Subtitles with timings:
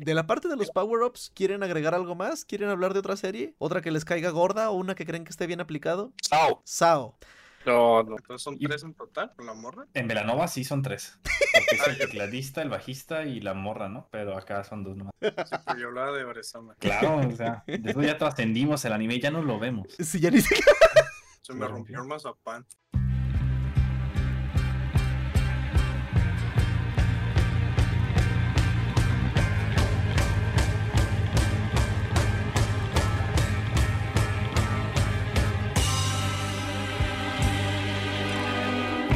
[0.00, 2.44] De la parte de los power-ups, ¿quieren agregar algo más?
[2.44, 3.56] ¿Quieren hablar de otra serie?
[3.58, 6.12] ¿Otra que les caiga gorda o una que creen que esté bien aplicado?
[6.22, 6.62] Sao.
[6.64, 7.18] Sao.
[7.66, 8.16] No, no.
[8.16, 9.86] Entonces son tres en total con la morra.
[9.94, 11.18] En Velanova sí son tres.
[11.24, 14.06] Porque es el tecladista, el bajista y la morra, ¿no?
[14.12, 15.12] Pero acá son dos nomás.
[15.20, 16.76] Sí, pero yo hablaba de Oresama.
[16.78, 19.88] Claro, o sea, después ya trascendimos el anime, ya no lo vemos.
[19.98, 20.70] Sí, ya ni siquiera.
[21.42, 22.64] Se me rompió el mazapán.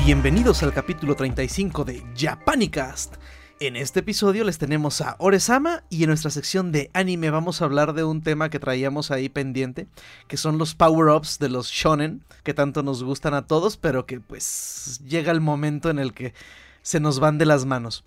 [0.05, 3.15] Bienvenidos al capítulo 35 de Japanicast.
[3.61, 7.67] En este episodio les tenemos a Oresama y en nuestra sección de anime vamos a
[7.67, 9.87] hablar de un tema que traíamos ahí pendiente,
[10.27, 14.19] que son los power-ups de los shonen, que tanto nos gustan a todos, pero que
[14.19, 16.35] pues llega el momento en el que
[16.83, 18.05] se nos van de las manos.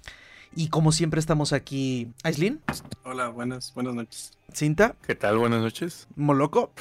[0.54, 2.60] Y como siempre estamos aquí, Aislin,
[3.06, 4.34] Hola, buenas, buenas noches.
[4.52, 5.38] Cinta, ¿Qué tal?
[5.38, 6.10] Buenas noches.
[6.18, 6.74] Moloco,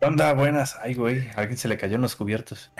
[0.00, 0.32] ¿Qué onda?
[0.32, 0.78] Buenas.
[0.80, 2.70] Ay, güey, alguien se le cayó en los cubiertos.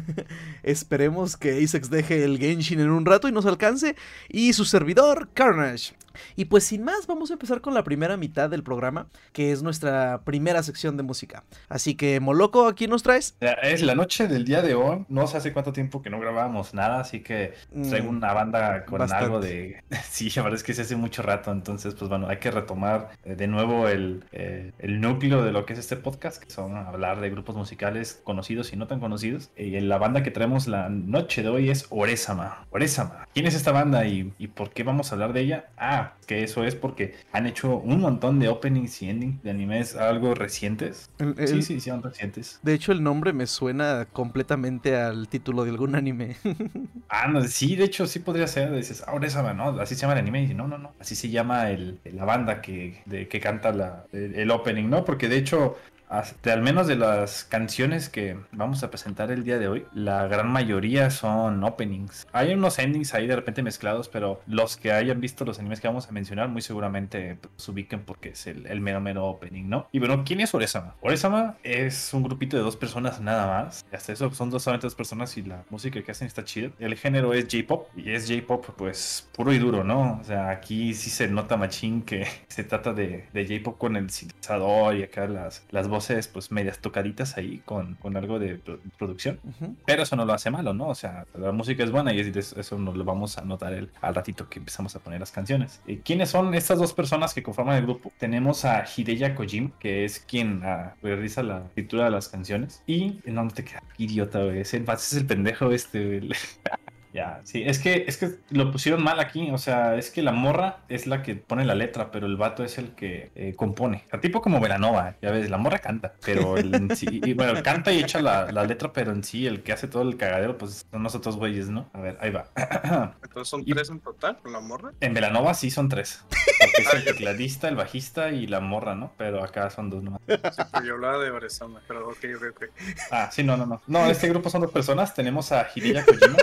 [0.62, 3.94] Esperemos que Asex deje el Genshin en un rato y nos alcance.
[4.30, 5.92] Y su servidor, Carnage.
[6.36, 9.62] Y pues sin más, vamos a empezar con la primera mitad del programa, que es
[9.62, 11.44] nuestra primera sección de música.
[11.68, 13.36] Así que, Moloco, ¿aquí nos traes?
[13.62, 15.04] Es la noche del día de hoy.
[15.08, 17.54] No sé hace cuánto tiempo que no grabábamos nada, así que
[17.88, 19.24] traigo Mm, una banda con bastante.
[19.24, 19.82] algo de...
[20.10, 23.10] Sí, la verdad es que se hace mucho rato, entonces pues bueno, hay que retomar
[23.24, 26.76] eh, de nuevo el, eh, el núcleo de lo que es este podcast, que son
[26.76, 29.50] hablar de grupos musicales conocidos y no tan conocidos.
[29.56, 32.66] Y la banda que traemos la noche de hoy es Oresama.
[32.70, 33.26] Oresama.
[33.34, 35.66] ¿Quién es esta banda y, y por qué vamos a hablar de ella?
[35.76, 39.96] Ah, que eso es porque han hecho un montón de openings y endings de animes
[39.96, 41.10] algo recientes.
[41.18, 42.58] el- el- Sí, sí, son recientes.
[42.62, 46.36] De hecho, el nombre me suena completamente al título de algún anime.
[47.14, 48.72] Ah, no, sí, de hecho sí podría ser.
[48.74, 49.78] Dices, ahora esa, ¿no?
[49.80, 50.38] Así se llama el anime.
[50.38, 50.94] Y dice, no, no, no.
[50.98, 55.04] Así se llama el, la banda que, de, que canta la, el opening, ¿no?
[55.04, 55.76] Porque de hecho,
[56.12, 60.26] hasta, al menos de las canciones que vamos a presentar el día de hoy, la
[60.28, 62.26] gran mayoría son openings.
[62.32, 65.88] Hay unos endings ahí de repente mezclados, pero los que hayan visto los animes que
[65.88, 69.88] vamos a mencionar, muy seguramente se ubiquen porque es el, el mero mero opening, ¿no?
[69.90, 70.96] Y bueno, ¿quién es Oresama?
[71.00, 73.82] Oresama es un grupito de dos personas nada más.
[73.90, 76.72] Hasta eso son dos solamente dos personas y la música que hacen está chida.
[76.78, 80.18] El género es J-pop y es J-pop pues puro y duro, ¿no?
[80.20, 84.10] O sea, aquí sí se nota machín que se trata de, de J-pop con el
[84.10, 86.01] sintetizador y acá las, las voces
[86.32, 89.38] pues medias tocaditas ahí con, con algo de pro- producción.
[89.44, 89.76] Ujú.
[89.86, 90.88] Pero eso no lo hace malo, ¿no?
[90.88, 93.90] O sea, la música es buena y es- eso nos lo vamos a notar el,
[94.00, 95.80] al ratito que empezamos a poner las canciones.
[95.86, 98.12] ¿Y ¿Quiénes son estas dos personas que conforman el grupo?
[98.18, 102.82] Tenemos a Hideya Kojima, que es quien ah, realiza la escritura de las canciones.
[102.86, 104.60] Y no, no te queda idiota, güey.
[104.60, 106.30] Ese es el pendejo este, güey.
[107.12, 110.32] Ya, sí, es que, es que lo pusieron mal aquí, o sea, es que la
[110.32, 114.04] morra es la que pone la letra, pero el vato es el que eh, compone.
[114.06, 117.34] O sea, tipo como Velanova, ya ves, la morra canta, pero el en sí, y,
[117.34, 120.16] bueno, canta y echa la, la letra, pero en sí el que hace todo el
[120.16, 121.90] cagadero, pues son nosotros güeyes, ¿no?
[121.92, 122.46] A ver, ahí va.
[123.22, 124.92] Entonces son Y- tres en total con la morra.
[125.00, 129.12] En Velanova sí son tres, porque es el tecladista, el bajista y la morra, ¿no?
[129.18, 130.20] Pero acá son dos nomás.
[130.26, 131.80] Sí, pero yo hablaba de Oresama.
[131.86, 132.64] Pero ok, ok, ok.
[133.10, 133.82] Ah, sí, no, no, no.
[133.86, 135.14] No, este grupo son dos personas.
[135.14, 136.38] Tenemos a Hideya Kojima,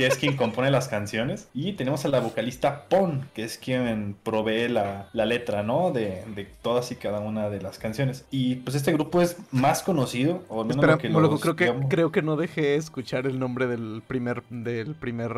[0.00, 1.48] que es quien compone las canciones.
[1.54, 5.90] Y tenemos a la vocalista Pon, que es quien provee la, la letra, ¿no?
[5.92, 8.24] De, de todas y cada una de las canciones.
[8.30, 11.56] Y pues este grupo es más conocido, o al menos Espera, lo que los, creo
[11.56, 15.32] que, digamos- creo que no dejé escuchar el nombre del primer, del primer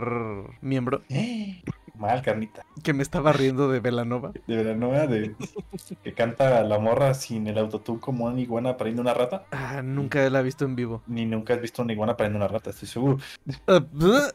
[0.60, 1.60] miembro ¡Eh!
[1.98, 2.62] Mal, carnita.
[2.82, 4.32] que me estaba riendo de Velanova.
[4.46, 5.36] De Velanova, de
[6.02, 9.44] que canta la morra sin el autotune como una iguana pariendo una rata.
[9.52, 11.02] Ah, nunca la he visto en vivo.
[11.06, 13.18] Ni nunca has visto una iguana pariendo una rata, estoy seguro.
[13.66, 14.32] Ah, bleh.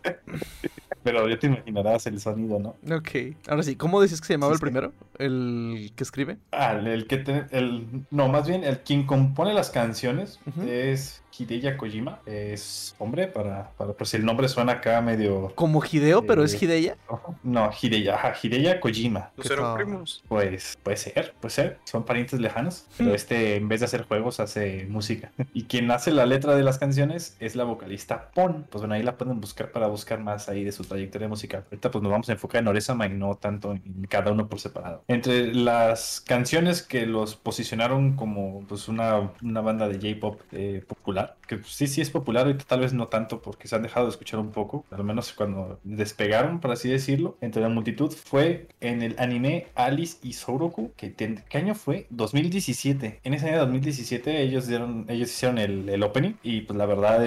[1.03, 2.75] Pero ya te imaginarás el sonido, ¿no?
[2.95, 3.09] ok,
[3.47, 4.93] ahora sí, ¿cómo dices que se llamaba Sí, el primero?
[5.17, 6.37] ¿El que escribe?
[6.51, 11.23] Ah, el, el que te- el no, más bien el quien compone las canciones es
[11.37, 16.23] Hideya Kojima, es hombre para, para pues si el nombre suena acá medio Como Hideo,
[16.25, 16.97] pero es Eh, Hideya.
[17.43, 19.31] no, Hideya, ajá, Hideya Kojima.
[19.35, 20.23] ¿No Qué serán fa- primos?
[20.27, 23.15] Pues puede ser, puede ser, son parientes lejanos, pero Hmm.
[23.15, 25.31] este en vez de hacer juegos hace música.
[25.53, 28.65] Y quien hace la letra de las canciones es la vocalista Pon.
[28.69, 31.63] Pues bueno, ahí la pueden buscar para buscar más ahí de su trayectoria musical.
[31.65, 34.59] Ahorita pues nos vamos a enfocar en Oresama y no tanto en cada uno por
[34.59, 35.03] separado.
[35.07, 41.26] Entre las canciones que los posicionaron como pues una, una banda de J-pop eh, popular,
[41.47, 44.11] que sí, sí es popular, ahorita tal vez no tanto porque se han dejado de
[44.11, 49.01] escuchar un poco, al menos cuando despegaron, por así decirlo, entre la multitud, fue en
[49.01, 52.07] el anime Alice y Soroku, que ¿qué año fue?
[52.09, 53.21] 2017.
[53.23, 56.85] En ese año de 2017 ellos dieron, ellos hicieron el, el opening y pues la
[56.85, 57.25] verdad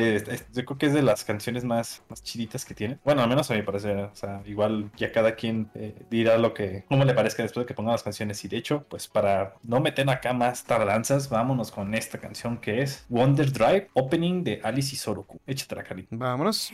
[0.53, 2.99] yo creo que es de las canciones más, más chiditas que tiene.
[3.05, 6.55] Bueno, al menos a mi parecer, o sea, igual ya cada quien eh, dirá lo
[6.55, 9.55] que, como le parezca después de que pongan las canciones y de hecho, pues para
[9.63, 14.61] no meter acá más tardanzas, vámonos con esta canción que es Wonder Drive opening de
[14.63, 15.41] Alice y Soroku.
[15.47, 16.07] Échatela, Karin.
[16.11, 16.73] Vámonos.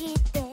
[0.00, 0.49] keep it.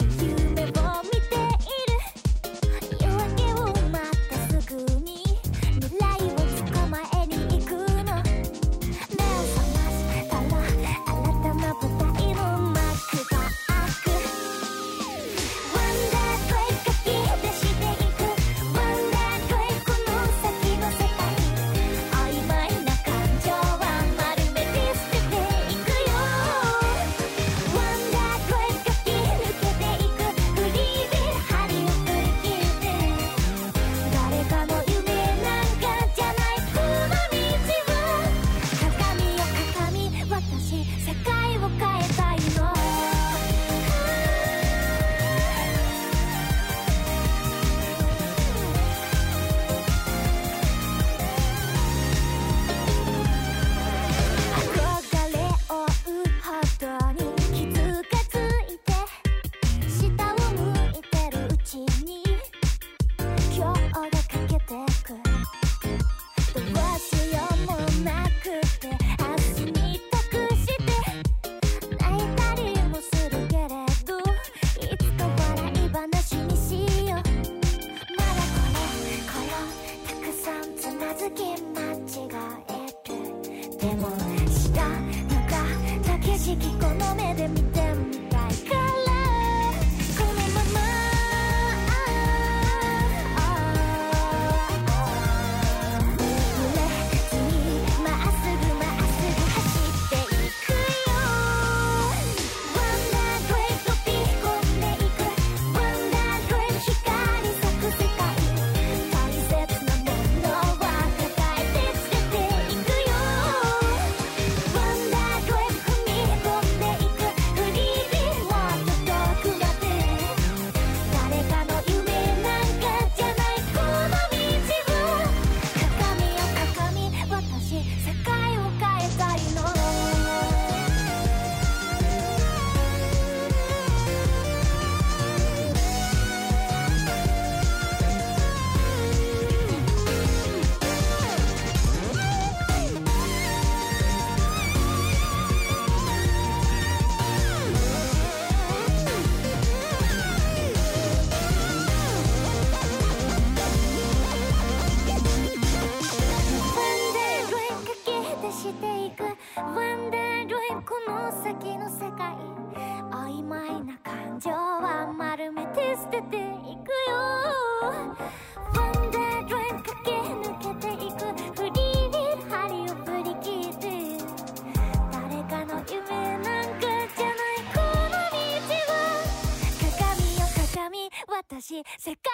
[181.97, 182.26] せっかく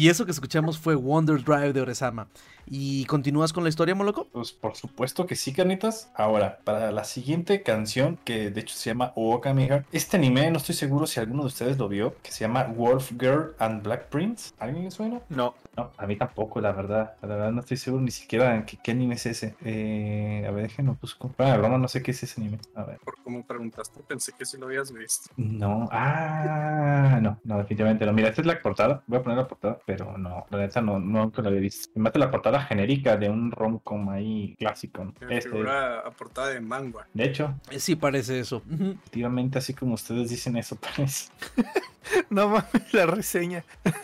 [0.00, 2.26] Y eso que escuchamos fue Wonder Drive de Oresama.
[2.66, 4.29] ¿Y continúas con la historia, Moloco?
[4.40, 6.10] Pues por supuesto que sí, carnitas.
[6.14, 10.56] Ahora, para la siguiente canción, que de hecho se llama Okami Heart, este anime, no
[10.56, 14.08] estoy seguro si alguno de ustedes lo vio, que se llama Wolf Girl and Black
[14.08, 14.54] Prince.
[14.58, 15.20] ¿Alguien le suena?
[15.28, 15.54] No.
[15.76, 17.16] No, a mí tampoco, la verdad.
[17.20, 19.54] La verdad no estoy seguro ni siquiera en qué, qué anime es ese.
[19.62, 21.30] Eh, a ver, déjenlo busco.
[21.36, 22.58] Bueno, broma no sé qué es ese anime.
[22.74, 22.98] A ver.
[23.04, 25.30] Por como preguntaste, pensé que sí lo habías visto.
[25.36, 28.12] No, ah, no, no, definitivamente no.
[28.12, 29.02] Mira, esta es la portada.
[29.06, 31.90] Voy a poner la portada, pero no, la neta no, no, nunca la había visto.
[31.94, 35.04] Me mata la portada genérica de un rom-com ahí clásico.
[35.04, 35.14] ¿no?
[35.28, 37.06] Este, figura a portada de manga.
[37.14, 38.62] de hecho, Eh, Sí, parece eso.
[38.70, 41.30] Efectivamente, así como ustedes dicen eso, parece.
[42.30, 43.64] No mames, la reseña.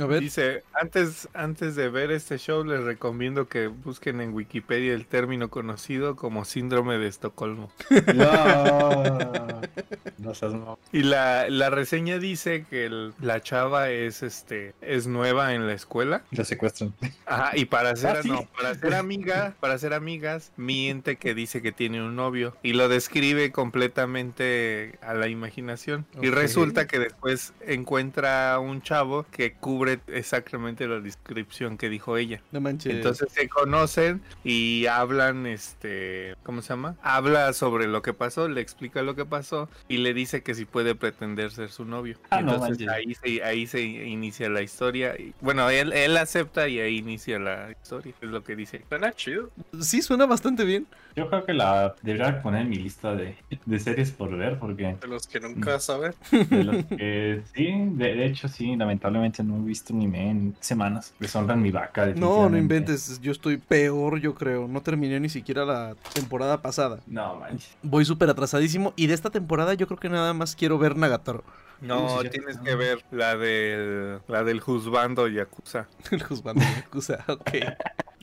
[0.00, 0.20] A ver.
[0.20, 5.48] Dice, antes, antes de ver este show les recomiendo que busquen en Wikipedia el término
[5.50, 7.70] conocido como síndrome de Estocolmo.
[8.14, 9.60] No,
[10.18, 15.06] no seas mo- Y la, la reseña dice que el- la chava es este es
[15.06, 16.22] nueva en la escuela.
[16.30, 16.94] Lo secuestran.
[17.26, 18.28] Ajá, y para ser Ah, ¿sí?
[18.30, 22.72] no, para ser amiga, para ser amigas, miente que dice que tiene un novio y
[22.72, 26.06] lo describe completamente a la imaginación.
[26.20, 26.34] Y Ok.
[26.34, 32.40] resulta que después encuentra un chavo que cubre exactamente la descripción que dijo ella.
[32.52, 32.92] No manches.
[32.94, 36.96] Entonces se conocen y hablan, este, ¿cómo se llama?
[37.02, 40.64] Habla sobre lo que pasó, le explica lo que pasó y le dice que si
[40.64, 42.16] puede pretender ser su novio.
[42.30, 42.88] Ah, no Entonces manches.
[42.88, 45.14] ahí se, ahí se inicia la historia.
[45.18, 48.82] y- bueno, él, él acepta y ahí inicia la historia, es lo que dice.
[48.88, 49.50] Suena chido.
[49.80, 50.86] Sí, suena bastante bien.
[51.18, 54.96] Yo creo que la debería poner en mi lista de, de series por ver, porque
[55.00, 56.14] De los que nunca vas a ver.
[56.30, 61.12] de los que sí, de, de hecho sí, lamentablemente no he visto anime en semanas.
[61.18, 62.06] Deshonran mi vaca.
[62.14, 63.20] No, no inventes.
[63.20, 64.68] Yo estoy peor, yo creo.
[64.68, 67.00] No terminé ni siquiera la temporada pasada.
[67.06, 67.76] No, manches.
[67.82, 68.92] Voy súper atrasadísimo.
[68.96, 71.42] Y de esta temporada yo creo que nada más quiero ver Nagatoro.
[71.80, 75.86] No, tienes que ver la del, la del juzgando Yakuza.
[76.10, 77.50] El juzgando de Yakuza, ok.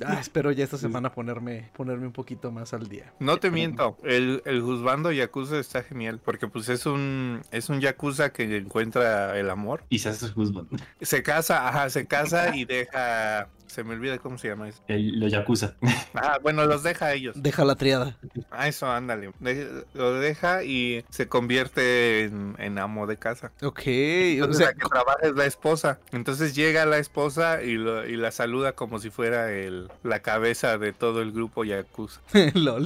[0.06, 3.14] Ah, espero ya esta semana ponerme, ponerme un poquito más al día.
[3.20, 7.80] No te miento, el, el juzgando Yakuza está genial, porque pues es un, es un
[7.80, 9.84] Yakuza que encuentra el amor.
[9.90, 10.82] Y se hace su husband.
[11.02, 14.84] Se casa, ajá, se casa y deja, se me olvida cómo se llama eso.
[14.90, 15.76] El, los yakuza.
[16.14, 17.42] Ah, bueno, los deja a ellos.
[17.42, 18.18] Deja la triada.
[18.52, 19.32] Ah, eso, ándale.
[19.40, 23.45] De- lo deja y se convierte en, en amo de casa.
[23.62, 26.00] Ok, o Entonces sea, la que trabaja es la esposa.
[26.12, 30.78] Entonces llega la esposa y, lo- y la saluda como si fuera el, la cabeza
[30.78, 32.22] de todo el grupo Yakuza.
[32.54, 32.86] lol.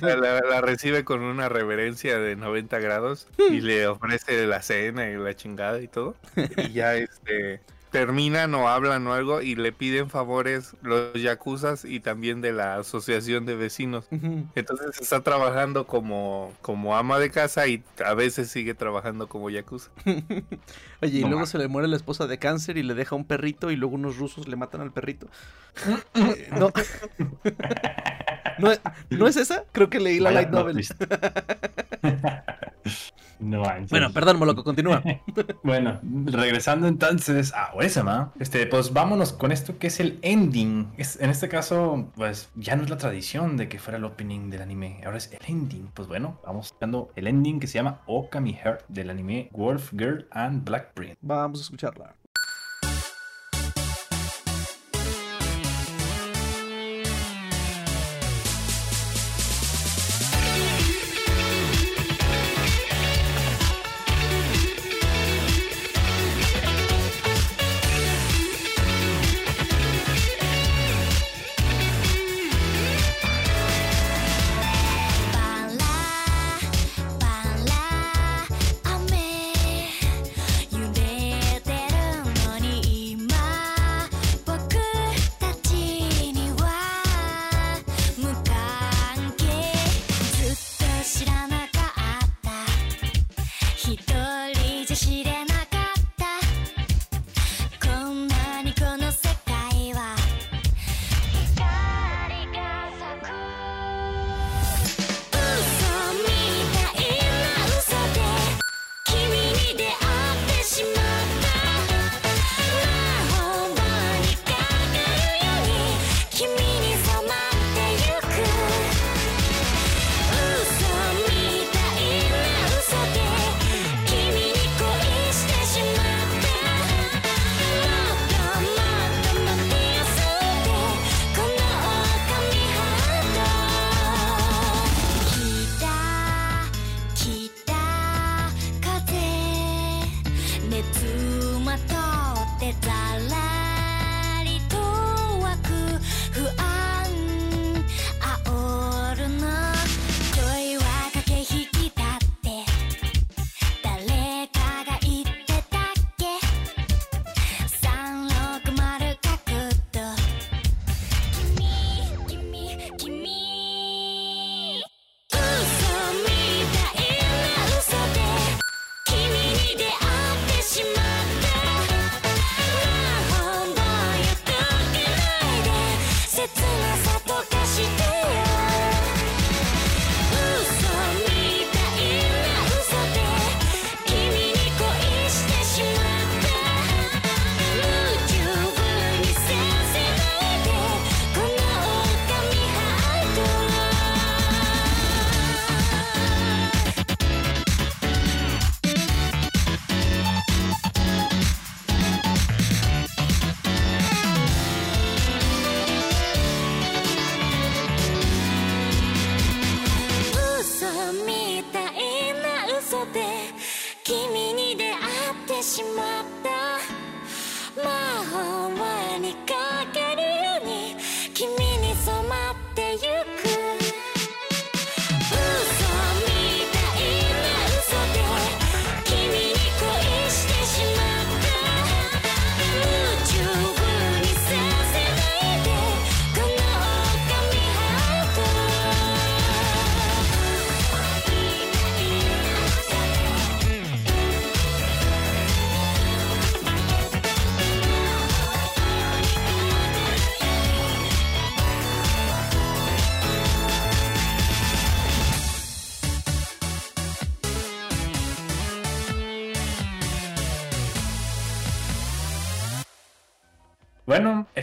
[0.00, 5.08] La, la- la recibe con una reverencia de 90 grados y le ofrece la cena
[5.10, 6.14] y la chingada y todo.
[6.56, 7.60] Y ya este
[7.98, 12.76] terminan o hablan o algo y le piden favores los yakuzas y también de la
[12.76, 14.06] asociación de vecinos.
[14.54, 19.90] Entonces está trabajando como, como ama de casa y a veces sigue trabajando como yakuza.
[21.02, 23.24] Oye, y No luego se le muere la esposa de cáncer y le deja un
[23.24, 25.26] perrito y luego unos rusos le matan al perrito.
[26.14, 26.72] Eh, no.
[28.58, 29.64] ¿No es, ¿No es esa?
[29.70, 30.84] Creo que leí la Vaya light novel.
[33.40, 33.90] No manches.
[33.90, 35.02] Bueno, perdón, Moloco, continúa.
[35.62, 40.92] Bueno, regresando entonces a Oresama, este, pues vámonos con esto que es el ending.
[40.96, 44.50] Es, en este caso, pues ya no es la tradición de que fuera el opening
[44.50, 45.90] del anime, ahora es el ending.
[45.94, 50.26] Pues bueno, vamos escuchando el ending que se llama Okami Heart del anime Wolf Girl
[50.30, 51.16] and Black Prince.
[51.20, 52.14] Vamos a escucharla.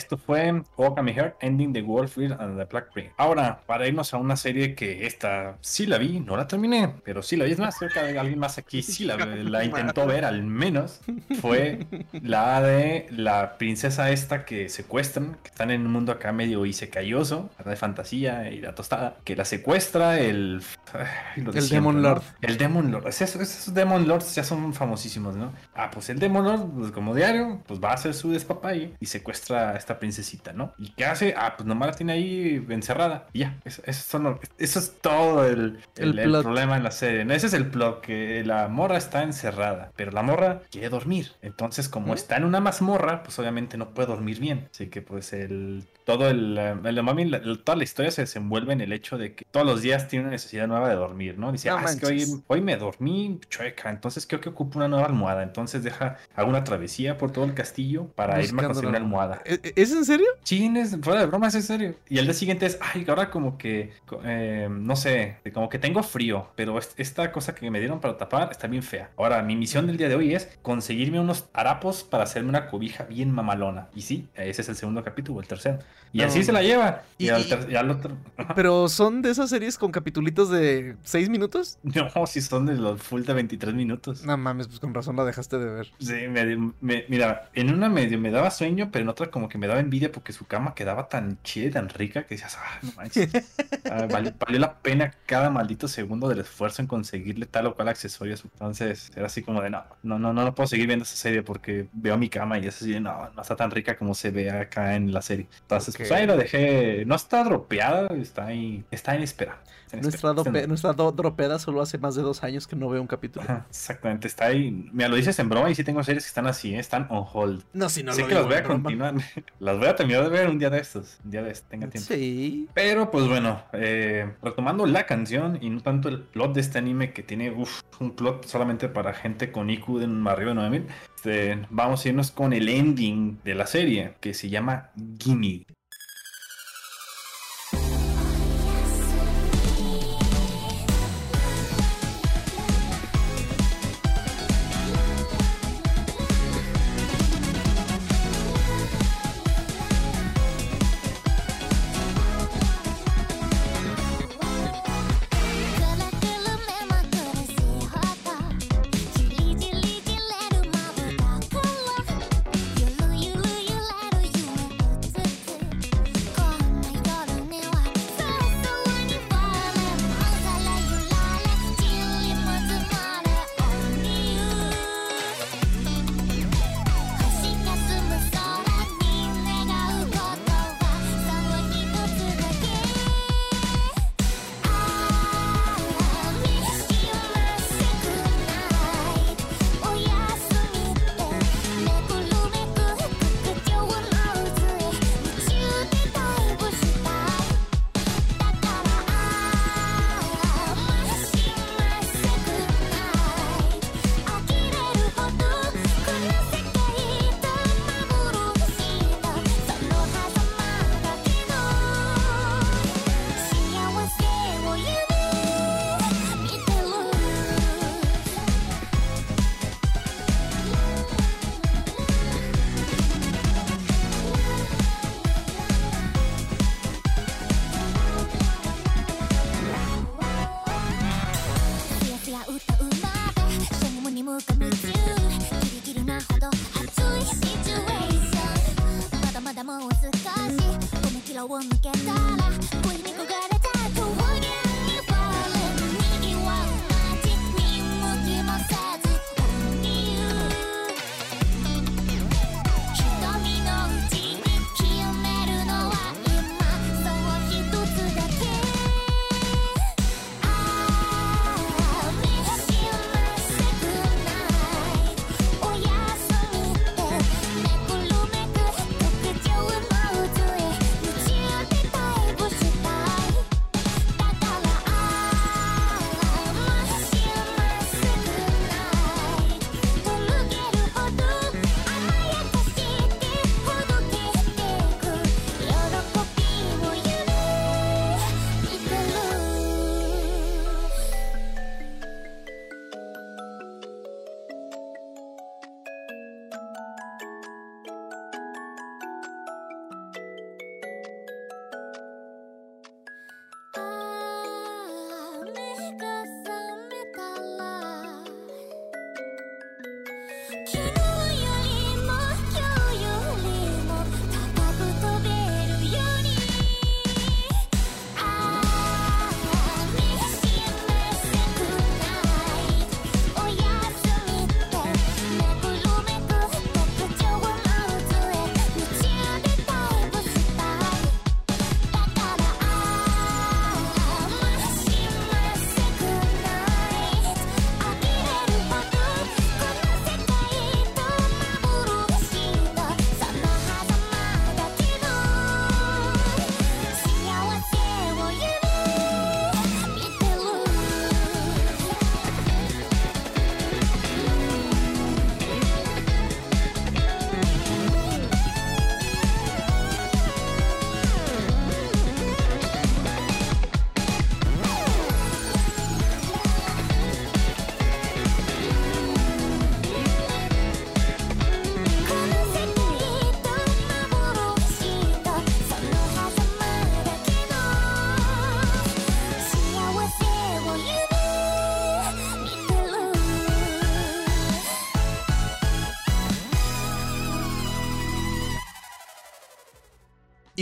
[0.06, 3.12] Esto fue Walk Me Heart Ending the Wolffield and the Black Prince.
[3.18, 7.24] Ahora, para irnos a una serie que esta sí la vi, no la terminé, pero
[7.24, 7.52] sí la vi.
[7.54, 11.02] Es más, cerca de alguien más aquí sí la, la intentó ver, al menos.
[11.42, 11.88] Fue
[12.22, 17.50] la de la princesa esta que secuestran, que están en un mundo acá medio isecayoso,
[17.66, 20.62] de fantasía y la tostada, que la secuestra el.
[20.94, 21.06] ay,
[21.38, 22.02] El siempre, Demon ¿no?
[22.10, 22.24] Lord.
[22.42, 23.08] El Demon Lord.
[23.08, 25.52] Es- Esos, esos Demon Lords ya son famosísimos, ¿no?
[25.74, 29.06] Ah, pues el Demon Lord, pues como diario, pues va a hacer su despapalle y
[29.08, 30.74] secuestra a esta princesita, ¿no?
[30.78, 31.34] ¿Y qué hace?
[31.38, 33.28] Ah, pues nomás la tiene ahí encerrada.
[33.34, 36.44] Y ya, eso, eso, son eso es todo el, El el, el plot.
[36.44, 37.26] problema en la serie.
[37.26, 37.34] ¿no?
[37.34, 41.32] Ese es el plot, que la morra está encerrada, pero la morra quiere dormir.
[41.42, 42.16] Entonces, como ¿Mm?
[42.16, 44.68] está en una mazmorra, pues obviamente no puede dormir bien.
[44.72, 45.88] Así que pues el...
[46.06, 49.34] Todo el, eh, el- bien, la- toda la historia se desenvuelve en el hecho de
[49.36, 51.52] que todos los días tiene una necesidad nueva de dormir, ¿no?
[51.52, 54.88] Dice, No ah, es que hoy, hoy me dormí chueca, entonces creo que ocupo una
[54.88, 55.42] nueva almohada.
[55.44, 59.42] Entonces deja, hago una travesía por todo el castillo para irme a conseguir una almohada.
[59.46, 60.28] ¿E- e- ¿Es en serio?
[60.44, 61.96] Chines, fuera de broma, es en serio.
[62.08, 63.92] Y el día siguiente es, ay, ahora como que,
[64.24, 68.18] eh, no sé, como que tengo frío, pero es- esta cosa que me dieron para
[68.18, 69.10] tapar está bien fea.
[69.18, 73.06] Ahora, mi misión del día de hoy es conseguirme unos harapos para hacerme una cobija
[73.06, 73.88] bien mamalona.
[73.96, 75.80] Y sí, ese es el segundo capítulo, el tercero.
[76.14, 77.02] Y así se la lleva.
[77.18, 78.16] Y, Y- al, y- al otro...
[78.56, 81.78] Pero son de esas series con capitulitos de 6 minutos.
[81.84, 84.24] No, si son de los full de 23 minutos.
[84.24, 85.92] No mames, pues con razón la dejaste de ver.
[86.00, 89.58] Sí, me- me- mira, en una medio me daba sueño, pero en otra como que
[89.58, 92.80] me daba envidia porque su cama quedaba tan chida y tan rica que decías, ah,
[92.82, 93.30] no manches.
[93.88, 97.88] Ah, vali- valió la pena cada maldito segundo del esfuerzo en conseguirle tal o cual
[97.90, 98.36] accesorio.
[98.44, 101.44] Entonces era así como de, no, no, no, no, no puedo seguir viendo esa serie
[101.44, 104.32] porque veo mi cama y es así de, no, no está tan rica como se
[104.32, 105.48] ve acá en la serie.
[105.62, 106.18] Entonces, pues Ok.
[106.18, 109.60] ahí lo dejé, no está dropeada, está ahí, está en espera.
[110.02, 113.08] Nuestra, dope- nuestra do- dropeda solo hace más de dos años que no veo un
[113.08, 113.44] capítulo.
[113.44, 114.90] Ajá, exactamente, está ahí.
[114.92, 116.80] Mira, lo dices en broma y sí tengo series que están así, ¿eh?
[116.80, 117.64] están on hold.
[117.74, 118.84] No, si no sé lo que las voy a broma.
[118.84, 119.14] continuar.
[119.60, 121.20] las voy a terminar de ver un día de estos.
[121.24, 122.08] Un día de estos, tenga tiempo.
[122.14, 122.68] Sí.
[122.74, 127.14] Pero pues bueno, eh, retomando la canción y no tanto el plot de este anime
[127.14, 130.88] que tiene uf, un plot solamente para gente con IQ de un arriba de 9000,
[131.16, 135.66] este, vamos a irnos con el ending de la serie que se llama Gimme.「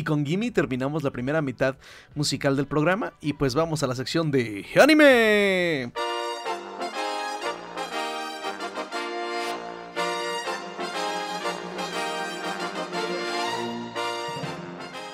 [0.04, 1.78] Y con Gimme terminamos la primera mitad
[2.14, 5.94] musical del programa y pues vamos a la sección de anime.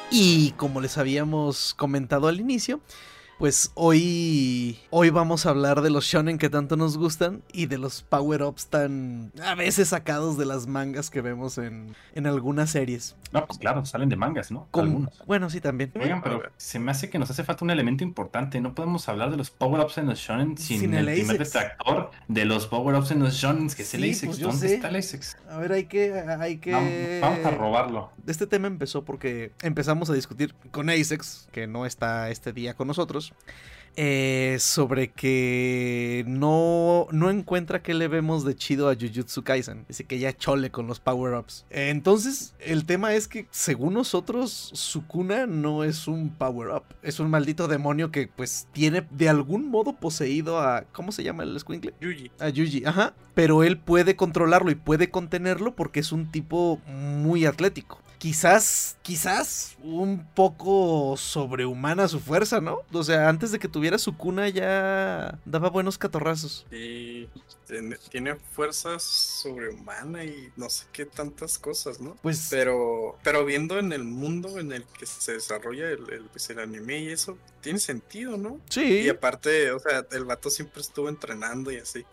[0.10, 2.82] Y como les habíamos comentado al inicio,
[3.40, 7.78] pues hoy hoy vamos a hablar de los shonen que tanto nos gustan y de
[7.78, 13.16] los power-ups tan a veces sacados de las mangas que vemos en, en algunas series.
[13.32, 14.68] No, pues claro, salen de mangas, ¿no?
[14.74, 15.24] Algunos.
[15.26, 15.94] bueno, sí también.
[16.02, 18.60] Oigan, pero se me hace que nos hace falta un elemento importante.
[18.60, 22.12] No podemos hablar de los power-ups en los shonen sin, Sin el, el primer detractor
[22.28, 24.76] de los power-ups en los shonen, que es el Sí, pues ¿Dónde sé.
[24.76, 25.38] está el Asex?
[25.50, 28.12] A ver, hay que hay que Vamos, vamos a robarlo.
[28.28, 32.88] Este tema empezó porque empezamos a discutir con Asex, que no está este día con
[32.88, 33.29] nosotros,
[34.02, 39.84] eh, sobre que no, no encuentra qué le vemos de chido a Jujutsu Kaisen.
[39.90, 41.66] Dice que ya chole con los power-ups.
[41.70, 46.84] Eh, entonces, el tema es que, según nosotros, Sukuna no es un power-up.
[47.02, 50.86] Es un maldito demonio que, pues, tiene de algún modo poseído a...
[50.94, 51.94] ¿Cómo se llama el escuincle?
[52.00, 52.32] Yuji.
[52.40, 53.16] A Yuji, ajá.
[53.34, 58.00] Pero él puede controlarlo y puede contenerlo porque es un tipo muy atlético.
[58.20, 62.82] Quizás, quizás un poco sobrehumana su fuerza, ¿no?
[62.92, 66.66] O sea, antes de que tuviera su cuna ya daba buenos catorrazos.
[66.70, 67.30] Y
[67.66, 72.18] tiene, tiene fuerza sobrehumana y no sé qué tantas cosas, ¿no?
[72.22, 76.50] Pues Pero, pero viendo en el mundo en el que se desarrolla el, el, pues,
[76.50, 78.60] el anime y eso, tiene sentido, ¿no?
[78.70, 79.02] sí.
[79.02, 82.06] Y aparte, o sea, el vato siempre estuvo entrenando y así.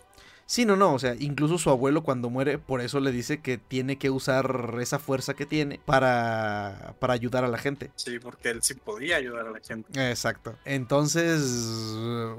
[0.49, 3.59] Sí, no, no, o sea, incluso su abuelo cuando muere, por eso le dice que
[3.59, 7.91] tiene que usar esa fuerza que tiene para, para ayudar a la gente.
[7.97, 9.91] Sí, porque él sí podía ayudar a la gente.
[10.11, 10.55] Exacto.
[10.65, 11.41] Entonces,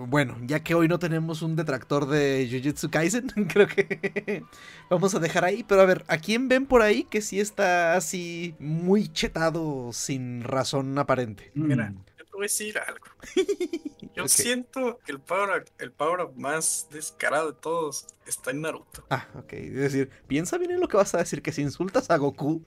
[0.08, 4.44] bueno, ya que hoy no tenemos un detractor de Jujutsu Kaisen, creo que
[4.90, 5.64] vamos a dejar ahí.
[5.68, 10.44] Pero a ver, ¿a quién ven por ahí que sí está así muy chetado sin
[10.44, 11.52] razón aparente?
[11.56, 12.04] Mira, Mm.
[12.06, 12.07] te
[12.38, 13.06] voy a decir algo.
[14.16, 19.04] Yo siento que el power, el power up más descarado de todos está en Naruto.
[19.10, 19.54] Ah, ok.
[19.54, 22.64] Es decir, piensa bien en lo que vas a decir, que si insultas a Goku.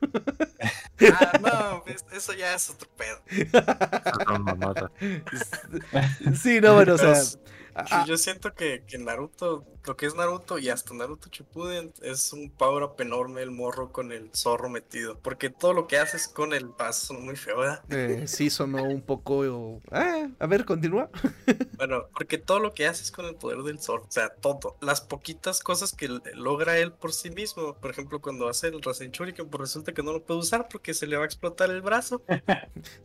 [1.12, 3.20] Ah, no, eso ya es otro pedo.
[6.34, 10.14] Sí, no, bueno, o sea, Pero, Ah, Yo siento que, que Naruto, lo que es
[10.14, 14.68] Naruto y hasta Naruto Shippuden es un power up enorme el morro con el zorro
[14.68, 15.18] metido.
[15.20, 17.84] Porque todo lo que haces con el paso muy feo, ¿verdad?
[17.90, 19.80] eh, sí sonó un poco...
[19.90, 21.10] ah, a ver, continúa.
[21.80, 24.76] Bueno, porque todo lo que haces con el poder del zorro, o sea, todo.
[24.82, 27.74] Las poquitas cosas que logra él por sí mismo.
[27.74, 30.92] Por ejemplo, cuando hace el Rasen Shuriken, pues resulta que no lo puede usar porque
[30.92, 32.22] se le va a explotar el brazo.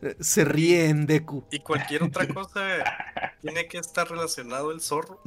[0.02, 1.44] Eh, Se ríe en Deku.
[1.50, 2.60] Y cualquier otra cosa
[3.42, 5.20] tiene que estar relacionado el zorro.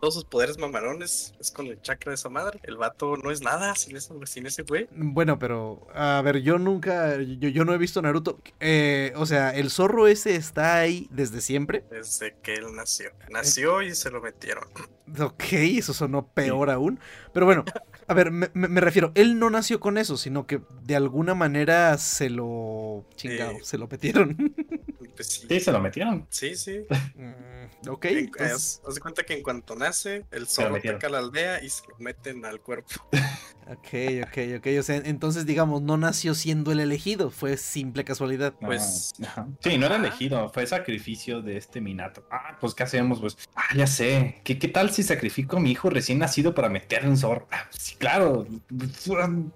[0.00, 2.60] Todos sus poderes mamarones es con el chakra de esa madre.
[2.64, 4.88] El vato no es nada sin, ese- sin ese güey.
[4.92, 8.38] Bueno, pero a ver, yo nunca, yo, yo no he visto Naruto.
[8.60, 11.84] Eh, o sea, el zorro ese está ahí desde siempre.
[11.90, 13.10] Desde que él nació.
[13.30, 14.64] Nació y se lo metieron.
[15.20, 16.98] Ok, eso sonó peor aún.
[17.34, 17.62] Pero bueno,
[18.08, 21.98] a ver, me, me- refiero, él no nació con eso, sino que de alguna manera
[21.98, 23.04] se lo...
[23.14, 24.54] Chingado, se lo metieron.
[25.14, 25.46] Pues sí.
[25.48, 26.26] Sí, se lo metieron.
[26.30, 26.80] Sí, sí.
[27.16, 31.10] Mm, ok, entonces- haz, haz de cuenta que en cuanto nace, el zorro ataca a
[31.10, 32.90] la aldea y se lo meten al cuerpo.
[33.68, 33.88] ok,
[34.26, 34.66] ok, ok.
[34.78, 38.54] O sea, entonces digamos, no nació siendo el elegido, fue simple casualidad.
[38.60, 39.46] No, Pues- ajá.
[39.60, 42.26] Sí, no era elegido, fue sacrificio de este Minato.
[42.30, 43.20] Ah, pues ¿qué hacemos?
[43.20, 44.40] Pues, ah, ya sé.
[44.44, 47.46] ¿Qué, qué tal si sacrifico a mi hijo recién nacido para meterle un zorro?
[47.52, 48.46] Ah, sí, claro.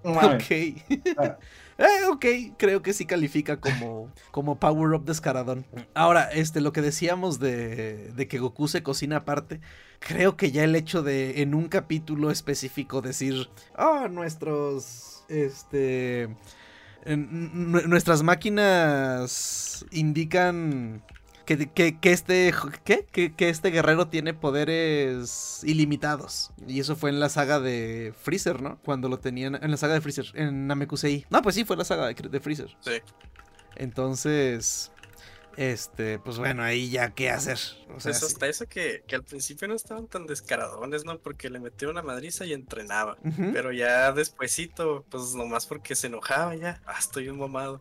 [0.04, 0.44] Ok.
[1.78, 5.64] Eh, ok, creo que sí califica como, como Power Up descaradón.
[5.94, 9.60] Ahora, este, lo que decíamos de, de que Goku se cocina aparte,
[10.00, 16.28] creo que ya el hecho de en un capítulo específico decir, oh, nuestros, este,
[17.06, 21.04] nuestras máquinas indican
[21.56, 22.52] que, que- que este,
[22.84, 23.06] ¿qué?
[23.10, 26.50] Que, que este guerrero tiene poderes ilimitados.
[26.66, 28.78] Y eso fue en la saga de Freezer, ¿no?
[28.84, 31.24] Cuando lo tenían en la saga de Freezer, en Namekusei.
[31.30, 32.68] No, pues sí, fue la saga de, de Freezer.
[32.80, 33.00] Sí.
[33.76, 34.92] Entonces,
[35.56, 37.56] este, pues bueno, ahí ya qué hacer.
[37.94, 38.26] O sea, Pues sí.
[38.26, 41.18] hasta eso que, que al principio no estaban tan descaradones, ¿no?
[41.18, 43.16] Porque le metió una madriza y entrenaba.
[43.52, 46.80] Pero ya despuesito, pues nomás porque se enojaba ya.
[46.86, 47.80] Ah, estoy un mamado.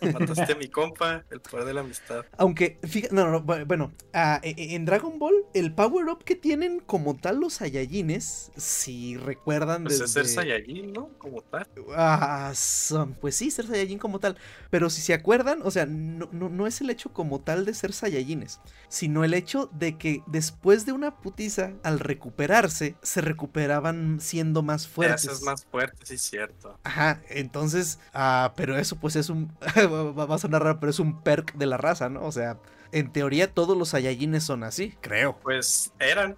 [0.12, 2.24] Mataste a mi compa, el poder de la amistad.
[2.36, 6.24] Aunque, fíjate, no, no, bu- bueno, ah, e- e- en Dragon Ball, el power up
[6.24, 11.08] que tienen como tal los Saiyajines, si recuerdan Pues es ser desde- Saiyajin, ¿no?
[11.18, 11.66] Como tal.
[11.96, 14.36] Ah, son, pues sí, ser Saiyajin como tal.
[14.70, 17.74] Pero si se acuerdan, o sea, no, no, no es el hecho como tal de
[17.74, 24.20] ser Saiyajines, sino el hecho de que después de una putiza, al recuperarse, se recuperaban
[24.20, 25.42] siendo más Te fuertes.
[25.42, 26.78] más fuerte, sí, cierto.
[26.84, 29.50] Ajá, entonces, ah, pero eso pues es un,
[29.88, 32.24] va a sonar pero es un perk de la raza, ¿no?
[32.24, 32.58] O sea,
[32.92, 35.38] en teoría todos los Saiyajines son así, creo.
[35.42, 36.36] Pues eran.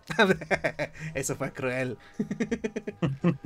[1.15, 1.97] eso fue cruel.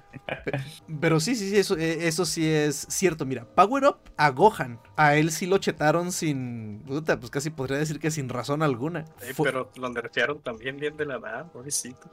[1.00, 3.26] Pero sí, sí, sí, eso, eh, eso sí es cierto.
[3.26, 4.78] Mira, Power Up a Gohan.
[4.96, 6.82] A él sí lo chetaron sin.
[6.86, 9.00] Puta, pues casi podría decir que sin razón alguna.
[9.22, 12.08] eh, Fue- pero lo nerfearon también bien de la nada, pobrecito.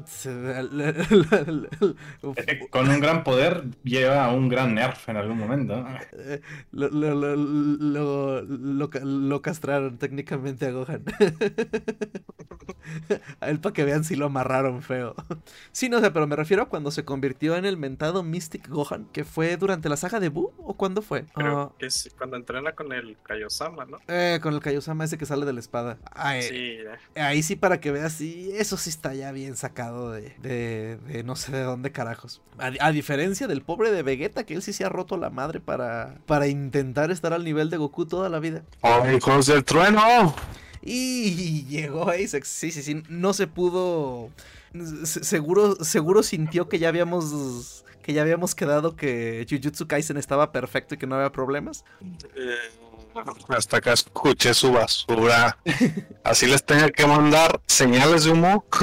[2.36, 5.86] Eh, Con un gran poder lleva a un gran nerf en algún momento.
[6.14, 10.81] Eh, Lo, lo, lo, lo, lo castraron técnicamente a Gohan.
[13.40, 15.16] a él para que vean si lo amarraron feo.
[15.72, 19.06] Sí, no sé, pero me refiero a cuando se convirtió en el mentado Mystic Gohan,
[19.14, 21.26] que fue durante la saga de Buu o cuándo fue.
[21.34, 23.98] Creo Ah, que es cuando entrena con el Kaiosama, ¿no?
[24.08, 25.98] eh, con el Kaiosama ese que sale de la espada.
[26.42, 26.78] Sí.
[27.16, 31.24] Ahí sí para que veas, sí, eso sí está ya bien sacado de, de, de
[31.24, 32.42] no sé de dónde carajos.
[32.60, 35.60] A, a diferencia del pobre de Vegeta, que él sí se ha roto la madre
[35.60, 38.64] para, para intentar estar al nivel de Goku toda la vida.
[38.82, 40.36] ¡Oh, hijos del trueno!
[40.84, 44.30] Y llegó Apex, sí, sí, sí, no se pudo...
[45.04, 47.84] se- Seguro, seguro sintió que ya habíamos...
[48.02, 51.86] Que ya habíamos quedado que Jujutsu Kaisen estaba perfecto y que no había problemas.
[52.36, 52.56] Eh,
[53.50, 55.60] Hasta acá escuché su basura.
[56.24, 58.66] Así les tenga que mandar señales de humo.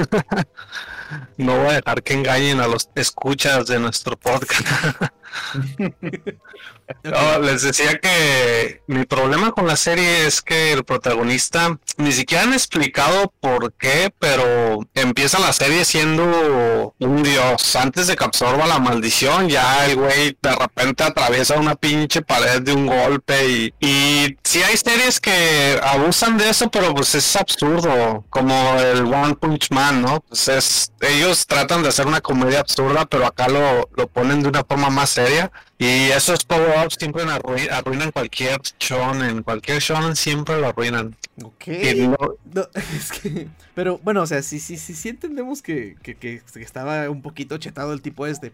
[1.38, 4.62] No voy a dejar que engañen a los escuchas de nuestro podcast.
[7.42, 12.52] Les decía que mi problema con la serie es que el protagonista ni siquiera han
[12.54, 17.76] explicado por qué, pero empieza la serie siendo un dios.
[17.76, 22.62] Antes de que absorba la maldición, ya el güey de repente atraviesa una pinche pared
[22.62, 27.36] de un golpe y, y sí hay series que abusan de eso, pero pues es
[27.36, 30.20] absurdo, como el One Punch Man, ¿no?
[30.20, 34.48] Pues es, ellos tratan de hacer una comedia absurda, pero acá lo, lo ponen de
[34.48, 35.52] una forma más seria.
[35.78, 41.16] Y esos power-ups siempre arrui- arruinan cualquier shonen, cualquier shonen siempre lo arruinan.
[41.42, 41.68] Ok.
[41.68, 42.16] Y no-
[42.54, 43.48] No, es que.
[43.74, 47.59] Pero bueno, o sea, sí, sí, sí, sí entendemos que, que- que estaba un poquito
[47.59, 48.52] chetado el tipo este.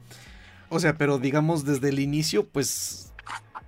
[0.69, 3.13] O sea, pero digamos desde el inicio, pues.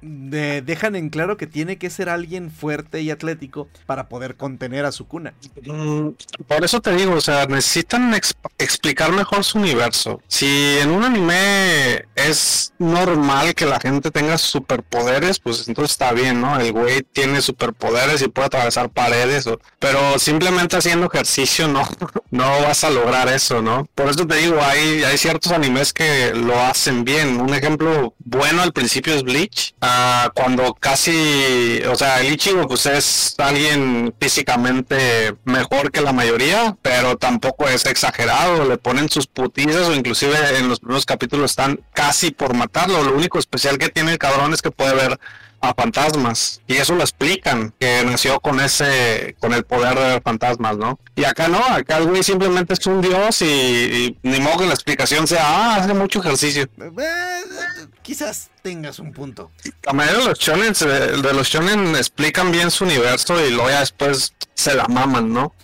[0.03, 4.85] De- dejan en claro que tiene que ser alguien fuerte y atlético para poder contener
[4.85, 5.35] a su cuna.
[5.65, 6.11] Mm,
[6.47, 10.21] Por eso te digo, o sea, necesitan ex- explicar mejor su universo.
[10.29, 10.47] Si
[10.81, 16.59] en un anime es normal que la gente tenga superpoderes, pues entonces está bien, ¿no?
[16.61, 21.83] El güey tiene superpoderes y puede atravesar paredes, pero simplemente haciendo ejercicio no,
[22.31, 23.87] no vas a lograr eso, ¿no?
[23.95, 27.41] Por eso te digo, hay, hay ciertos animes que lo hacen bien.
[27.41, 32.87] Un ejemplo bueno al principio es Bleach, ah, cuando casi, o sea, el Ichigo pues
[32.87, 39.88] es alguien físicamente mejor que la mayoría, pero tampoco es exagerado, le ponen sus putizas
[39.88, 43.03] o inclusive en los primeros capítulos están casi por matarlo.
[43.03, 45.18] Lo único especial que tiene el cabrón es que puede ver
[45.61, 46.61] a fantasmas.
[46.66, 50.99] Y eso lo explican que nació con ese con el poder de ver fantasmas no
[51.14, 54.66] y acá no acá el güey simplemente es un dios y, y ni modo que
[54.66, 59.51] la explicación sea ah hace mucho ejercicio Eh, quizás tengas un punto.
[59.83, 63.81] la mayoría de los shonen de los shonen explican bien su universo y luego ya
[63.81, 65.55] después se la maman no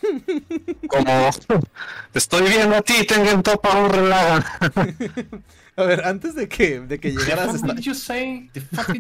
[0.89, 1.31] como
[2.15, 4.53] estoy viendo a ti tengan topa un relaja
[5.77, 7.63] A ver, antes de que, de que llegaras...
[7.63, 8.51] The you say?
[8.53, 8.95] The fuck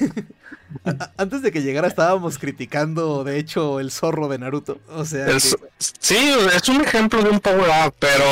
[1.16, 4.78] antes de que llegara estábamos criticando, de hecho, el zorro de Naruto.
[4.88, 5.68] O sea, Es- que-
[6.00, 8.24] sí, es un ejemplo de un power up, pero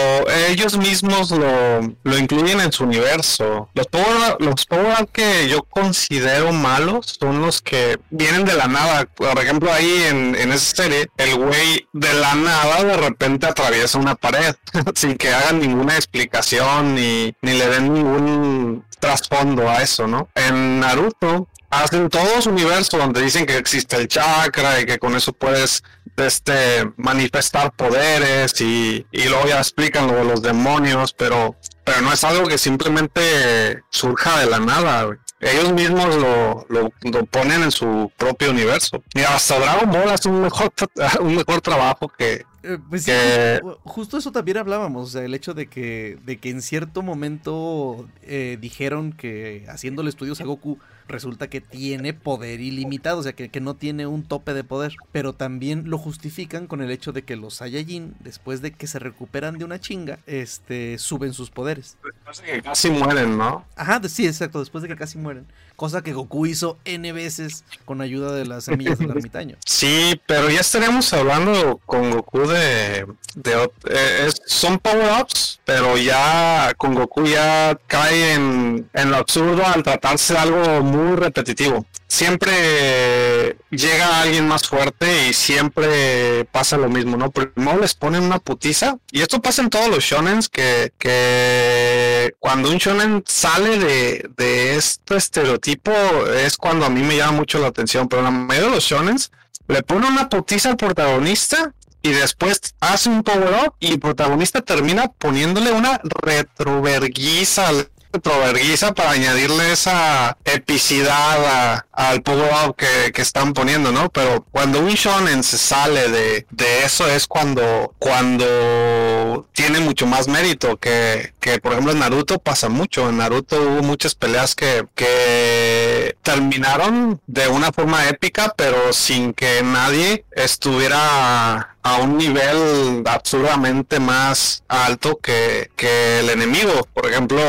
[0.48, 3.68] ellos mismos lo, lo incluyen en su universo.
[3.74, 8.66] Los power, los power up que yo considero malos son los que vienen de la
[8.68, 9.04] nada.
[9.06, 13.98] Por ejemplo, ahí en, en esa serie, el güey de la nada de repente atraviesa
[13.98, 14.54] una pared
[14.94, 20.28] sin que hagan ninguna explicación ni, ni le den ningún trasfondo a eso, ¿no?
[20.35, 25.14] En Naruto hacen todo su universo donde dicen que existe el chakra y que con
[25.16, 25.83] eso puedes
[26.16, 32.12] este manifestar poderes y, y luego ya explican lo de los demonios, pero pero no
[32.12, 35.18] es algo que simplemente surja de la nada, güey.
[35.40, 39.02] Ellos mismos lo, lo, lo ponen en su propio universo.
[39.14, 40.70] Y hasta Dragon Ball hace un mejor,
[41.20, 45.54] un mejor trabajo que, Eh, pues que- justo eso también hablábamos, o sea, el hecho
[45.54, 50.78] de que, de que en cierto momento eh, dijeron que haciéndole estudios a Goku
[51.11, 54.94] resulta que tiene poder ilimitado, o sea, que, que no tiene un tope de poder,
[55.12, 58.99] pero también lo justifican con el hecho de que los Saiyajin, después de que se
[58.99, 61.96] recuperan de una chinga, este, suben sus poderes.
[62.25, 63.64] Parece que casi mueren, ¿no?
[63.77, 65.46] Ajá, de- sí, exacto, después de que casi mueren,
[65.77, 69.57] cosa que Goku hizo N veces con ayuda de las semillas del ermitaño.
[69.66, 73.07] Sí, pero ya estaremos hablando con Goku de...
[73.35, 73.53] de
[73.88, 79.83] eh, es- son power-ups, pero ya con Goku ya cae en, en lo absurdo al
[79.83, 81.87] tratarse de algo muy repetitivo.
[82.07, 87.31] Siempre llega alguien más fuerte y siempre pasa lo mismo, ¿no?
[87.31, 92.71] Primero les ponen una putiza y esto pasa en todos los shonens que, que cuando
[92.71, 95.93] un shonen sale de, de este estereotipo
[96.35, 99.31] es cuando a mí me llama mucho la atención, pero la mayoría de los shonens
[99.69, 104.63] le pone una putiza al protagonista y después hace un power up y el protagonista
[104.63, 113.23] termina poniéndole una retroverguiza al retroverguiza para añadirle esa epicidad a- al power que, que
[113.23, 114.09] están poniendo, ¿no?
[114.11, 120.27] Pero cuando un shonen se sale de, de eso es cuando cuando tiene mucho más
[120.29, 123.09] mérito que, que por ejemplo en Naruto pasa mucho.
[123.09, 129.62] En Naruto hubo muchas peleas que, que terminaron de una forma épica, pero sin que
[129.62, 136.87] nadie estuviera a un nivel absurdamente más alto que, que el enemigo.
[136.93, 137.40] Por ejemplo,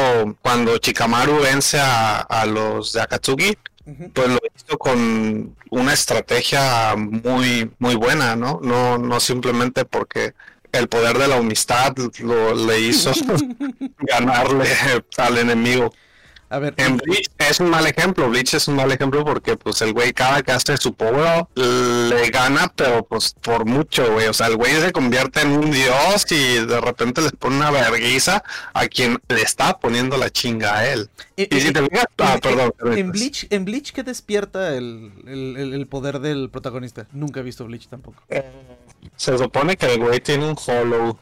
[0.42, 3.58] cuando Chikamaru vence a, a los de Akatsuki,
[4.14, 8.60] pues lo hizo con una estrategia muy muy buena, ¿no?
[8.62, 10.34] No no simplemente porque
[10.72, 13.12] el poder de la amistad lo le hizo
[14.00, 14.68] ganarle
[15.18, 15.94] al enemigo.
[16.52, 19.82] A ver, En Bleach es un mal ejemplo, Bleach es un mal ejemplo porque pues
[19.82, 24.28] el güey cada que hace su power le gana, pero pues por mucho, güey.
[24.28, 27.72] O sea, el güey se convierte en un dios y de repente les pone una
[27.72, 28.44] vergüenza
[28.74, 31.10] a quien le está poniendo la chinga a él.
[31.38, 32.74] eh, Y si eh, te fijas, ah, en- perdón.
[32.98, 37.08] En Bleach, en Bleach, ¿qué despierta el, el- el- el poder del protagonista?
[37.14, 38.22] Nunca he visto Bleach tampoco.
[39.16, 41.18] Se supone que el güey tiene un hollow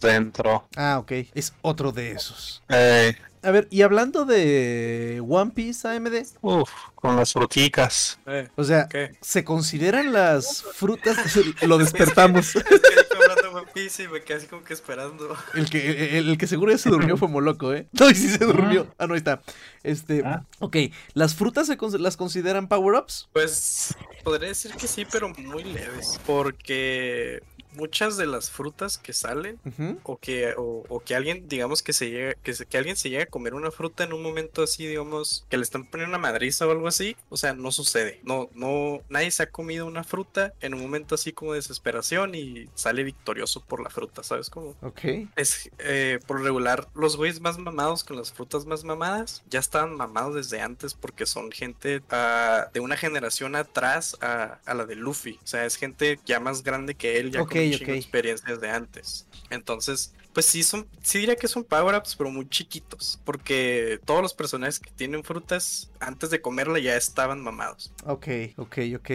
[0.00, 0.68] dentro.
[0.76, 1.12] Ah, ok.
[1.34, 2.62] Es otro de esos.
[2.68, 8.18] Eh, A ver, y hablando de One Piece AMD, uf, con las fruticas.
[8.26, 9.12] Eh, o sea, ¿Qué?
[9.22, 11.16] ¿se consideran las frutas?
[11.62, 12.54] Lo despertamos.
[12.56, 15.34] Es que dijo hablando de One Piece y me quedé así como que esperando.
[15.54, 17.86] El que, el, el que seguro ya se durmió fue Moloco, ¿eh?
[17.92, 18.86] No, y sí se durmió.
[18.98, 19.40] Ah, no, ahí está.
[19.82, 20.44] Este, Ah.
[20.58, 20.76] ok,
[21.14, 23.28] ¿las frutas se las consideran power-ups?
[23.32, 26.20] Pues podría decir que sí, pero muy leves.
[26.26, 27.42] Porque
[27.72, 29.58] muchas de las frutas que salen
[30.02, 33.10] o que o, o que alguien digamos que se llega que, se- que alguien se
[33.10, 36.18] llega a comer una fruta en un momento así digamos que le están poniendo una
[36.22, 38.20] madriza o algo así o sea no sucede.
[38.24, 42.34] No no nadie se ha comido una fruta en un momento así como de desesperación
[42.34, 45.00] y sale victorioso por la fruta sabes cómo Ok.
[45.36, 49.94] es eh, por regular los güeyes más mamados con las frutas más mamadas ya estaban
[49.96, 54.96] mamados desde antes porque son gente ah, de una generación atrás a, a la de
[54.96, 55.38] Luffy.
[55.42, 57.98] O sea es gente ya más grande que él ya Ok, con un chingo de
[57.98, 57.98] ok.
[57.98, 62.48] experiencias de antes entonces pues sí son sí diría que son power ups pero muy
[62.48, 68.28] chiquitos porque todos los personajes que tienen frutas antes de comerla ya estaban mamados Ok,
[68.56, 69.10] ok, ok.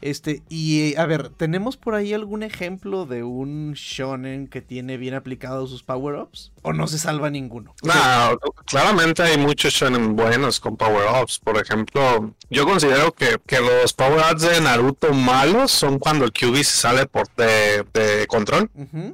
[0.00, 4.98] Este, y eh, a ver, ¿tenemos por ahí algún ejemplo de un shonen que tiene
[4.98, 6.52] bien aplicados sus power-ups?
[6.60, 7.74] ¿O no se salva ninguno?
[7.82, 11.38] No, claramente hay muchos shonen buenos con power-ups.
[11.38, 16.64] Por ejemplo, yo considero que, que los power-ups de Naruto malos son cuando el Kyuubi
[16.64, 18.70] se sale por de, de control.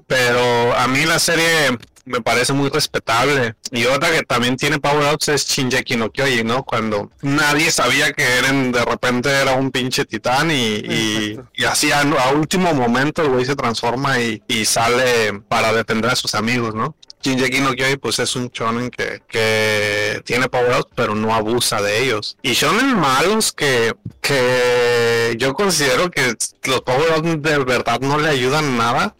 [0.08, 3.54] Pero a mí la serie me parece muy respetable.
[3.70, 6.64] Y otra que también tiene power-ups es Shinjeki no Kyojin, ¿no?
[6.64, 11.92] Cuando nadie sabía que Eren de repente era un pinche titán y, y, y así
[11.92, 16.34] a, a último momento el güey se transforma y, y sale para defender a sus
[16.34, 16.94] amigos, ¿no?
[17.22, 22.02] Shinjeki no Kyojin pues es un shonen que, que tiene power-ups pero no abusa de
[22.02, 22.36] ellos.
[22.42, 28.76] Y shonen malos que, que yo considero que los power-ups de verdad no le ayudan
[28.76, 29.14] nada.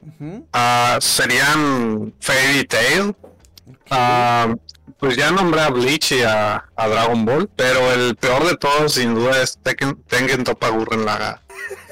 [0.53, 3.15] Ah, serían Fairy Tail.
[3.91, 4.55] Ah,
[4.99, 8.93] pues ya nombré a Bleach y a, a Dragon Ball, pero el peor de todos
[8.93, 11.41] sin duda es Tekken, Tengen Toppa Gurren Lagann.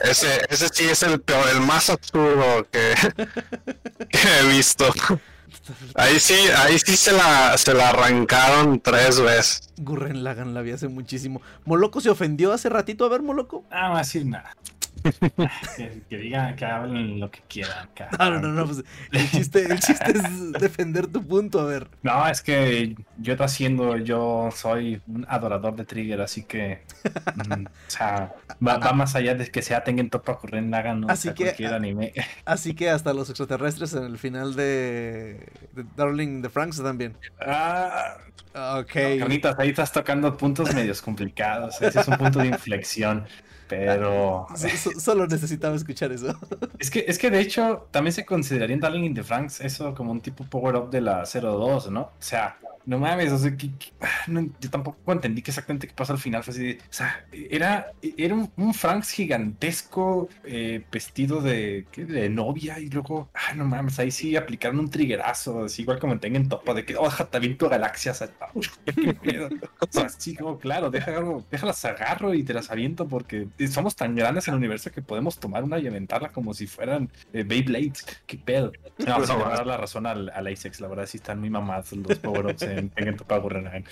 [0.02, 2.94] Ese, ese sí es el peor, el más absurdo que,
[4.10, 4.92] que he visto.
[5.94, 9.70] Ahí sí, ahí sí se la, se la arrancaron tres veces.
[9.78, 11.42] Gurren Lagan la vi hace muchísimo.
[11.64, 13.04] Moloco se ofendió hace ratito.
[13.04, 13.64] A ver, Moloco.
[13.70, 14.56] Ah, no va a decir nada.
[15.76, 17.88] Que, que digan, que hablen lo que quieran.
[18.18, 18.82] No, no, no, no, pues,
[19.12, 21.60] el chiste, el chiste es defender tu punto.
[21.60, 21.88] A ver.
[22.02, 26.82] No, es que yo te haciendo, yo soy un adorador de Trigger, así que.
[27.34, 28.32] mm, o sea,
[28.66, 31.08] va, va más allá de que sea Tengen Toppa Gurren Lagann, ¿no?
[31.08, 32.12] Así O sea, que- cualquier anime.
[32.44, 37.16] Así que hasta los extraterrestres en el final de, de Darling de Franks también.
[37.40, 38.16] Ah,
[38.80, 38.92] Ok.
[39.18, 41.80] Carnitas, ahí estás tocando puntos medios complicados.
[41.80, 43.24] Ese es un punto de inflexión.
[43.68, 44.46] Pero.
[44.56, 46.34] So- so- solo necesitaba escuchar eso.
[46.78, 49.94] Es que, es que de hecho también se consideraría en Darling in the Franks eso
[49.94, 52.00] como un tipo power-up de la 02, ¿no?
[52.02, 52.56] O sea,
[52.88, 56.12] no mames, o sea, que, que- ah, no, yo tampoco entendí qué exactamente qué pasó
[56.14, 56.42] al final.
[56.42, 62.04] Fue así, de- o sea, era, era un, un Franks gigantesco eh, vestido de, ¿qué?
[62.06, 66.18] de novia y luego, ah, no mames, ahí sí aplicaron un triggerazo, así igual como
[66.18, 67.08] tengan topa de que, oh,
[67.70, 68.24] galaxias.
[68.94, 69.48] ¿Qué pedo?
[69.80, 74.14] O sea, sí, como, claro, déjalo- déjalas agarro y te las aviento porque somos tan
[74.14, 78.04] grandes en el universo que podemos tomar una y aventarla como si fueran eh, Beyblades.
[78.26, 78.72] ¿Qué pedo?
[78.98, 81.40] No, se le va a dar la razón al, al Asex, la verdad sí están
[81.40, 82.62] muy mamados los power-ups
[83.40, 83.84] Gurren.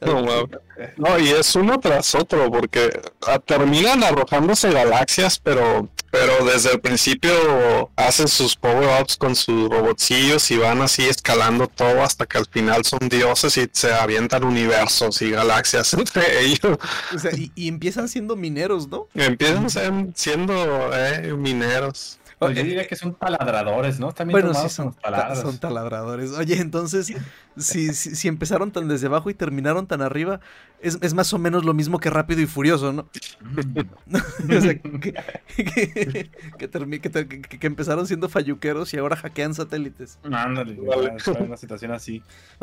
[0.00, 0.48] No.
[0.96, 2.90] No, y es uno tras otro, porque
[3.26, 10.50] ah, terminan arrojándose galaxias, pero, pero desde el principio hacen sus power-ups con sus robotcillos
[10.50, 15.20] y van así escalando todo hasta que al final son dioses y se avientan universos
[15.22, 16.78] y galaxias entre ellos.
[17.14, 19.08] O sea, y, y empiezan siendo mineros, ¿no?
[19.14, 22.19] Empiezan siendo eh, mineros.
[22.40, 24.12] Pues yo diría que son taladradores, ¿no?
[24.12, 24.96] También Bueno, sí, son,
[25.34, 26.30] son taladradores.
[26.32, 27.12] Oye, entonces,
[27.58, 30.40] si, si, si empezaron tan desde abajo y terminaron tan arriba,
[30.80, 33.10] es, es más o menos lo mismo que Rápido y Furioso, ¿no?
[34.56, 35.12] O sea, que,
[35.54, 40.18] que, que empezaron siendo falluqueros y ahora hackean satélites.
[40.24, 41.16] Ándale, Vale.
[41.40, 42.22] una situación así.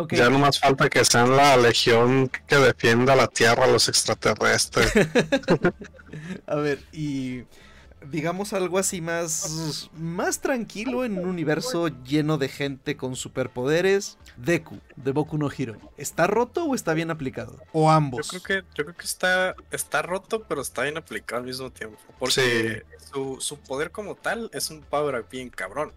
[0.09, 4.91] Ya no más falta que sean la legión que defienda la Tierra a los extraterrestres.
[6.47, 7.43] a ver, y
[8.09, 14.17] digamos algo así más, más tranquilo en un universo lleno de gente con superpoderes.
[14.37, 17.59] Deku, de Boku no Hero, ¿está roto o está bien aplicado?
[17.71, 18.29] O yo ambos.
[18.29, 21.97] creo que yo creo que está está roto pero está bien aplicado al mismo tiempo
[22.19, 22.83] porque
[23.17, 25.91] su, su poder como tal es un power up bien cabrón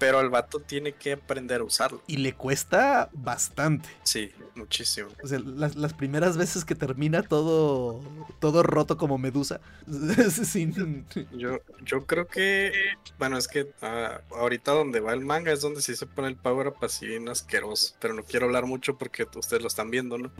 [0.00, 3.88] pero el vato tiene que aprender a usarlo Y le cuesta bastante.
[4.02, 8.00] sí muchísimo O sea, las, las primeras veces que termina todo,
[8.40, 9.60] todo roto como medusa.
[10.30, 11.06] sin...
[11.32, 12.72] Yo, yo creo que,
[13.18, 16.36] bueno, es que ah, ahorita donde va el manga es donde sí se pone el
[16.36, 17.94] power up así bien asqueroso.
[18.00, 20.32] Pero no quiero hablar mucho porque ustedes lo están viendo, ¿no?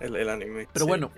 [0.00, 0.68] El, el anime.
[0.72, 0.88] Pero sí.
[0.88, 1.10] bueno,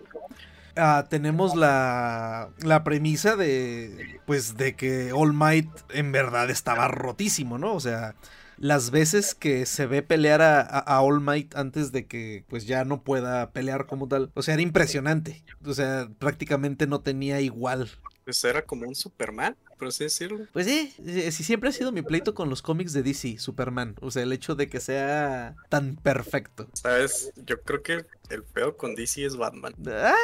[0.77, 7.59] ah, tenemos la, la premisa de, pues, de que All Might en verdad estaba rotísimo,
[7.59, 7.75] ¿no?
[7.75, 8.15] O sea,
[8.57, 13.03] las veces que se ve pelear a All Might antes de que, pues, ya no
[13.03, 14.31] pueda pelear como tal.
[14.35, 15.43] O sea, era impresionante.
[15.65, 17.91] O sea, prácticamente no tenía igual.
[18.25, 20.47] Pues era como un Superman, por así decirlo.
[20.53, 23.97] Pues sí, sí, sí, siempre ha sido mi pleito con los cómics de DC, Superman.
[24.01, 26.69] O sea, el hecho de que sea tan perfecto.
[26.75, 27.33] ¿Sabes?
[27.45, 29.75] Yo creo que el peor con DC es Batman.
[29.89, 30.15] Ah,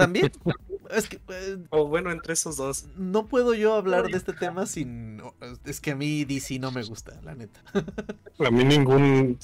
[0.00, 0.32] También.
[0.90, 2.86] Es que eh, O bueno, entre esos dos.
[2.96, 5.22] no puedo yo hablar de este tema sin...
[5.64, 7.60] Es que a mí DC no me gusta, la neta.
[8.44, 9.38] A mí ningún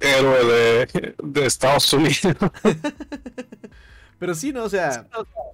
[0.00, 2.20] héroe de, de Estados Unidos.
[4.18, 4.64] Pero sí, ¿no?
[4.64, 5.06] O sea,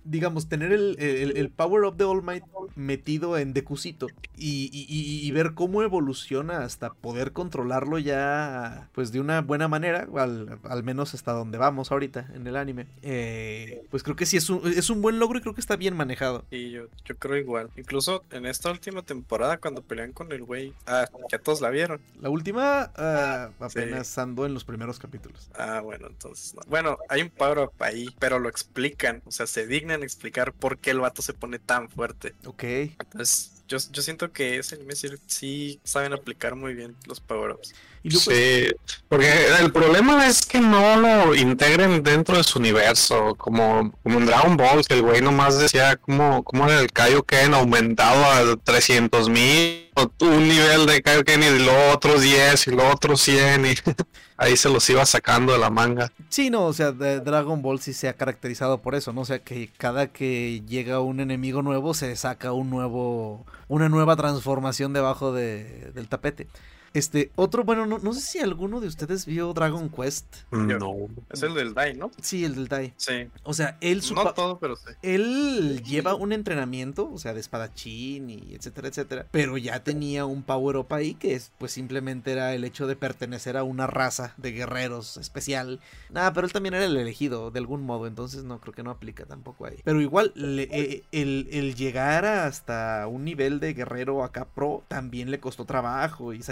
[0.05, 2.45] digamos, tener el, el- el Power of the All Might
[2.77, 4.07] metido en Decusito
[4.37, 10.07] y, y- y- ver cómo evoluciona hasta poder controlarlo ya, pues de una buena manera,
[10.17, 14.37] al, al menos hasta donde vamos ahorita en el anime, eh, pues creo que sí
[14.37, 16.45] es un, es un buen logro y creo que está bien manejado.
[16.51, 17.71] Y yo, yo creo igual.
[17.77, 20.73] Incluso en esta última temporada, cuando pelean con el güey.
[20.87, 22.01] Ah, ya todos la vieron.
[22.21, 25.49] La última ah, apenas ando en los primeros capítulos.
[25.55, 26.63] Ah, bueno, entonces no.
[26.69, 29.21] Bueno, hay un power up ahí, pero lo explican.
[29.27, 32.35] O sea, se dignan explicar por qué el vato se pone tan fuerte.
[32.47, 32.63] Ok.
[32.63, 37.53] Entonces, yo, yo siento que ese anime sí, sí saben aplicar muy bien los power
[37.53, 37.75] ups.
[38.05, 38.73] Y luego, pues, Sí,
[39.09, 44.27] porque el problema es que no lo integren dentro de su universo, como, como en
[44.27, 49.31] Dragon Ball, que el güey nomás decía como, como era el Kaioken aumentado a 300
[49.31, 49.89] mil,
[50.21, 53.75] un nivel de Kaioken y luego otros 10 y luego otros 100 y
[54.37, 56.13] ahí se los iba sacando de la manga.
[56.29, 59.23] Sí, no, o sea, de- Dragon Ball sí se ha caracterizado por eso, ¿no?
[59.23, 64.15] O sea, que cada que llega un enemigo nuevo se saca un nuevo, una nueva
[64.17, 66.49] transformación debajo de- del tapete.
[66.95, 70.25] Este, otro, bueno, no, no sé si alguno de ustedes vio Dragon Quest.
[70.53, 71.09] No.
[71.31, 72.11] Es el del Dai, ¿no?
[72.23, 72.95] Sí, el del Tai.
[72.97, 73.29] Sí.
[73.43, 74.91] O sea, él, su No todo, pero sí.
[75.03, 79.27] él lleva un entrenamiento, o sea, de espadachín y etcétera, etcétera.
[79.33, 82.97] Pero ya tenía un power up ahí que es, pues simplemente era el hecho de
[82.97, 85.81] pertenecer a una raza de guerreros especial.
[86.11, 88.91] Nada, pero él también era el elegido de algún modo, entonces no creo que no
[88.91, 89.79] aplica tampoco ahí.
[89.85, 95.33] Pero igual, le- eh, el, el llegar hasta un nivel de guerrero acá pro también
[95.33, 96.43] le costó trabajo y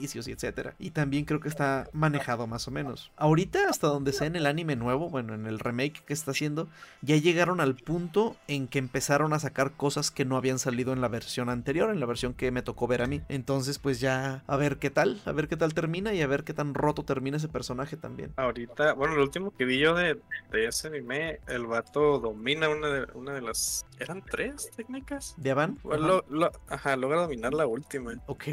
[0.00, 0.74] y etcétera.
[0.78, 3.10] Y también creo que está manejado más o menos.
[3.16, 6.68] Ahorita, hasta donde sea en el anime nuevo, bueno, en el remake que está haciendo,
[7.02, 11.00] ya llegaron al punto en que empezaron a sacar cosas que no habían salido en
[11.00, 13.22] la versión anterior, en la versión que me tocó ver a mí.
[13.28, 16.44] Entonces, pues ya a ver qué tal, a ver qué tal termina y a ver
[16.44, 18.32] qué tan roto termina ese personaje también.
[18.36, 20.18] Ahorita, bueno, lo último que vi yo de,
[20.50, 23.86] de ese anime, el vato domina una de, una de las.
[23.98, 25.34] ¿Eran tres técnicas?
[25.36, 25.78] ¿De Avan?
[25.82, 28.12] Bueno, lo- lo- ajá, logra dominar la última.
[28.26, 28.44] Ok.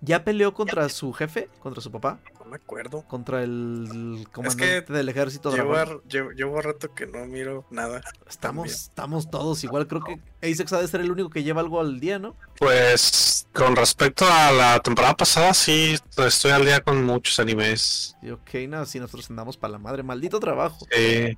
[0.00, 1.48] ¿Ya peleó contra su jefe?
[1.58, 2.18] ¿Contra su papá?
[2.52, 3.02] No me acuerdo.
[3.08, 6.02] ¿Contra el comandante del ejército Llevo, dragón?
[6.06, 8.02] llevo, llevo rato que no miro nada.
[8.28, 8.66] Estamos, también.
[8.66, 9.86] estamos todos igual.
[9.86, 12.36] Creo que Asex ha de ser el único que lleva algo al día, ¿no?
[12.58, 18.16] Pues con respecto a la temporada pasada, sí, estoy al día con muchos animes.
[18.22, 20.02] Y ok, no, si nosotros andamos para la madre.
[20.02, 20.86] Maldito trabajo.
[20.90, 21.36] Sí.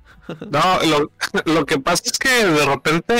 [0.49, 1.11] No, lo,
[1.45, 3.15] lo que pasa es que de repente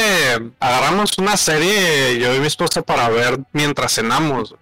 [0.59, 4.55] agarramos una serie, yo y mi esposa, para ver mientras cenamos.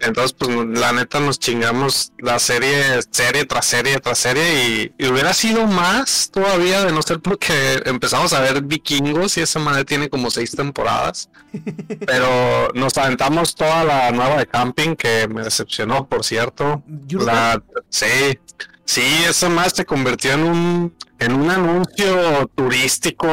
[0.00, 2.79] Entonces, pues la neta nos chingamos la serie,
[3.10, 7.82] serie tras serie tras serie y, y hubiera sido más todavía de no ser porque
[7.84, 11.30] empezamos a ver vikingos y esa madre tiene como seis temporadas.
[12.06, 16.82] Pero nos aventamos toda la nueva de camping que me decepcionó, por cierto.
[17.10, 18.38] La, sí,
[18.84, 23.28] sí, esa más se convirtió en un, en un anuncio turístico.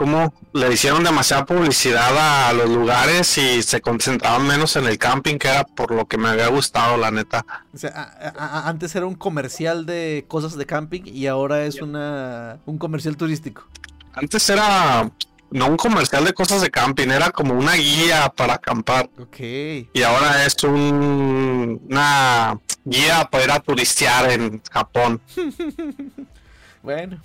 [0.00, 5.36] Como le hicieron demasiada publicidad a los lugares y se concentraban menos en el camping,
[5.36, 7.44] que era por lo que me había gustado, la neta.
[7.74, 11.66] O sea, a- a- a- antes era un comercial de cosas de camping y ahora
[11.66, 13.66] es una un comercial turístico.
[14.14, 15.10] Antes era
[15.50, 19.10] no un comercial de cosas de camping, era como una guía para acampar.
[19.18, 19.36] Ok.
[19.38, 25.20] Y ahora es un, una guía para ir a turistear en Japón.
[26.82, 27.20] Bueno.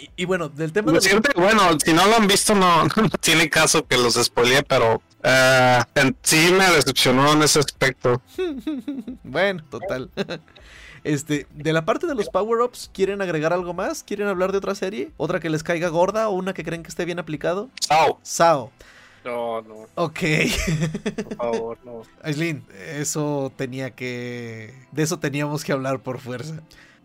[0.00, 2.84] Y, y bueno, del tema de Por cierto, bueno, si no lo han visto, no,
[2.96, 8.20] no tiene caso que los spoilee, pero en sí me decepcionó en ese aspecto.
[9.24, 10.10] Bueno, total.
[11.02, 14.02] Este, de la parte de los power-ups, ¿quieren agregar algo más?
[14.02, 15.12] ¿Quieren hablar de otra serie?
[15.16, 17.70] ¿Otra que les caiga gorda o una que creen que esté bien aplicado?
[17.80, 18.18] Chao.
[18.22, 18.70] Sao.
[19.24, 20.20] No, no, Ok.
[21.28, 22.02] por favor, no.
[22.22, 22.64] Aislinn,
[22.96, 24.74] eso tenía que.
[24.92, 26.56] De eso teníamos que hablar por fuerza.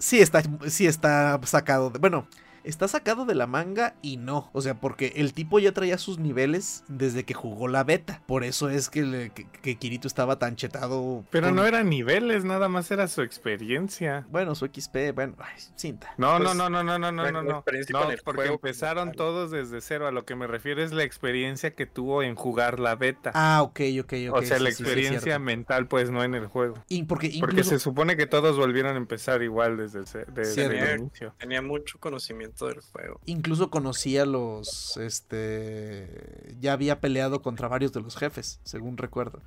[0.06, 1.90] Sí está, sí está sacado.
[1.90, 2.28] De, bueno,
[2.66, 4.50] está sacado de la manga y no.
[4.54, 8.22] O sea, porque el tipo ya traía sus niveles desde que jugó la beta.
[8.26, 11.24] Por eso es que, le- que, que Kirito estaba tan chetado.
[11.32, 14.26] Pero con- no eran niveles, nada más era su experiencia.
[14.30, 16.14] Bueno, su XP, bueno, ay, cinta.
[16.18, 17.50] No, Pues, no, no, no, no, no, no, la- no, la no.
[17.56, 20.08] No, porque juego empezaron todos desde cero.
[20.08, 23.32] A lo que me refiero es la experiencia que tuvo en jugar la beta.
[23.34, 24.36] Ah, ok, ok, ok.
[24.38, 25.40] o sea, la sí, sí, sí, es experiencia cierto.
[25.44, 26.76] mental, pues no en el juego.
[26.90, 27.70] Y porque Porque incluso.
[27.72, 31.34] se supone que todos volvieron a empezar igual desde, el desde el inicio.
[31.38, 33.20] Tenía mucho conocimiento del juego.
[33.26, 39.42] Incluso conocía los, este, ya había peleado contra varios de los jefes, según recuerdo.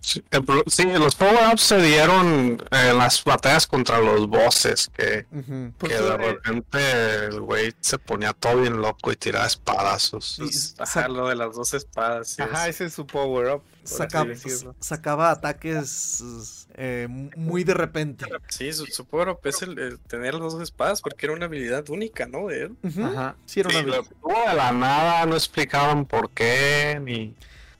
[0.00, 0.22] Sí,
[0.66, 5.72] Sí, los power-ups se dieron en las batallas contra los bosses, que, Ujú.
[5.78, 10.36] Pues, que de eh, repente el güey se ponía todo bien loco y tiraba espadazos.
[10.38, 12.28] Pues, ajá, lo de las dos espadas.
[12.28, 13.60] sí, Ajá, es- ese es su power
[13.92, 14.76] up.
[14.80, 18.26] Sacaba, ataques eh, muy de repente.
[18.48, 21.46] Sí, su, su power up es el, el tener las dos espadas porque era una
[21.46, 22.48] habilidad única, ¿no?
[22.48, 22.76] De él.
[22.84, 23.36] Ajá.
[23.46, 24.54] Sí, era una Sí, habilidad.
[24.54, 27.34] la nada, no explicaban por qué, ni...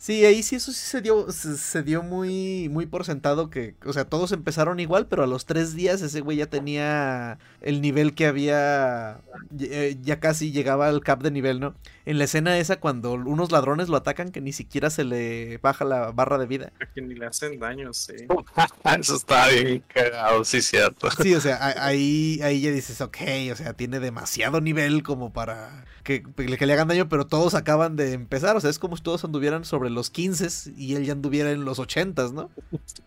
[0.08, 3.74] Sí, ahí sí eso sí se dio, se, se dio muy, muy por sentado que,
[3.84, 7.82] o sea, todos empezaron igual, pero a los tres días ese güey ya tenía el
[7.82, 9.20] nivel que había,
[9.60, 11.74] eh, ya casi llegaba al cap de nivel, ¿no?
[12.06, 15.84] En la escena esa cuando unos ladrones lo atacan que ni siquiera se le baja
[15.84, 16.72] la barra de vida.
[16.80, 18.14] a que ni le hacen daño, sí.
[18.98, 21.10] Eso está bien cagado, sí, cierto.
[21.22, 23.18] Sí, o sea, ahí, ahí ya dices, ok,
[23.52, 27.96] o sea, tiene demasiado nivel como para que, que le hagan daño, pero todos acaban
[27.96, 31.12] de empezar, o sea, es como si todos anduvieran sobre los 15 y él ya
[31.12, 32.50] anduviera en los 80, ¿no?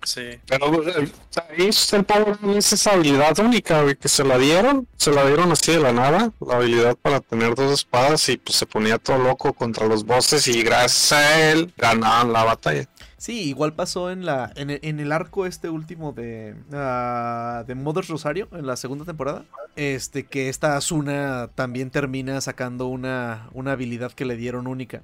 [0.04, 0.40] Sí.
[0.46, 5.52] Pero el power es esa habilidad única, güey, que se la dieron, se la dieron
[5.52, 9.20] así de la nada, la habilidad para tener dos espadas y pues se ponía todo
[9.20, 12.88] loco contra los bosses y gracias a él ganaban la batalla.
[13.18, 17.76] Sí, igual pasó en la en el, en el arco este último de ah, de
[17.76, 23.74] Mother's Rosario en la segunda temporada, este que esta Asuna también termina sacando una una
[23.74, 25.04] habilidad que le dieron única.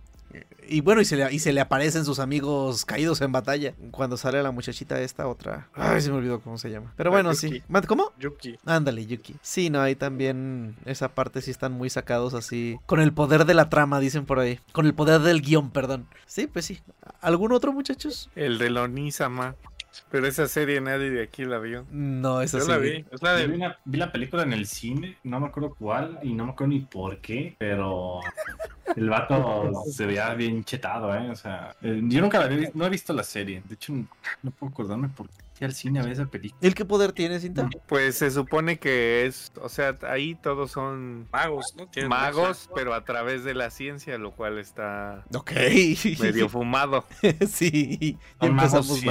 [0.67, 3.73] Y bueno, y se, le, y se le aparecen sus amigos caídos en batalla.
[3.91, 5.69] Cuando sale la muchachita esta otra.
[5.73, 6.93] Ay, se me olvidó cómo se llama.
[6.95, 7.63] Pero La bueno, sí.
[7.87, 8.11] ¿Cómo?
[8.19, 8.57] Yuki.
[8.65, 9.35] Ándale, Yuki.
[9.41, 12.79] Sí, no, ahí también esa parte sí están muy sacados así.
[12.85, 14.59] Con el poder de la trama, dicen por ahí.
[14.71, 16.07] Con el poder del guion, perdón.
[16.25, 16.81] Sí, pues sí.
[17.21, 18.29] ¿Algún otro, muchachos?
[18.35, 19.55] El de Lonisama.
[20.11, 21.85] Pero esa serie nadie de aquí la vio.
[21.91, 22.71] No, esa Yo sí.
[22.71, 23.05] la vi.
[23.11, 23.55] Es la Yo vi, de.
[23.57, 26.73] una- vi la película en el cine, no me acuerdo cuál y no me acuerdo
[26.73, 28.19] ni por qué, pero
[28.95, 31.29] el vato se veía bien chetado, ¿eh?
[31.29, 33.61] O sea, eh, yo nunca la vi- no he visto la serie.
[33.67, 36.59] De hecho, no puedo acordarme por qué al cine a ver esa película.
[36.61, 37.69] ¿El qué poder tiene, Cinta?
[37.87, 41.87] Pues se supone que es, o sea, ahí todos son Magos, ¿no?
[41.87, 45.51] Tienen magos, pero a través de la ciencia, lo cual está Ok.
[46.19, 47.05] medio fumado.
[47.49, 48.17] sí.
[48.41, 49.01] Ya Son magos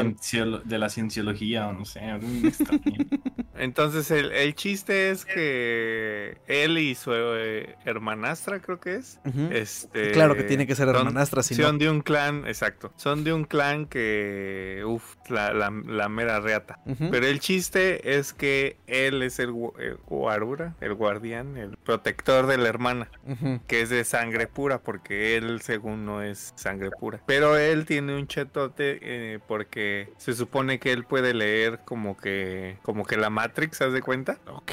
[0.65, 2.01] de la cienciología o no sé.
[3.59, 9.19] Entonces el, el chiste es que él y su eh, hermanastra, creo que es,
[9.51, 11.65] este, Claro que tiene que ser son- hermanastra, si no.
[11.67, 12.93] Son de un clan, exacto.
[12.97, 16.81] Son de un clan que, uff, la, la, la mera reata.
[16.87, 17.09] Ujú.
[17.11, 22.59] Pero el chiste es que él es el, el guarura, el guardián, el protector de
[22.59, 23.61] la hermana, Ujú.
[23.67, 27.21] que es de sangre pura, porque él según no es sangre pura.
[27.27, 32.79] Pero él tiene un chetote eh, porque se supone que él puede leer como que,
[32.83, 34.39] como que la Matrix, ¿haz de cuenta?
[34.47, 34.73] Ok.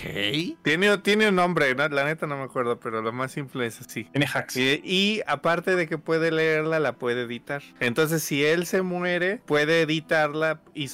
[0.64, 1.88] Tiene, tiene un nombre, ¿no?
[1.89, 4.05] la neta no me acuerdo, pero lo más simple es así.
[4.05, 4.55] Tiene hacks.
[4.57, 7.61] Y, y aparte de que puede leerla, la puede editar.
[7.80, 10.88] Entonces, si él se muere, puede editarla y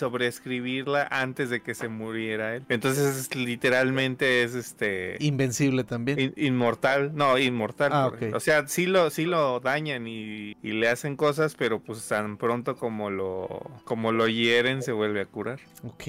[0.60, 2.66] sobreescribirla antes de que se muriera él.
[2.70, 5.18] Entonces, es- literalmente es este.
[5.20, 6.20] Invencible también.
[6.20, 7.92] in- inmortal, no, inmortal.
[7.94, 8.12] Ah.
[8.34, 12.38] O sea, sí lo, sí lo dañan y, y le hacen cosas, pero pues tan
[12.38, 13.48] pronto como lo,
[13.86, 15.60] como lo hieren, se vuelve a curar.
[15.84, 16.04] Ok.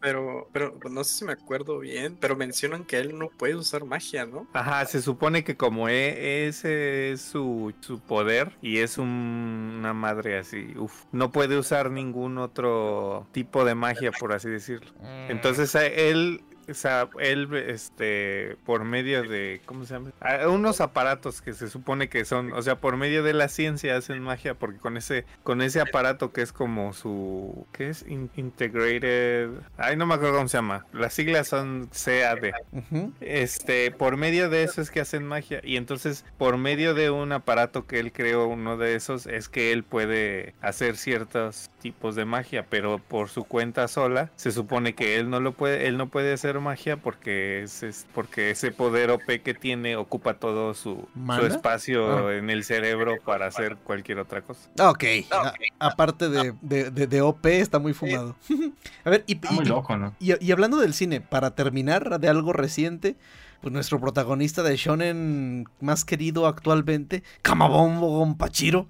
[0.00, 3.84] Pero, pero no sé si me acuerdo bien, pero mencionan que él no puede usar
[3.84, 4.46] magia, ¿no?
[4.52, 9.92] Ajá, se supone que como e- ese es su, su poder y es un- una
[9.94, 14.92] madre así, uf, no puede usar ningún otro tipo de magia, por así decirlo.
[15.28, 20.12] Entonces a él, o sea, él, este, por medio de, ¿cómo se llama?
[20.20, 23.96] Ah, unos aparatos que se supone que son, o sea, por medio de la ciencia
[23.96, 28.04] hacen magia, porque con ese, con ese aparato que es como su, ¿qué es?
[28.06, 30.86] In- integrated, ay, no me acuerdo cómo se llama.
[30.92, 32.52] Las siglas son CAD.
[32.72, 33.12] Ujú.
[33.20, 35.60] Este, por medio de eso es que hacen magia.
[35.64, 39.72] Y entonces, por medio de un aparato que él creó, uno de esos, es que
[39.72, 42.66] él puede hacer ciertos tipos de magia.
[42.68, 46.32] Pero por su cuenta sola, se supone que él no lo puede, él no puede
[46.32, 51.46] hacer magia porque es, es- porque ese poder OP que tiene ocupa todo su, su
[51.46, 52.34] espacio Ah.
[52.34, 54.68] en el cerebro para hacer cualquier otra cosa.
[54.78, 55.04] Ah, Ok.
[55.32, 58.36] A- aparte de, de, de- de OP, está muy fumado.
[59.04, 60.14] A ver, y, Está muy y- loco, ¿no?
[60.20, 63.16] y- y hablando del cine, para terminar de algo reciente,
[63.60, 68.88] pues nuestro protagonista de Shonen más querido actualmente, Kamabombo Gonpachiro,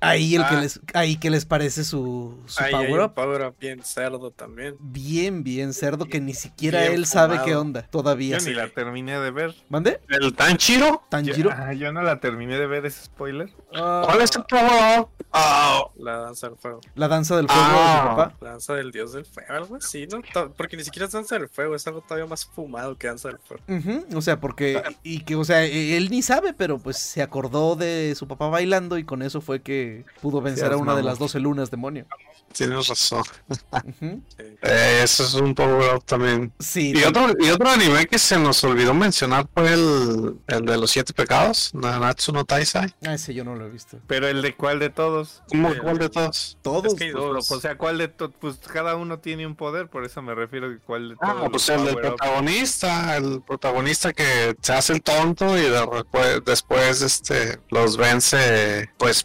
[0.00, 0.60] Ahí el que Ah.
[0.60, 3.14] les, ahí que les parece su, su Ahí power un up.
[3.14, 4.76] power up bien cerdo también.
[4.78, 8.38] Bien, bien cerdo que ni siquiera él sabe qué onda todavía.
[8.38, 9.54] Yo ni la terminé de ver.
[9.68, 10.00] ¿Mande?
[10.08, 11.02] ¿El Tanjiro?
[11.08, 11.50] ¿Tanjiro?
[11.50, 13.50] Yo, ah, yo no la terminé de ver ese spoiler.
[13.74, 15.08] Ah, ¿Cuál es el power up?
[15.32, 16.80] Ah, La danza del fuego.
[16.94, 18.34] La danza del fuego de su papá.
[18.40, 20.22] La danza del dios del fuego, algo así, ¿no?
[20.56, 23.38] Porque ni siquiera es danza del fuego, es algo todavía más fumado que danza del
[23.38, 23.62] fuego.
[24.14, 24.80] O sea, porque.
[25.02, 28.48] Y que, o sea, e- él ni sabe, pero pues se acordó de su papá
[28.48, 29.87] bailando y con eso fue que
[30.22, 32.06] pudo vencer a una de las 12 lunas, demonio.
[32.52, 33.22] tienes razón.
[34.62, 36.52] Eh, eso es un power up también.
[36.58, 40.76] Sí, Y otro, y otro anime que se nos olvidó mencionar fue el, el de
[40.78, 42.94] los siete pecados, Nanatsu no Taisai.
[43.06, 43.98] Ah, ese yo no lo he visto.
[44.06, 45.42] Pero el de cuál de todos.
[45.48, 46.58] ¿Cómo, Sí, ¿Cuál de todos?
[46.62, 46.86] Todos.
[46.92, 47.50] Es que hay Pues, dos.
[47.52, 48.32] o sea, ¿cuál de todos?
[48.40, 51.34] Pues cada uno tiene un poder, por eso me refiero que cuál de todos.
[51.44, 56.42] Ah, pues el del protagonista, el protagonista que se hace el tonto y de repue-
[56.44, 59.22] después este los vence pues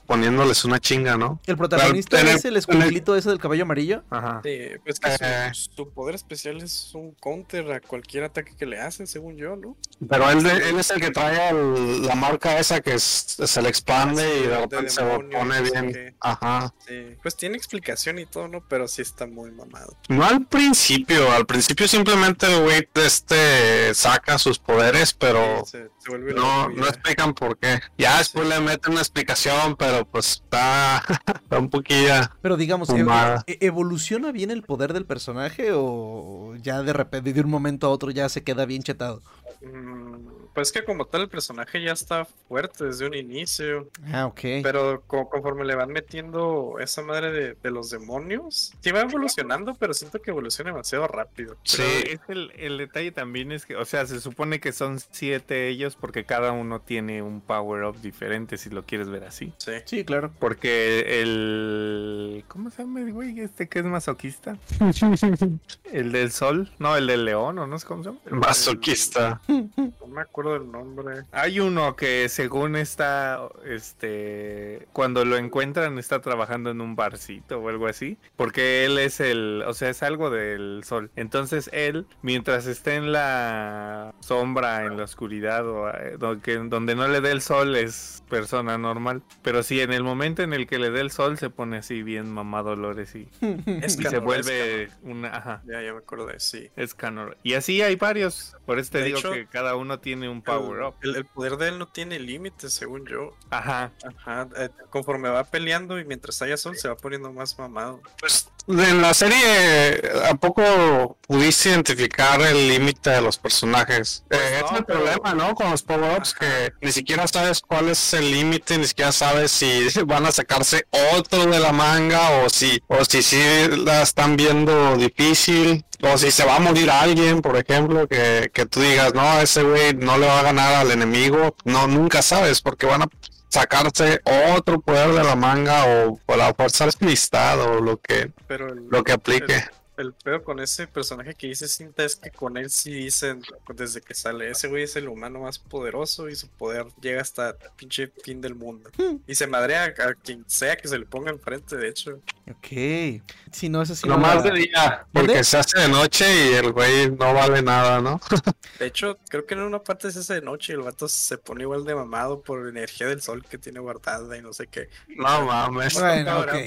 [0.54, 1.40] poniéndoles una chinga, ¿no?
[1.46, 4.04] El protagonista es el escuelito ese del cabello amarillo.
[4.10, 4.42] Ajá.
[4.44, 5.52] Sí, pues que su- Eh.
[5.54, 9.76] su, poder especial es un counter a cualquier ataque que le hacen, según yo, ¿no?
[10.10, 13.04] Pero él, es el que trae el- la marca esa que es-
[13.46, 16.16] se le expande Ah, sí, y de de repente se demonio, pone bien.
[16.20, 16.74] Ajá.
[16.88, 17.16] Sí.
[17.22, 18.64] Pues tiene explicación y todo, ¿no?
[18.68, 19.98] Pero sí está muy mamado.
[20.10, 25.90] No al principio, al principio simplemente el güey este saca sus poderes, pero Sí, se,
[26.00, 27.80] se vuelve no, no explican por qué.
[27.98, 31.04] Ya después le meten una explicación, pero pues está,
[31.44, 32.14] está un poquillo.
[32.42, 33.44] Pero digamos, e- Fumada.
[33.48, 37.90] e- ¿evoluciona bien el poder del personaje o ya de repente, de un momento a
[37.90, 39.22] otro, ya se queda bien chetado?
[39.62, 43.90] Mm, Pues que como tal el personaje ya está fuerte desde un inicio.
[44.12, 44.40] Ah, ok.
[44.62, 49.74] Pero co- conforme le van metiendo esa madre de, de los demonios, sí va evolucionando,
[49.76, 51.56] pero siento que evoluciona demasiado rápido.
[51.76, 52.04] Pero Sí.
[52.12, 55.96] es el, el detalle también es que, o sea, se supone que son siete ellos
[56.00, 59.54] porque cada uno tiene un power up diferente, si lo quieres ver así.
[59.58, 59.72] Sí.
[59.86, 60.32] Sí, claro.
[60.40, 62.44] Porque el.
[62.48, 64.58] ¿Cómo se llama el güey este que es masoquista?
[65.92, 66.72] El del sol.
[66.80, 68.20] No, el del león, o no sé cómo se llama.
[68.48, 69.42] Masoquista.
[69.48, 71.24] No me acuerdo del nombre.
[71.32, 77.70] Hay uno que según está, este, cuando lo encuentran está trabajando en un barcito o
[77.70, 81.12] algo así, porque él es el, o sea, es algo del sol.
[81.16, 87.08] Entonces él, mientras esté en la sombra, en la oscuridad o eh, donde, donde no
[87.08, 90.80] le dé el sol es persona normal, pero sí en el momento en el que
[90.80, 93.28] le dé el sol se pone así bien mamadolores y,
[93.66, 95.62] Es y se vuelve una, ajá.
[95.66, 96.70] Ya, ya me acordé, sí.
[96.76, 97.38] Es Canor.
[97.44, 98.56] Y así hay varios.
[98.66, 100.96] Por eso te De digo hecho, que cada uno tiene un power el, up.
[101.02, 103.36] el- el poder de él no tiene límites, según yo.
[103.50, 103.92] Ajá.
[104.18, 104.48] Ajá.
[104.58, 108.02] eh, conforme va peleando y mientras haya sol se va poniendo más mamado.
[108.20, 114.24] Pues en la serie, ¿a poco pudiste identificar el límite de los personajes?
[114.30, 115.54] Pues Eh, no, es el pero- problema, ¿no?
[115.56, 119.88] Con los power-ups, que ni siquiera sabes cuál es el límite, ni siquiera sabes si
[120.06, 123.42] van a sacarse otro de la manga o si, o si sí
[123.86, 125.86] la están viendo difícil.
[126.06, 129.64] O si se va a morir alguien, por ejemplo, que, que tú digas, no, ese
[129.64, 131.56] güey no le va a ganar al enemigo.
[131.64, 133.08] No, nunca sabes, porque van a
[133.50, 134.22] sacarse
[134.58, 138.88] otro poder de la manga o, o la fuerza amistad o lo que, Pero el,
[138.90, 139.56] lo que aplique.
[139.56, 139.64] el,
[139.98, 143.42] el peor con ese personaje que dice Cinta es que con él sí dicen
[143.76, 147.52] desde que sale, ese güey es el humano más poderoso y su poder llega hasta
[147.52, 148.90] el pinche fin del mundo.
[149.28, 152.20] Y se madrea a quien sea que se le ponga enfrente, de hecho.
[152.50, 153.22] Ok.
[153.52, 154.06] Si no es así.
[154.06, 157.62] No no más de día, porque se hace de noche y el güey no vale
[157.62, 158.20] nada, ¿no?
[158.80, 161.38] De hecho, creo que en una parte es esa de noche y el vato se
[161.38, 164.68] pone igual de mamado por la energía del sol que tiene guardada y no sé
[164.68, 164.90] qué.
[165.08, 165.94] No mames.
[165.94, 166.64] Bueno, Cabrón.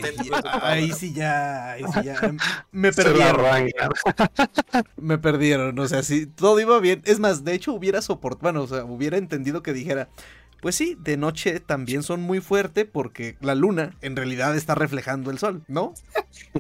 [0.63, 1.73] Ahí sí ya.
[1.73, 2.21] Ahí sí ya.
[2.73, 3.93] Me Se la perdieron.
[4.97, 5.79] Me perdieron.
[5.79, 7.03] O sea, sí, todo iba bien.
[7.05, 8.45] Es más, de hecho, hubiera soportado.
[8.47, 10.09] Bueno, o sea, hubiera entendido que dijera.
[10.61, 15.31] Pues sí, de noche también son muy fuerte porque la luna en realidad está reflejando
[15.31, 15.95] el sol, ¿no?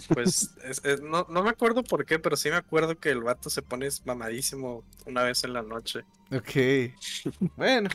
[0.08, 3.22] Pues es- es- no, no me acuerdo por qué, pero sí me acuerdo que el
[3.22, 6.00] vato se pone mamadísimo una vez en la noche.
[6.32, 6.92] Ok.
[7.56, 7.90] Bueno.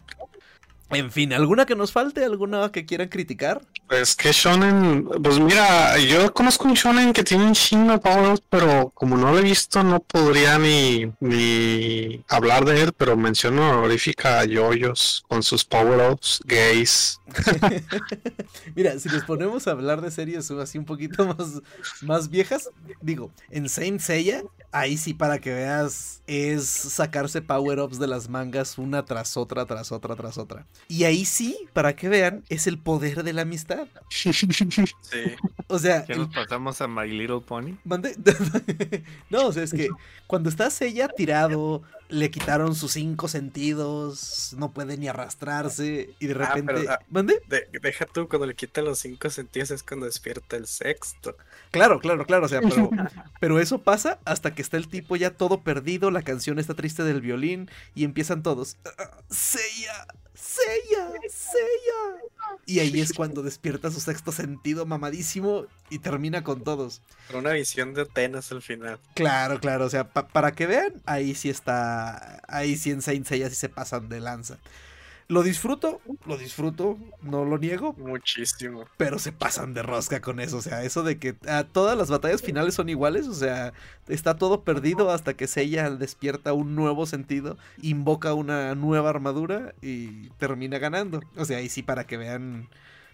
[0.91, 2.25] En fin, ¿alguna que nos falte?
[2.25, 3.61] ¿Alguna que quieran criticar?
[3.87, 8.91] Pues que Shonen, pues mira, yo conozco un Shonen que tiene un chingo de pero
[8.93, 14.39] como no lo he visto no podría ni, ni hablar de él, pero menciono honorífica
[14.39, 17.21] a Yoyos con sus power-ups gays.
[18.75, 21.61] Mira, si nos ponemos a hablar de series así un poquito más,
[22.01, 22.69] más viejas,
[23.01, 28.77] digo, en Saint Seiya, ahí sí para que veas, es sacarse power-ups de las mangas
[28.77, 30.65] una tras otra, tras otra, tras otra.
[30.87, 33.87] Y ahí sí, para que vean, es el poder de la amistad.
[34.11, 35.35] Sí.
[35.67, 37.77] O sea, Ya nos pasamos a My Little Pony.
[37.83, 38.15] ¿Mande?
[39.29, 39.89] no, o sea, es que
[40.27, 46.33] cuando estás ella tirado, le quitaron sus cinco sentidos, no puede ni arrastrarse y de
[46.35, 46.73] Ah, repente...
[46.73, 46.99] pero, ah.
[47.09, 47.41] ¿Mande?
[47.47, 51.35] De- deja tú, cuando le quitan los cinco sentidos es cuando despierta el sexto.
[51.71, 52.89] Claro, claro, claro, o sea, pero,
[53.39, 57.03] pero eso pasa hasta que está el tipo ya todo perdido, la canción está triste
[57.03, 62.21] del violín y empiezan todos, "Ah, Seiya, Seiya, Seiya.
[62.65, 67.01] Y ahí es cuando despierta su sexto sentido mamadísimo y termina con todos.
[67.27, 68.99] Pero una visión de Atenas al final.
[69.13, 73.25] Claro, claro, o sea, pa- para que vean, ahí sí está, ahí sí en Saint
[73.27, 74.57] Seiya sí se pasan de lanza.
[75.31, 78.83] Lo disfruto, lo disfruto, no lo niego, Muchísimo.
[78.97, 82.09] pero se pasan de rosca con eso, o sea, eso de que ah, todas las
[82.09, 83.71] batallas finales son iguales, o sea,
[84.09, 90.27] está todo perdido hasta que Seiya despierta un nuevo sentido, invoca una nueva armadura y
[90.31, 91.21] termina ganando.
[91.37, 92.67] O sea, ahí sí para que vean...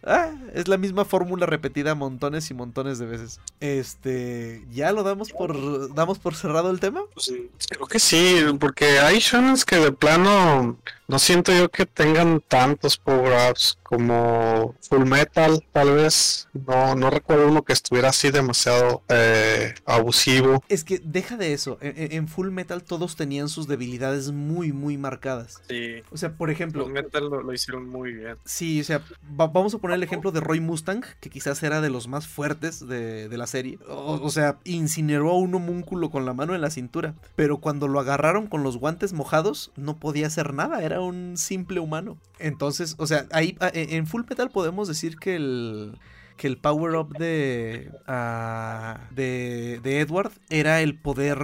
[0.04, 3.40] Ah, es la misma fórmula repetida montones y montones de veces.
[3.60, 7.02] Este, ya lo damos por damos por cerrado el tema.
[7.14, 7.32] Pues,
[7.70, 10.78] creo que sí, porque hay shonens que de plano
[11.08, 16.50] no siento yo que tengan tantos power-ups como Full Metal, tal vez.
[16.54, 20.62] No, no recuerdo uno que estuviera así demasiado eh, abusivo.
[20.68, 21.78] Es que deja de eso.
[21.82, 25.62] En, Full Metal todos tenían sus debilidades muy muy marcadas.
[25.70, 26.02] Sí.
[26.12, 28.36] O sea, por ejemplo, Los Metal lo, lo hicieron muy bien.
[28.44, 29.02] Sí, o sea,
[29.40, 32.28] va- vamos a poner el ejemplo de Roy Mustang, que quizás era de los más
[32.28, 33.80] fuertes de, de la serie.
[33.88, 37.16] O, o sea, incineró a un homúnculo con la mano en la cintura.
[37.38, 41.80] Pero cuando lo agarraron con los guantes mojados, no podía hacer nada, era un simple
[41.80, 42.18] humano.
[42.40, 45.98] Entonces, o sea, ahí en Full Metal podemos decir que el
[46.38, 51.38] que el power up de, ah, de de Edward era el poder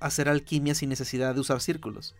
[0.00, 2.14] hacer alquimia sin necesidad de usar círculos.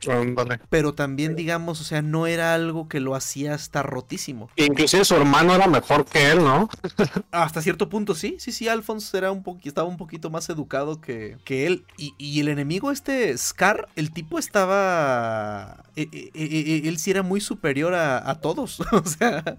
[0.71, 4.51] Pero también, digamos, o sea, no era algo que lo hacía estar rotísimo.
[4.57, 6.69] Inclusive su hermano era mejor que él, ¿no?
[7.31, 11.39] Hasta cierto punto, sí, sí, sí, Alphonse era un estaba un poquito más educado que,
[11.45, 11.85] que él.
[11.97, 15.85] Y, y el enemigo este, Scar, el tipo estaba...
[15.97, 18.81] eh, eh, eh, él sí era muy superior a, a todos.
[18.93, 19.59] o sea,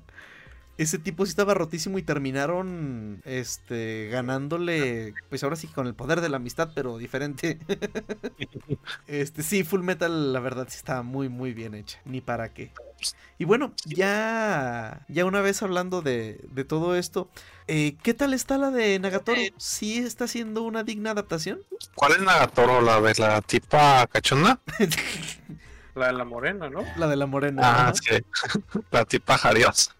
[0.77, 6.21] ese tipo sí estaba rotísimo y terminaron este, ganándole, pues ahora sí con el poder
[6.21, 7.59] de la amistad, pero diferente.
[9.07, 11.99] este, sí, Full Metal, la verdad, sí estaba muy, muy bien hecha.
[12.05, 12.71] Ni para qué.
[13.37, 17.29] Y bueno, ya, ya una vez hablando de, de todo esto,
[17.67, 19.39] eh, ¿qué tal está la de Nagatoro?
[19.57, 21.61] ¿Sí está siendo una digna adaptación?
[21.95, 22.81] ¿Cuál es Nagatoro?
[22.81, 24.59] ¿La de la tipa cachonda?
[25.95, 26.83] La de la morena, ¿no?
[26.97, 27.61] La de la morena.
[27.63, 28.23] Ah, sí.
[28.91, 29.95] La tipa jariosa.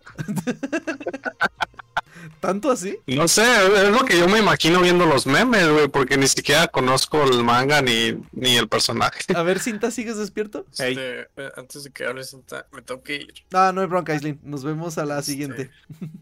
[2.39, 2.97] ¿Tanto así?
[3.07, 6.67] No sé, es lo que yo me imagino viendo los memes, güey, porque ni siquiera
[6.67, 9.21] conozco el manga ni, ni el personaje.
[9.35, 10.65] A ver, Cinta, ¿sigues despierto?
[10.71, 13.33] Este, eh, antes de que hables, Cinta, me tengo que ir.
[13.53, 14.39] Ah, no hay bronca, Aislinn.
[14.43, 15.71] Nos vemos a la Este, siguiente.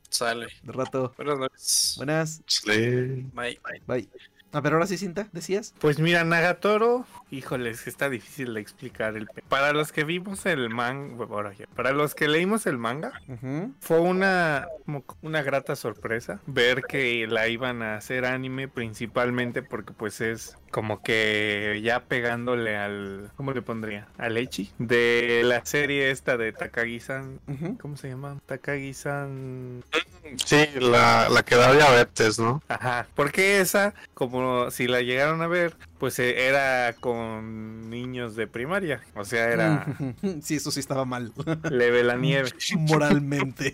[0.09, 0.47] Sale.
[0.63, 1.13] De rato.
[1.17, 1.93] Buenas noches.
[1.97, 2.41] Buenas.
[2.47, 2.69] Sí.
[3.33, 3.59] Bye.
[3.63, 3.81] Bye.
[3.87, 4.09] Bye.
[4.53, 5.73] A ver, ahora sí, Cinta, ¿decías?
[5.79, 10.69] Pues mira, Nagatoro, híjoles, está difícil de explicar el pe- Para los que vimos el
[10.69, 11.25] manga,
[11.75, 13.13] para los que leímos el manga,
[13.79, 19.93] fue una como una grata sorpresa ver que la iban a hacer anime principalmente porque
[19.93, 24.07] pues es como que ya pegándole al ¿cómo le pondría?
[24.17, 27.39] al Echi de la serie esta de Takagi-san.
[27.79, 28.37] ¿cómo se llama?
[28.45, 29.83] Takagi-san
[30.45, 32.61] Sí, la, la que da diabetes, ¿no?
[32.69, 34.40] Ajá, porque esa, como
[34.71, 39.85] si la llegaron a ver, pues eh, era con niños de primaria, o sea, era
[40.41, 41.31] Sí, eso sí estaba mal.
[41.69, 42.51] leve la nieve.
[42.77, 43.73] Moralmente.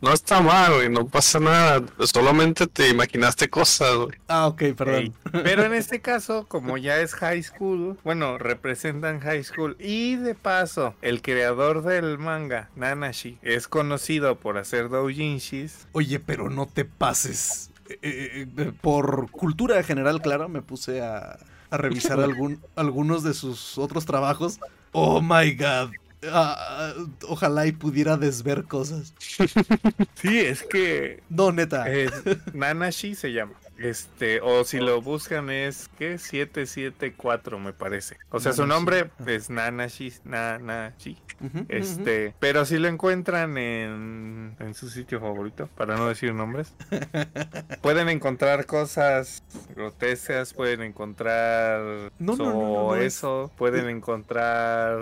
[0.00, 1.82] No está mal, güey, no pasa nada.
[2.00, 4.18] Solamente te imaginaste cosas, güey.
[4.28, 4.94] ah, ok, perdón.
[4.96, 5.12] Ey,
[5.44, 10.34] Pero en este caso, como ya es high school, bueno, representan high school y de
[10.34, 15.86] paso, el creador del manga, Nanashi, es conocido por hacer doujinshis.
[15.92, 17.70] Oye, pero no te pases.
[17.88, 21.38] Eh, eh, eh, por cultura general, claro, me puse a,
[21.70, 24.58] a revisar algún, algunos de sus otros trabajos.
[24.92, 25.90] Oh my god.
[26.32, 26.92] Ah,
[27.28, 29.14] ojalá y pudiera desver cosas.
[30.14, 31.88] Sí, es que No, neta.
[31.92, 32.10] es,
[32.52, 33.52] Nanashi se llama.
[33.78, 36.16] Este, o si lo buscan es, ¿qué?
[36.18, 38.16] 774 me parece.
[38.30, 41.18] O sea, su nombre es Nanashi, Nanashi.
[41.40, 41.66] Ujú, ujú.
[41.68, 46.72] Este, pero si lo encuentran en, en su sitio favorito, para no decir nombres,
[47.82, 49.42] pueden encontrar cosas
[49.74, 55.00] grotescas, pueden encontrar No, no, no, no, so- no es- eso, pueden encontrar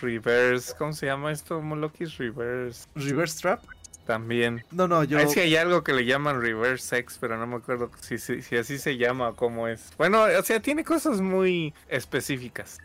[0.00, 1.60] reverse, ¿cómo se llama esto?
[1.60, 2.86] Molokis reverse.
[2.94, 3.62] Reverse Trap.
[4.04, 4.64] También.
[4.70, 5.18] No, no, yo.
[5.18, 8.42] Es que hay algo que le llaman reverse sex, pero no me acuerdo si, si,
[8.42, 9.92] si así se llama o cómo es.
[9.98, 12.78] Bueno, o sea, tiene cosas muy específicas.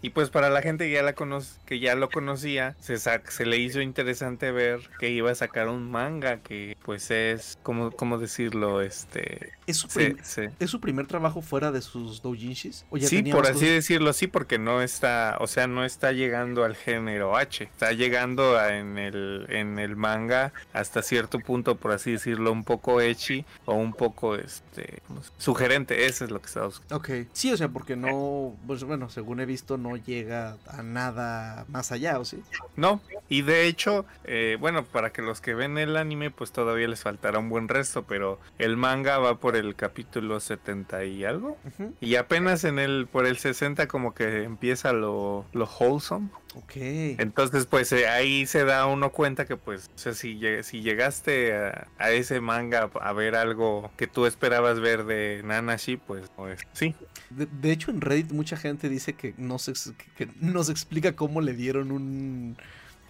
[0.00, 3.22] Y pues para la gente que ya la conoce, que ya lo conocía, se, sa-
[3.28, 7.90] se le hizo interesante ver que iba a sacar un manga que pues es, ¿cómo,
[7.90, 8.80] cómo decirlo?
[8.80, 9.52] Este...
[9.66, 12.84] ¿Es, su se- prim- se- ¿Es su primer trabajo fuera de sus doujinshis?
[12.90, 16.64] ¿O ya Sí, por así decirlo, sí, porque no está, o sea, no está llegando
[16.64, 21.92] al género H, está llegando a- en el, en el manga hasta cierto punto, por
[21.92, 26.40] así decirlo, un poco ecchi o un poco, este, ¿cómo se- sugerente, eso es lo
[26.40, 26.96] que estaba buscando.
[26.96, 27.10] Ok.
[27.32, 28.54] Sí, o sea, porque no.
[28.66, 32.42] Pues bueno, según he visto, no llega a nada más allá, ¿o sí?
[32.76, 36.88] No, y de hecho, eh, bueno, para que los que ven el anime, pues todavía
[36.88, 41.56] les faltará un buen resto, pero el manga va por el capítulo 70 y algo.
[42.00, 46.28] Y apenas en el, por el 60 como que empieza lo, lo wholesome.
[46.54, 46.72] Ok.
[46.76, 50.82] Entonces, pues eh, ahí se da uno cuenta que, pues, o sea, si, lleg- si
[50.82, 56.30] llegaste a, a ese manga a ver algo que tú esperabas ver de Nanashi, pues,
[56.36, 56.94] pues sí.
[57.30, 60.62] De, de hecho, en Reddit mucha gente dice que no se, ex- que, que no
[60.62, 62.56] se explica cómo le dieron un,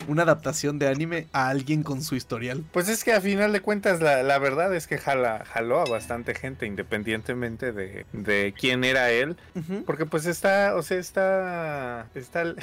[0.09, 2.64] una adaptación de anime a alguien con su historial.
[2.72, 5.84] Pues es que a final de cuentas la, la verdad es que jala, jaló a
[5.84, 9.36] bastante gente independientemente de, de quién era él.
[9.86, 12.55] Porque pues está, o sea, está, está,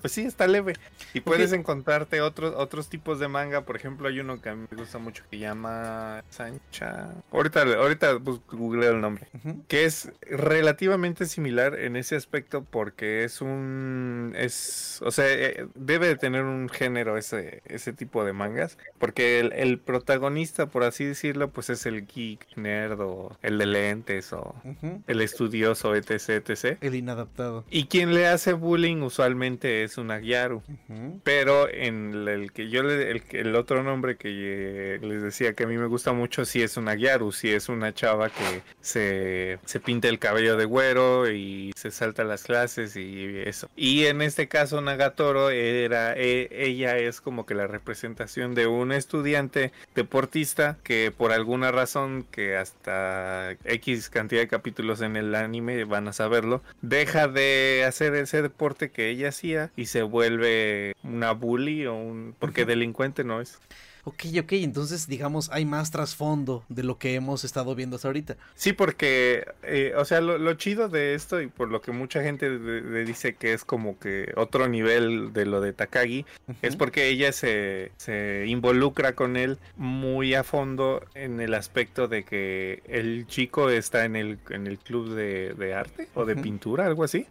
[0.00, 0.74] pues sí, está leve.
[1.14, 3.62] Y puedes encontrarte otros, otros tipos de manga.
[3.62, 7.10] Por ejemplo, hay uno que a mí me gusta mucho que llama Sancha.
[7.32, 9.26] Ahorita, ahorita pues, googleo el nombre.
[9.68, 16.08] Que es relativamente similar en ese aspecto porque es un, es, o sea, eh, debe
[16.08, 18.78] de tener un género ese, ese tipo de mangas.
[18.98, 23.66] Porque el, el protagonista, por así decirlo, pues es el geek, nerd o el de
[23.66, 24.54] lentes o
[25.06, 26.78] el estudioso, etc, etc.
[26.80, 27.64] El inadaptado.
[27.70, 30.62] Y quien le hace bullying usualmente es una Gyaru.
[31.22, 34.28] Pero en el, que yo le, el, el otro nombre que
[34.94, 37.68] eh, les decía que a mí me gusta mucho, sí es una Gyaru, sí es
[37.68, 42.96] una chava que se, se pinta el cabello de güero y se salta las clases
[42.96, 43.68] y eso.
[43.76, 48.92] Y en este caso Nagatoro era, e- ella es como que la representación de un
[48.92, 55.84] estudiante deportista que por alguna razón que hasta X cantidad de capítulos en el anime
[55.84, 61.32] van a saberlo, deja de hacer ese deporte que ella hacía y se vuelve una
[61.32, 63.58] bully o un porque delincuente no es.
[64.04, 68.36] Ok, ok, entonces digamos hay más trasfondo de lo que hemos estado viendo hasta ahorita.
[68.54, 72.22] Sí, porque, eh, o sea, lo, lo chido de esto y por lo que mucha
[72.22, 76.24] gente le dice que es como que otro nivel de lo de Takagi,
[76.62, 82.24] es porque ella se, se involucra con él muy a fondo en el aspecto de
[82.24, 86.86] que el chico está en el, en el club de, de arte o de pintura,
[86.86, 87.26] algo así.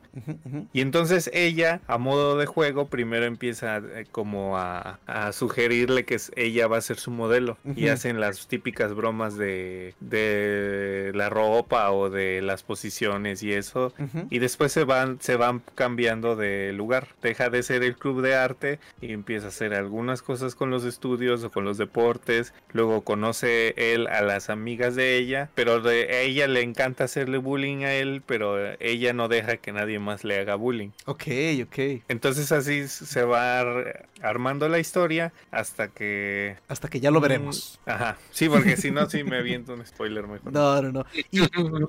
[0.73, 6.15] Y entonces ella, a modo de juego, primero empieza eh, como a, a sugerirle que
[6.15, 7.57] es- ella va a ser su modelo.
[7.75, 13.93] Y hacen las típicas bromas de, de la ropa o de las posiciones y eso.
[13.97, 14.27] Ujú.
[14.29, 17.07] Y después se van, se van cambiando de lugar.
[17.21, 20.83] Deja de ser el club de arte y empieza a hacer algunas cosas con los
[20.83, 22.53] estudios o con los deportes.
[22.73, 27.37] Luego conoce él a las amigas de ella, pero de a ella le encanta hacerle
[27.37, 30.89] bullying a él, pero ella no deja que nadie más le haga bullying.
[31.05, 31.23] Ok,
[31.63, 32.03] ok.
[32.07, 36.48] Entonces así se va ar- armando la historia hasta que...
[36.67, 37.79] Hasta que ya lo veremos.
[37.85, 40.51] Mm, Ajá, sí, porque si no, sí me aviento un spoiler mejor.
[40.51, 41.05] No, no, no.
[41.31, 41.41] ¿Y,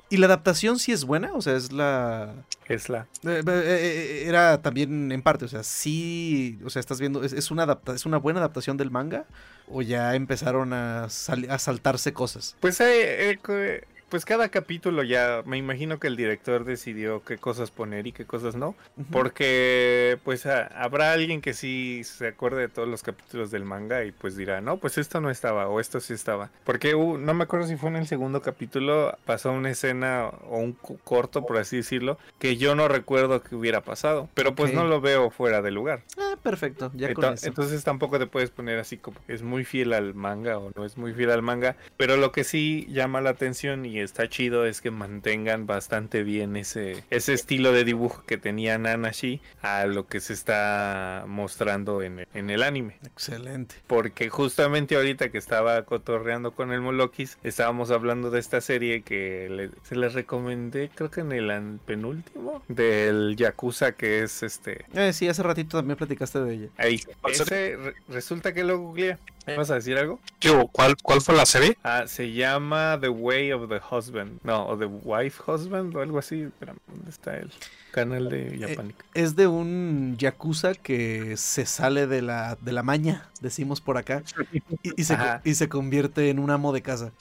[0.09, 1.33] y la adaptación sí es buena?
[1.33, 2.33] O sea, es la...
[2.67, 3.07] Es la...
[3.23, 7.33] Eh, eh, eh, era también en parte, o sea, sí, o sea, estás viendo, es,
[7.33, 9.25] es una adapta, es una buena adaptación del manga
[9.67, 12.55] o ya empezaron a, sal- a saltarse cosas.
[12.59, 17.71] Pues, eh, eh, pues cada capítulo ya me imagino que el director decidió qué cosas
[17.71, 18.75] poner y qué cosas no.
[19.09, 24.03] Porque pues a- habrá alguien que sí se acuerde de todos los capítulos del manga
[24.03, 26.49] y pues dirá, no, pues esto no estaba o esto sí estaba.
[26.65, 30.57] Porque uh, no me acuerdo si fue en el segundo capítulo, pasó una escena o
[30.57, 34.27] un corto, por así decirlo, que yo no recuerdo que hubiera pasado.
[34.33, 36.01] Pero pues no lo veo fuera de lugar.
[36.17, 37.47] Ah, perfecto, ya con Ento- eso.
[37.47, 40.97] Entonces tampoco te puedes poner así como es muy fiel al manga o no es
[40.97, 41.77] muy fiel al manga.
[41.95, 46.55] Pero lo que sí llama la atención y está chido es que mantengan bastante bien
[46.55, 52.19] ese, ese estilo de dibujo que tenía Nanashi a lo que se está mostrando en,
[52.19, 52.97] el- en el anime.
[53.05, 53.75] Excelente.
[53.87, 59.47] Porque justamente ahorita que estaba cotorreando con el Molokis, estábamos hablando de esta serie que
[59.49, 65.13] le- se les recomendé, creo que en el penúltimo, del Yakuza que es este Eh,
[65.13, 66.67] sí, hace ratito también platicaste de ella.
[66.77, 66.99] Ahí.
[67.21, 70.19] ¿Cuál Ese, re- resulta que lo googleé ¿Vas a decir algo?
[70.39, 70.67] ¿Qué hubo?
[70.67, 71.77] ¿Cuál, ¿Cuál fue la serie?
[71.83, 74.39] Ah, se llama The Way of the Husband.
[74.43, 76.43] No, o The Wife Husband o algo así.
[76.43, 77.51] Espérame, ¿dónde está el
[77.91, 79.05] canal de Japánica?
[79.13, 84.23] Es de un yakuza que se sale de la, de la maña, decimos por acá,
[84.51, 84.61] y,
[84.95, 87.11] y se, y se convierte en un amo de casa.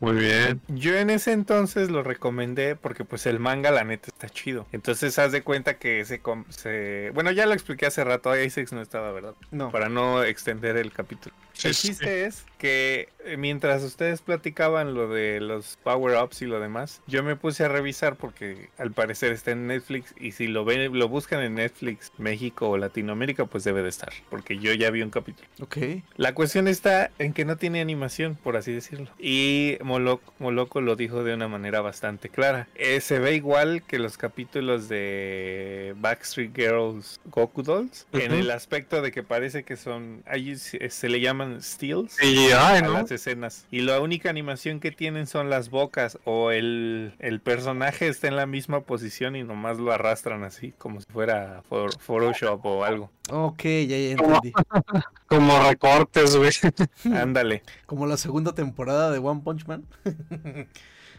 [0.00, 0.60] Muy bien.
[0.68, 4.66] Yo en ese entonces lo recomendé porque pues el manga la neta está chido.
[4.72, 7.10] Entonces haz de cuenta que se, se...
[7.14, 9.34] Bueno, ya lo expliqué hace rato, ahí Isaac no estaba, ¿verdad?
[9.50, 9.70] No.
[9.70, 11.34] Para no extender el capítulo.
[11.62, 17.00] El chiste es que eh, mientras ustedes platicaban lo de los power-ups y lo demás,
[17.06, 20.96] yo me puse a revisar porque al parecer está en Netflix y si lo ven,
[20.98, 25.02] lo buscan en Netflix, México o Latinoamérica, pues debe de estar, porque yo ya vi
[25.02, 25.48] un capítulo.
[25.60, 25.76] Ok.
[26.16, 29.10] La cuestión está en que no tiene animación, por así decirlo.
[29.18, 32.68] Y Moloco, Moloco lo dijo de una manera bastante clara.
[32.74, 39.02] Eh, se ve igual que los capítulos de Backstreet Girls Goku Dolls, en el aspecto
[39.02, 42.16] de que parece que son, ahí se, le llaman steals.
[42.54, 42.92] A ¿no?
[42.94, 48.08] las escenas y la única animación que tienen son las bocas o el, el personaje
[48.08, 52.64] está en la misma posición y nomás lo arrastran así como si fuera for- Photoshop
[52.64, 54.52] o algo Ok, ya, ya entendí.
[55.26, 56.50] Como recortes, güey.
[57.16, 59.84] ándale Como la segunda temporada de One Punch Man.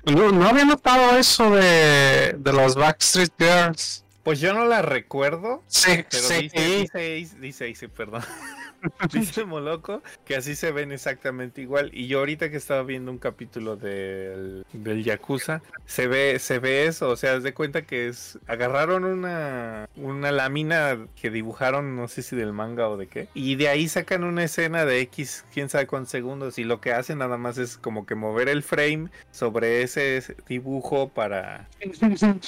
[0.05, 4.03] No, no había notado eso de, de los Backstreet Girls.
[4.23, 6.49] Pues yo no la recuerdo, Sí, pero sí.
[6.49, 8.21] dice, dice, dice, Ace, perdón.
[9.13, 11.89] dice Moloco que así se ven exactamente igual.
[11.93, 16.85] Y yo ahorita que estaba viendo un capítulo del, del Yakuza, se ve, se ve
[16.85, 22.07] eso, o sea, haz de cuenta que es, agarraron una, una lámina que dibujaron, no
[22.07, 25.45] sé si del manga o de qué, y de ahí sacan una escena de X,
[25.53, 28.63] quién sabe cuántos segundos, y lo que hacen nada más es como que mover el
[28.63, 31.67] frame sobre ese dibujo para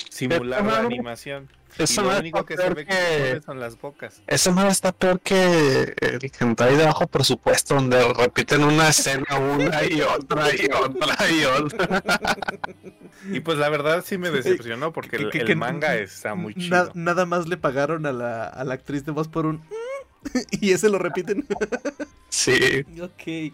[0.09, 1.49] simular la animación.
[1.78, 4.22] Y Esa lo único está que se ve que son las bocas.
[4.28, 9.84] Esa madre está peor que el hentai de bajo presupuesto, donde repiten una escena una
[9.84, 12.03] y otra y otra y otra.
[13.32, 16.36] Y pues la verdad sí me decepcionó porque que- el, que- el que manga está
[16.36, 16.91] muy Na- chido.
[16.93, 19.63] nada más le pagaron a la, a la actriz de voz por un...
[20.51, 21.45] y ese lo repiten.
[22.30, 22.86] Sí.
[23.01, 23.53] ok.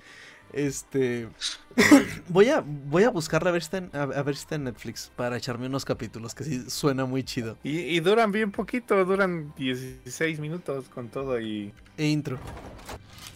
[0.54, 1.30] Este...
[2.30, 4.56] voy, a, voy a buscarla a ver, si está en, a, a ver si está
[4.56, 7.58] en Netflix para echarme unos capítulos, que sí suena muy chido.
[7.64, 11.74] Y, y duran bien poquito, duran 16 minutos con todo y...
[11.98, 12.40] E intro.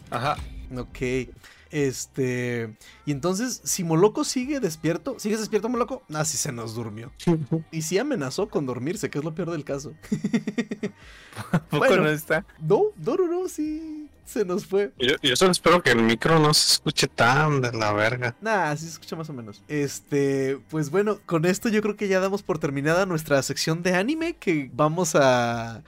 [0.10, 0.38] Ajá.
[0.76, 1.30] Ok.
[1.72, 2.74] Este.
[3.06, 5.20] Y entonces, si Moloco sigue despierto.
[5.20, 6.04] ¿Sigues despierto, Moloco?
[6.14, 7.12] Ah, sí se nos durmió.
[7.72, 9.94] Y sí amenazó con dormirse, que es lo peor del caso.
[11.70, 12.04] ¿Poco Bueno.
[12.04, 12.46] no está?
[12.62, 14.05] No, no, no, no, sí.
[14.26, 14.92] Se nos fue.
[14.98, 18.36] Yo, yo solo espero que el micro no se escuche tan de la verga.
[18.42, 19.64] Nah, sí se escucha más o menos.
[19.68, 23.96] Este, pues bueno, con esto yo creo que ya damos por terminada nuestra sección de
[23.96, 25.84] anime que vamos a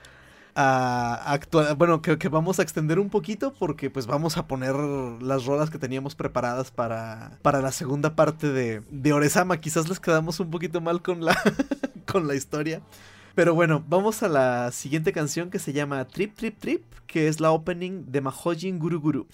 [0.60, 4.74] a actuar, bueno, que, que vamos a extender un poquito porque pues vamos a poner
[4.74, 9.60] las rolas que teníamos preparadas para, para la segunda parte de, de Oresama.
[9.60, 11.40] Quizás les quedamos un poquito mal con la,
[12.10, 12.82] con la historia.
[13.34, 17.40] Pero bueno, vamos a la siguiente canción que se llama Trip Trip Trip, que es
[17.40, 19.28] la opening de Mahojin Guru Guru.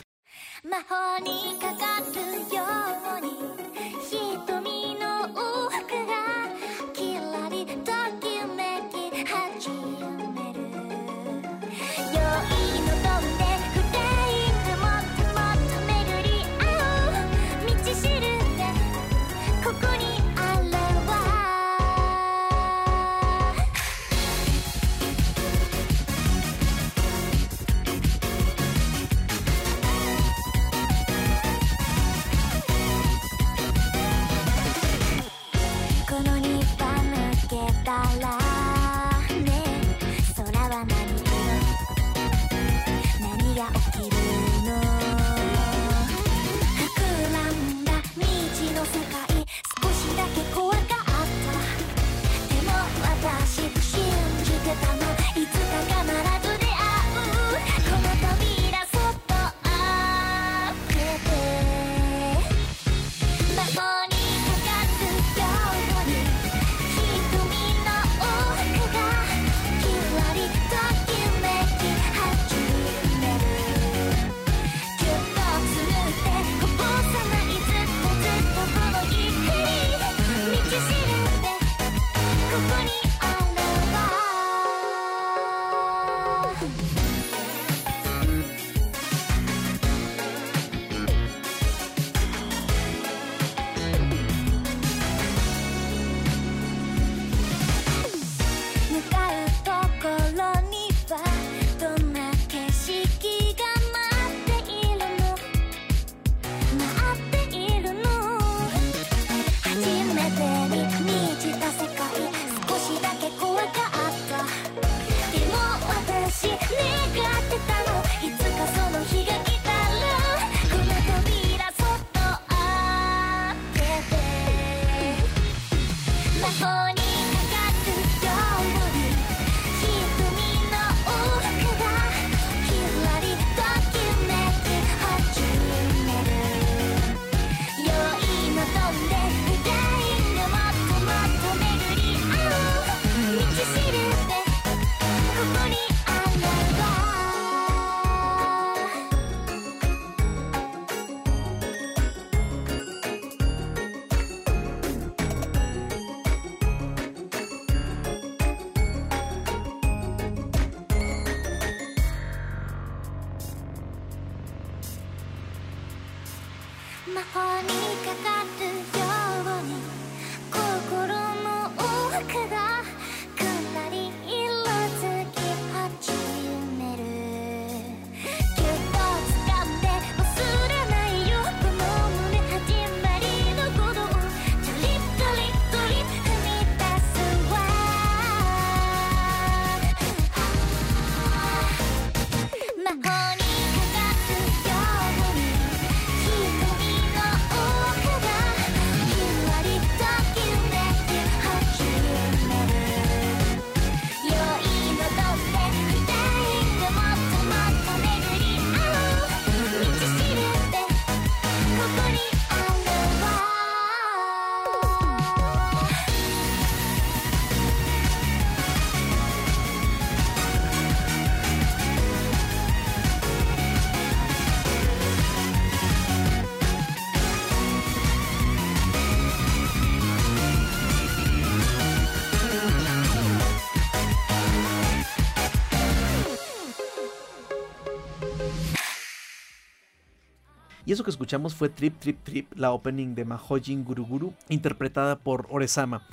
[240.95, 246.07] Eso que escuchamos fue Trip Trip Trip, la opening de Mahojin Guruguru, interpretada por Oresama.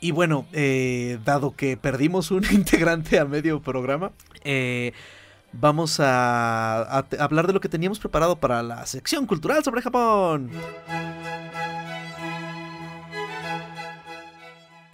[0.00, 4.12] Y bueno, eh, dado que perdimos un integrante a medio programa,
[4.44, 4.92] eh,
[5.52, 10.50] vamos a, hablar de lo que teníamos preparado para la sección cultural sobre Japón.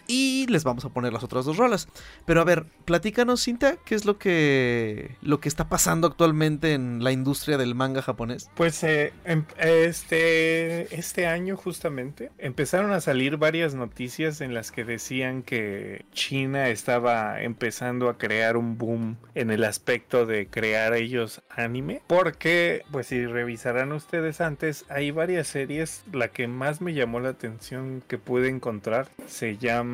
[0.07, 1.89] Y les vamos a poner las otras dos rolas.
[2.27, 7.03] Pero a ver, platícanos, Cinta, ¿qué es lo que, lo que está pasando actualmente en
[7.03, 8.51] la industria del manga japonés?
[8.55, 14.85] Pues eh, em- este, este año justamente empezaron a salir varias noticias en las que
[14.85, 21.43] decían que China estaba empezando a crear un boom en el aspecto de crear ellos
[21.51, 22.03] anime.
[22.07, 26.05] Porque, pues si revisarán ustedes antes, hay varias series.
[26.13, 29.94] La que más me llamó la atención que pude encontrar se llama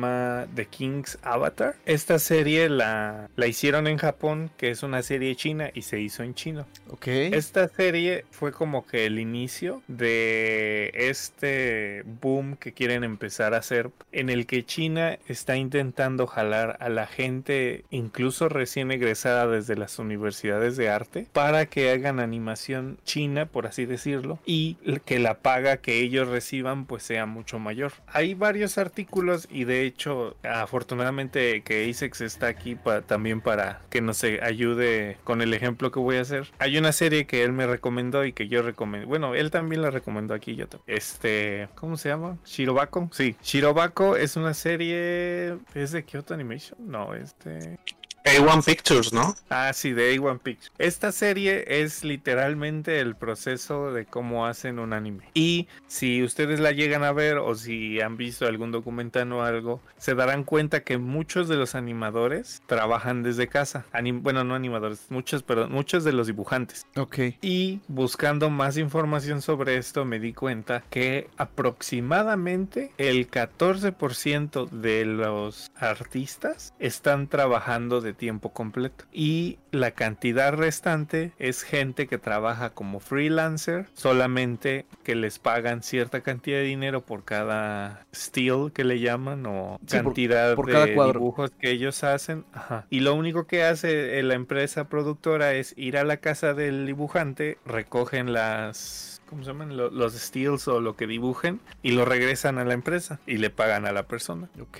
[0.55, 1.75] The King's Avatar.
[1.85, 6.23] Esta serie la, la hicieron en Japón, que es una serie china y se hizo
[6.23, 6.65] en chino.
[6.89, 7.07] Ok.
[7.07, 13.91] Esta serie fue como que el inicio de este boom que quieren empezar a hacer,
[14.11, 19.99] en el que China está intentando jalar a la gente, incluso recién egresada desde las
[19.99, 24.75] universidades de arte, para que hagan animación china, por así decirlo, y
[25.05, 27.93] que la paga que ellos reciban pues sea mucho mayor.
[28.07, 34.23] Hay varios artículos y de hecho, afortunadamente que Isex está aquí también para que nos
[34.23, 36.51] ayude con el ejemplo que voy a hacer.
[36.59, 39.05] Hay una serie que él me recomendó y que yo recomendé.
[39.05, 40.55] Bueno, él también la recomendó aquí.
[40.55, 40.97] Yo también.
[40.97, 42.37] Este, ¿cómo se llama?
[42.45, 43.09] Shirobako.
[43.11, 45.57] Sí, Shirobako es una serie.
[45.73, 46.79] ¿Es de Kyoto Animation?
[46.79, 47.77] No, este.
[48.23, 49.35] A1 Pictures, ¿no?
[49.49, 50.71] Ah, sí, de A1 Pictures.
[50.77, 55.25] Esta serie es literalmente el proceso de cómo hacen un anime.
[55.33, 59.81] Y si ustedes la llegan a ver o si han visto algún documental o algo,
[59.97, 63.85] se darán cuenta que muchos de los animadores trabajan desde casa.
[63.91, 66.85] Anim- bueno, no animadores, muchos, perdón, muchos de los dibujantes.
[66.95, 67.17] Ok.
[67.41, 75.71] Y buscando más información sobre esto me di cuenta que aproximadamente el 14% de los
[75.75, 79.05] artistas están trabajando de tiempo completo.
[79.11, 86.21] Y la cantidad restante es gente que trabaja como freelancer, solamente que les pagan cierta
[86.21, 90.85] cantidad de dinero por cada steal que le llaman o Sí, cantidad por de cada
[90.85, 92.45] dibujos que ellos hacen.
[92.53, 92.85] Ajá.
[92.89, 97.57] Y lo único que hace la empresa productora es ir a la casa del dibujante,
[97.65, 99.20] recogen las...
[99.31, 99.75] ¿Cómo se llaman?
[99.75, 103.49] Lo- Los steals o lo que dibujen y lo regresan a la empresa y le
[103.49, 104.49] pagan a la persona.
[104.61, 104.77] Ok.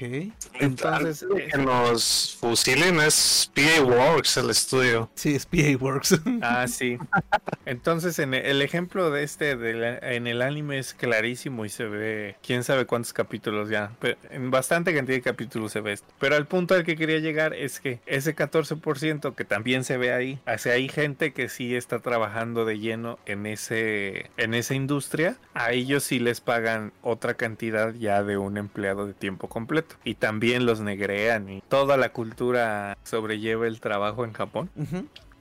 [0.60, 5.10] Entonces, de que nos fusilen es PA Works el estudio.
[5.16, 6.20] Sí, es PA Works.
[6.44, 6.98] Ah, sí.
[7.66, 11.86] Entonces, en el, ejemplo de este de la- en el anime es clarísimo y se
[11.86, 13.92] ve quién sabe cuántos capítulos ya.
[14.00, 16.08] Pero en bastante cantidad de capítulos se ve esto.
[16.20, 20.12] Pero al punto al que quería llegar es que ese 14% que también se ve
[20.14, 25.38] ahí, hace hay gente que sí está trabajando de lleno en ese en esa industria,
[25.54, 30.16] a ellos sí les pagan otra cantidad ya de un empleado de tiempo completo y
[30.16, 34.70] también los negrean y toda la cultura sobrelleva el trabajo en Japón.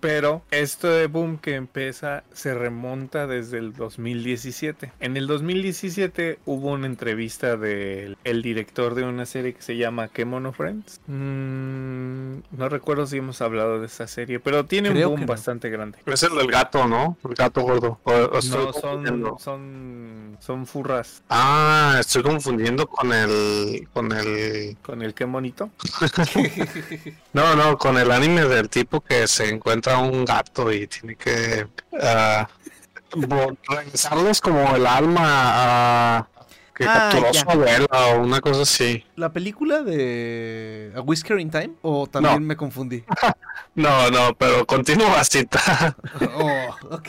[0.00, 4.92] Pero esto de boom que empieza se remonta desde el 2017.
[4.98, 10.08] En el 2017 hubo una entrevista del el director de una serie que se llama
[10.08, 11.00] Kemono Friends.
[11.06, 15.26] Mm, no recuerdo si hemos hablado de esa serie, pero tiene Creo un boom no.
[15.26, 15.98] bastante grande.
[16.06, 17.18] Es el del gato, ¿no?
[17.28, 18.00] El gato gordo.
[18.04, 23.86] O- No, son, son, son furras Ah, estoy confundiendo con el.
[23.92, 24.76] con el.
[24.82, 25.70] con el Kemonito.
[27.32, 31.66] No, no, con el anime del tipo que se encuentra un gato y tiene que.
[33.16, 36.26] bo- regresarles como el alma a
[36.80, 37.40] que Ah, capturó ya.
[37.42, 39.04] su abuela o una cosa así.
[39.16, 41.72] ¿La película de A Whisker in Time?
[41.82, 42.40] ¿O también No.
[42.40, 43.04] me confundí?
[43.74, 45.96] No, no, pero continúa cita.
[46.34, 47.08] oh, ok.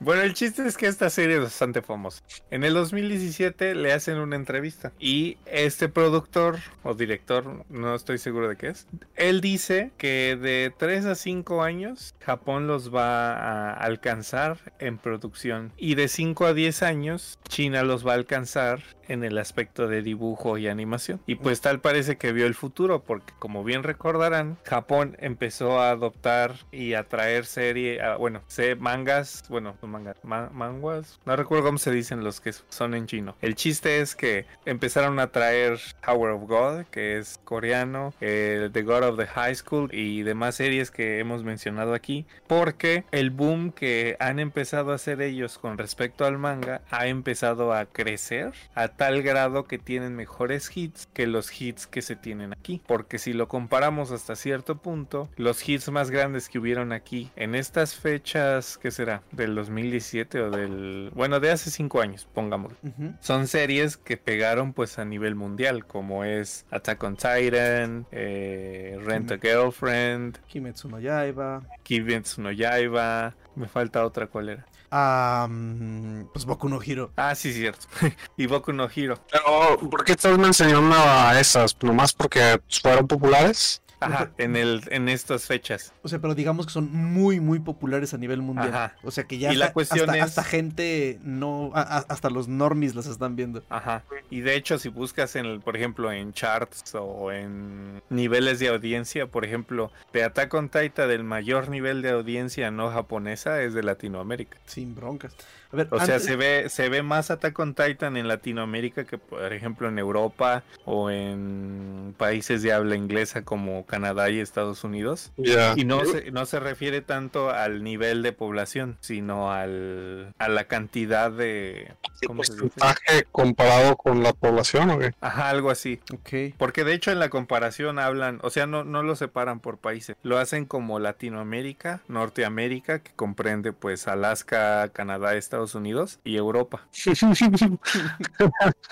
[0.00, 2.22] Bueno, el chiste es que esta serie es bastante famosa.
[2.50, 8.48] En el 2017 le hacen una entrevista y este productor o director, no estoy seguro
[8.48, 8.86] de qué es,
[9.16, 15.72] él dice que de 3 a 5 años Japón los va a alcanzar en producción
[15.78, 20.02] y de 5 a 10 años China los va a alcanzar en el aspecto de
[20.02, 21.20] dibujo y animación.
[21.26, 25.90] Y pues tal parece que vio el futuro porque como bien recordarán, Japón empezó a
[25.90, 31.36] adoptar y a traer serie, a- bueno, sé mangas, bueno, no mangas, ma- manguas, no
[31.36, 33.36] recuerdo cómo se dicen los que son en chino.
[33.40, 38.82] El chiste es que empezaron a traer Power of God, que es coreano, eh, The
[38.82, 43.72] God of the High School y demás series que hemos mencionado aquí, porque el boom
[43.72, 48.88] que han empezado a hacer ellos con respecto al manga ha empezado a crecer a
[48.96, 52.82] tal grado que tienen mejores hits que los hits que se tienen aquí.
[52.86, 57.54] Porque si lo comparamos hasta cierto punto, los hits más grandes que hubieron aquí en
[57.54, 59.22] estas fechas, ¿qué será?
[59.32, 61.10] Del 2017 o del...
[61.14, 62.72] Bueno, de hace 5 años, pongamos.
[62.82, 63.14] Ujú.
[63.20, 69.32] Son series que pegaron pues a nivel mundial, como es Attack on Titan, eh, Rent
[69.32, 71.62] a Girlfriend, Kimetsu no Yaiba.
[71.82, 74.66] Kimetsu no Yaiba, me falta otra, ¿cuál era?
[74.94, 77.12] Mm, pues Boku no Hero.
[77.16, 77.86] Ah, sí, cierto.
[78.36, 79.18] y Boku no Hero.
[79.30, 81.76] Pero, ¿por qué estás mencionando a esas?
[81.82, 83.82] ¿Nomás porque fueron populares?
[84.06, 85.92] Ajá, en, el, en estas fechas.
[86.02, 88.68] O sea, pero digamos que son muy, muy populares a nivel mundial.
[88.68, 88.96] Ajá.
[89.02, 92.04] O sea que ya Y la hasta, cuestión hasta, es- hasta gente no, a- a-
[92.08, 93.62] hasta los normies las están viendo.
[93.68, 94.04] Ajá.
[94.30, 98.68] Y de hecho, si buscas en, el- por ejemplo, en charts o en niveles de
[98.68, 103.74] audiencia, por ejemplo, de Attack on Titan, del mayor nivel de audiencia no japonesa es
[103.74, 104.58] de Latinoamérica.
[104.66, 105.34] Sin broncas.
[105.74, 109.18] A ver, O sea, se ve, se ve más Attack on Titan en Latinoamérica que,
[109.18, 115.32] por ejemplo, en Europa o en países de habla inglesa como Canadá y Estados Unidos.
[115.76, 120.64] Y no se, no se refiere tanto al nivel de población, sino al, a la
[120.64, 121.92] cantidad de...
[122.26, 122.68] ¿Cómo se dice?
[122.68, 125.12] porcentaje comparado con la población o qué?
[125.20, 126.00] Ajá, algo así.
[126.12, 126.54] Ok.
[126.56, 130.16] Porque de hecho en la comparación hablan, o sea, no, no lo separan por países,
[130.22, 136.86] lo hacen como Latinoamérica, Norteamérica, que comprende pues Alaska, Canadá, Estados Unidos y Europa.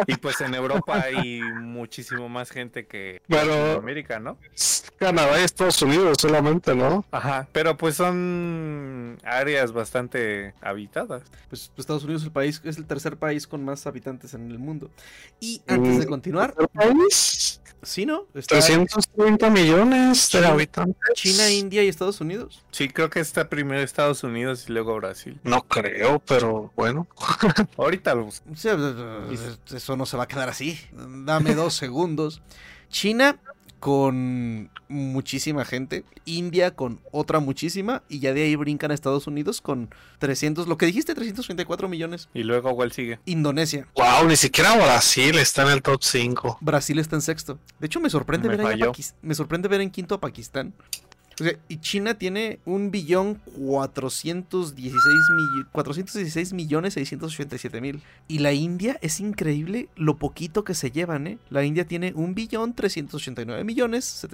[0.06, 4.38] Y pues en Europa hay muchísimo más gente que Pero- Latinoamérica, ¿no?
[4.98, 7.04] Canadá y Estados Unidos solamente, ¿no?
[7.10, 11.22] Ajá, pero pues son áreas bastante habitadas.
[11.48, 14.58] Pues Estados Unidos es el país, es el tercer país con más habitantes en el
[14.58, 14.90] mundo.
[15.40, 17.60] Y antes de Mm, continuar, ¿El país?
[17.82, 18.26] ¿sí no?
[18.34, 20.96] Está 330 millones de China- habitantes.
[21.14, 22.62] China, India y Estados Unidos.
[22.70, 25.40] Sí, creo que está primero Estados Unidos y luego Brasil.
[25.42, 27.06] No creo, pero bueno.
[27.76, 28.44] Ahorita lo busco.
[28.52, 28.76] O sea,
[29.74, 30.78] eso no se va a quedar así.
[30.92, 32.42] Dame dos segundos.
[32.88, 33.38] China
[33.82, 39.60] con muchísima gente, India con otra muchísima y ya de ahí brincan a Estados Unidos
[39.60, 42.28] con 300, lo que dijiste, 334 millones.
[42.32, 43.18] Y luego cuál sigue.
[43.24, 46.58] Indonesia, Wow, ni siquiera Brasil está en el top 5.
[46.60, 47.58] Brasil está en sexto.
[47.80, 48.92] De hecho, me sorprende, Me ver, a.
[48.92, 50.72] Paquis- me sorprende ver en quinto a Pakistán.
[51.40, 58.02] O sea, y China tiene un billón 416, mill- 416 millones 687 mil.
[58.28, 61.38] Y la India es increíble lo poquito que se llevan, ¿eh?
[61.50, 64.26] La India tiene un billón 389 millones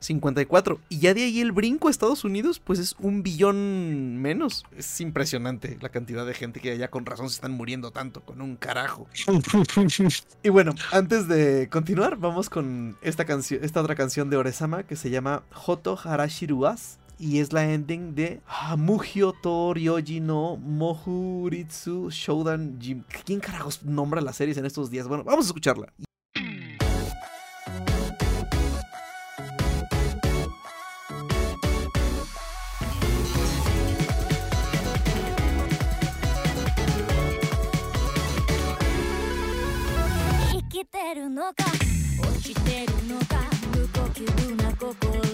[0.00, 0.80] 754.
[0.88, 4.64] Y ya de ahí el brinco a Estados Unidos, pues es un billón menos.
[4.76, 8.40] Es impresionante la cantidad de gente que allá con razón se están muriendo tanto, con
[8.40, 9.06] un carajo.
[10.42, 14.96] Y bueno, antes de continuar, vamos con esta canción, esta otra canción de Oresama que
[14.96, 18.40] se llama Hoto Harashiruas y es la ending de
[18.78, 23.04] Mujio Toryoji no Mohuritsu Shoudan Jim.
[23.24, 25.06] ¿Quién carajos nombra las series en estos días?
[25.06, 25.92] Bueno, vamos a escucharla.
[41.14, 41.64] るのか？
[42.20, 43.40] 落ちてるのか？
[43.74, 45.29] 無呼吸な心。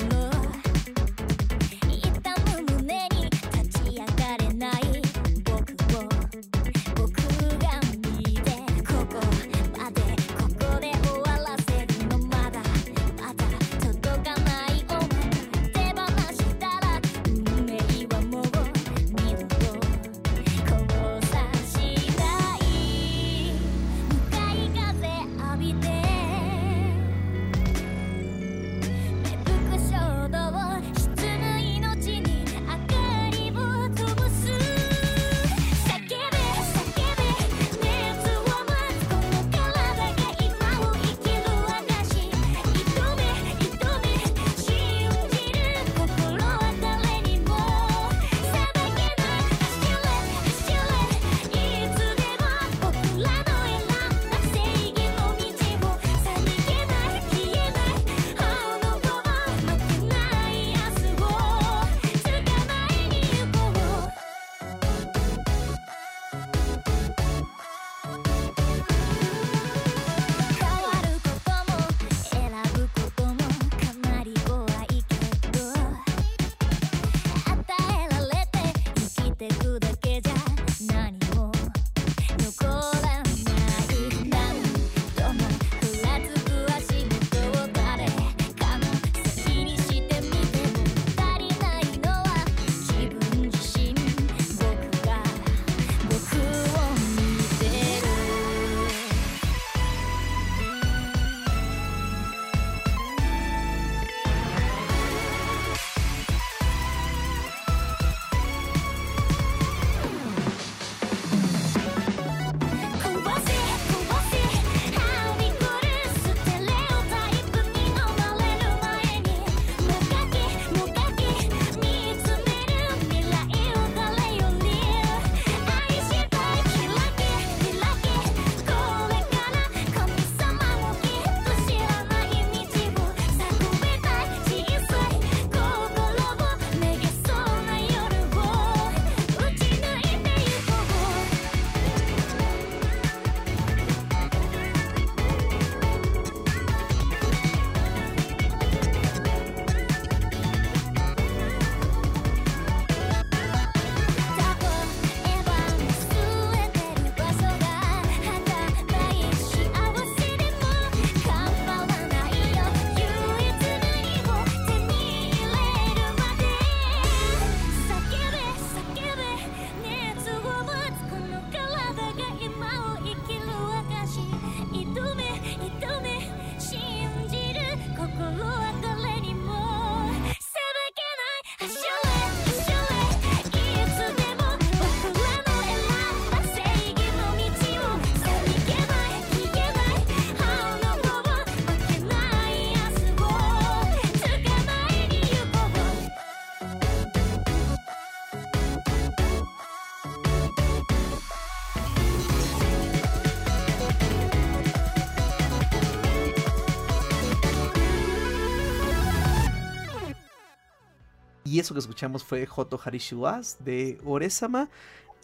[211.57, 214.69] Y eso que escuchamos fue Hoto Harishiwas de Oresama.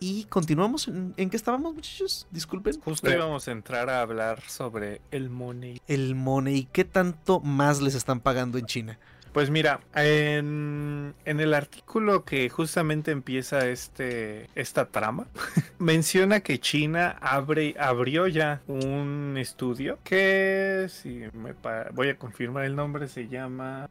[0.01, 0.89] Y continuamos.
[0.89, 2.27] ¿En, en qué estábamos, muchachos?
[2.31, 2.81] Disculpen.
[2.81, 5.83] Justo íbamos a entrar a hablar sobre el money.
[5.89, 6.71] El money.
[6.73, 8.99] ¿Qué tanto más les están pagando en China?
[9.35, 15.27] Pues mira, en, en el artículo que justamente empieza este, esta trama,
[15.79, 21.53] menciona que China abre, abrió ya un estudio que, si me
[21.93, 23.91] voy a confirmar el nombre, se llama...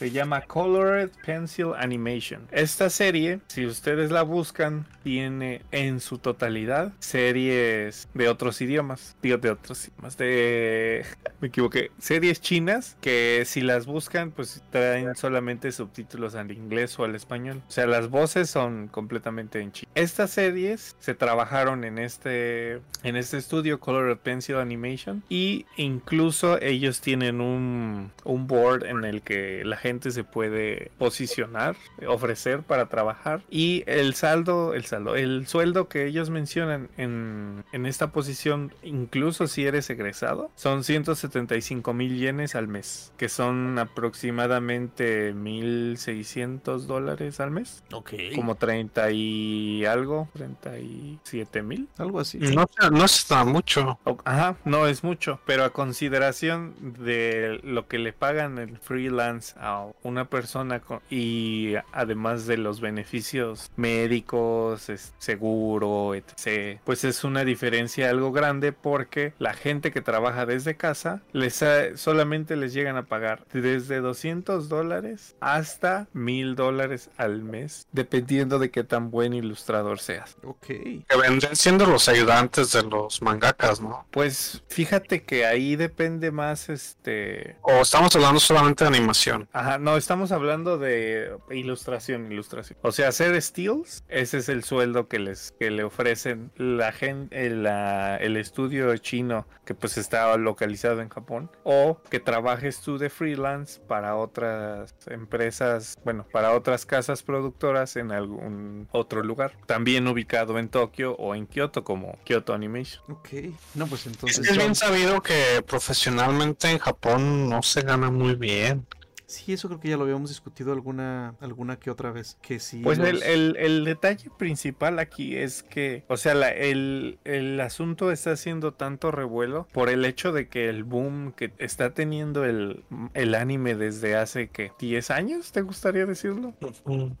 [0.00, 2.48] Se llama Colored Pencil Animation.
[2.52, 9.14] Esta serie, si ustedes la buscan, tiene en su totalidad series de otros idiomas.
[9.20, 10.16] Digo, de otros idiomas.
[10.16, 11.04] De.
[11.42, 11.90] Me equivoqué.
[11.98, 17.60] Series chinas que si las buscan, pues traen solamente subtítulos al inglés o al español.
[17.68, 19.92] O sea, las voces son completamente en chino.
[19.94, 25.22] Estas series se trabajaron en este, en este estudio Colored Pencil Animation.
[25.28, 31.76] Y incluso ellos tienen un, un board en el que la gente se puede posicionar,
[32.06, 33.42] ofrecer para trabajar.
[33.50, 39.46] Y el saldo, el saldo, el sueldo que ellos mencionan en, en esta posición, incluso
[39.48, 47.50] si eres egresado, son 175 mil yenes al mes, que son aproximadamente 1600 dólares al
[47.50, 48.12] mes, Ok.
[48.36, 51.88] como 30 y algo, 37 mil.
[51.98, 52.38] Algo así.
[52.38, 53.98] No, no está mucho.
[54.24, 59.79] Ajá, no es mucho, pero a consideración de lo que le pagan el freelance a
[60.02, 67.44] una persona con- y además de los beneficios médicos, es- seguro, etc., pues es una
[67.44, 72.96] diferencia algo grande porque la gente que trabaja desde casa les ha- solamente les llegan
[72.96, 79.32] a pagar desde 200 dólares hasta 1000 dólares al mes, dependiendo de qué tan buen
[79.32, 80.36] ilustrador seas.
[80.44, 80.66] Ok.
[80.66, 84.06] Que vendrían siendo los ayudantes de los mangakas, ¿no?
[84.10, 89.48] Pues fíjate que ahí depende más este O estamos hablando solamente de animación.
[89.52, 92.78] Ajá, no, estamos hablando de ilustración, ilustración.
[92.82, 97.46] O sea, hacer steals, ese es el sueldo que les que le ofrecen la gente,
[97.46, 102.98] el, la- el estudio chino que pues está localizado en Japón, o que trabajes tú
[102.98, 110.08] de freelance para otras empresas, bueno, para otras casas productoras en algún otro lugar, también
[110.08, 113.02] ubicado en Tokio o en Kioto como Kyoto Animation.
[113.08, 113.28] Ok.
[113.74, 114.48] No, pues Es entonces.
[114.48, 118.86] es bien sabido que profesionalmente en Japón no se gana muy bien.
[119.30, 122.36] Sí, eso creo que ya lo habíamos discutido alguna, alguna que otra vez.
[122.42, 122.80] Que sí.
[122.82, 127.60] Pues el, los- el- el detalle principal aquí es que, o sea, la- el, el
[127.60, 132.44] asunto está haciendo tanto revuelo por el hecho de que el boom que está teniendo
[132.44, 132.82] el,
[133.14, 136.52] el anime desde hace, que 10 años, ¿te gustaría decirlo?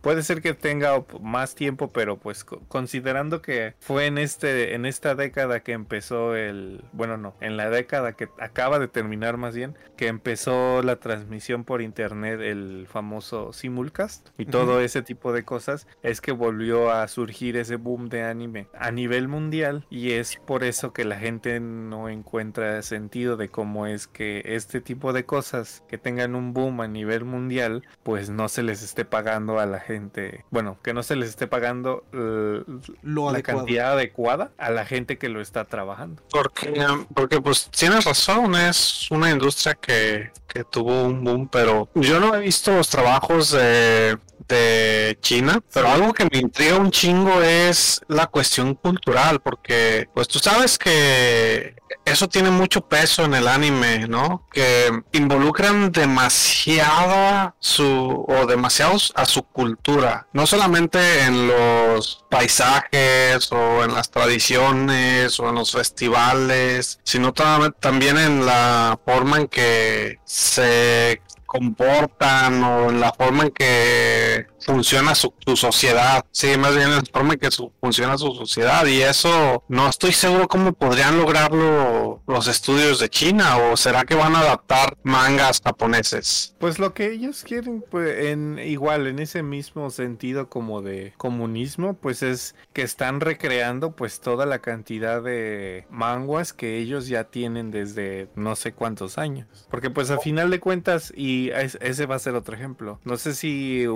[0.00, 4.84] Puede ser que tenga más tiempo, pero pues co- considerando que fue en este en
[4.84, 9.54] esta década que empezó el, bueno, no, en la década que acaba de terminar más
[9.54, 15.44] bien, que empezó la transmisión por internet el famoso simulcast y todo ese tipo de
[15.44, 20.36] cosas, es que volvió a surgir ese boom de anime a nivel mundial y es
[20.46, 25.24] por eso que la gente no encuentra sentido de cómo es que este tipo de
[25.24, 29.66] cosas que tengan un boom a nivel mundial, pues no se les esté pagando a
[29.66, 32.62] la gente, bueno, que no se les esté pagando eh,
[33.02, 33.58] lo la adecuado.
[33.58, 36.22] cantidad adecuada a la gente que lo está trabajando.
[36.30, 36.72] Porque,
[37.14, 42.34] porque pues tienes razón, es una industria que, que tuvo un boom, pero yo no
[42.34, 44.18] he visto los trabajos de,
[44.48, 50.28] de China, pero algo que me intriga un chingo es la cuestión cultural, porque pues
[50.28, 54.46] tú sabes que eso tiene mucho peso en el anime, ¿no?
[54.52, 63.84] Que involucran demasiada su o demasiados a su cultura, no solamente en los paisajes o
[63.84, 70.18] en las tradiciones o en los festivales, sino tam- también en la forma en que
[70.24, 76.24] se comportan o en la forma en que funciona su, sociedad.
[76.30, 78.86] Sí, más bien en la forma en que su- funciona su sociedad.
[78.86, 84.14] Y eso no estoy seguro cómo podrían lograrlo los estudios de China o será que
[84.14, 86.54] van a adaptar mangas japoneses.
[86.58, 91.94] Pues lo que ellos quieren, pues en igual en ese mismo sentido como de comunismo,
[91.94, 97.70] pues es que están recreando pues toda la cantidad de manguas que ellos ya tienen
[97.70, 99.46] desde no sé cuántos años.
[99.70, 103.00] Porque pues a final de cuentas y es- ese va a ser otro ejemplo.
[103.04, 103.94] No sé si u-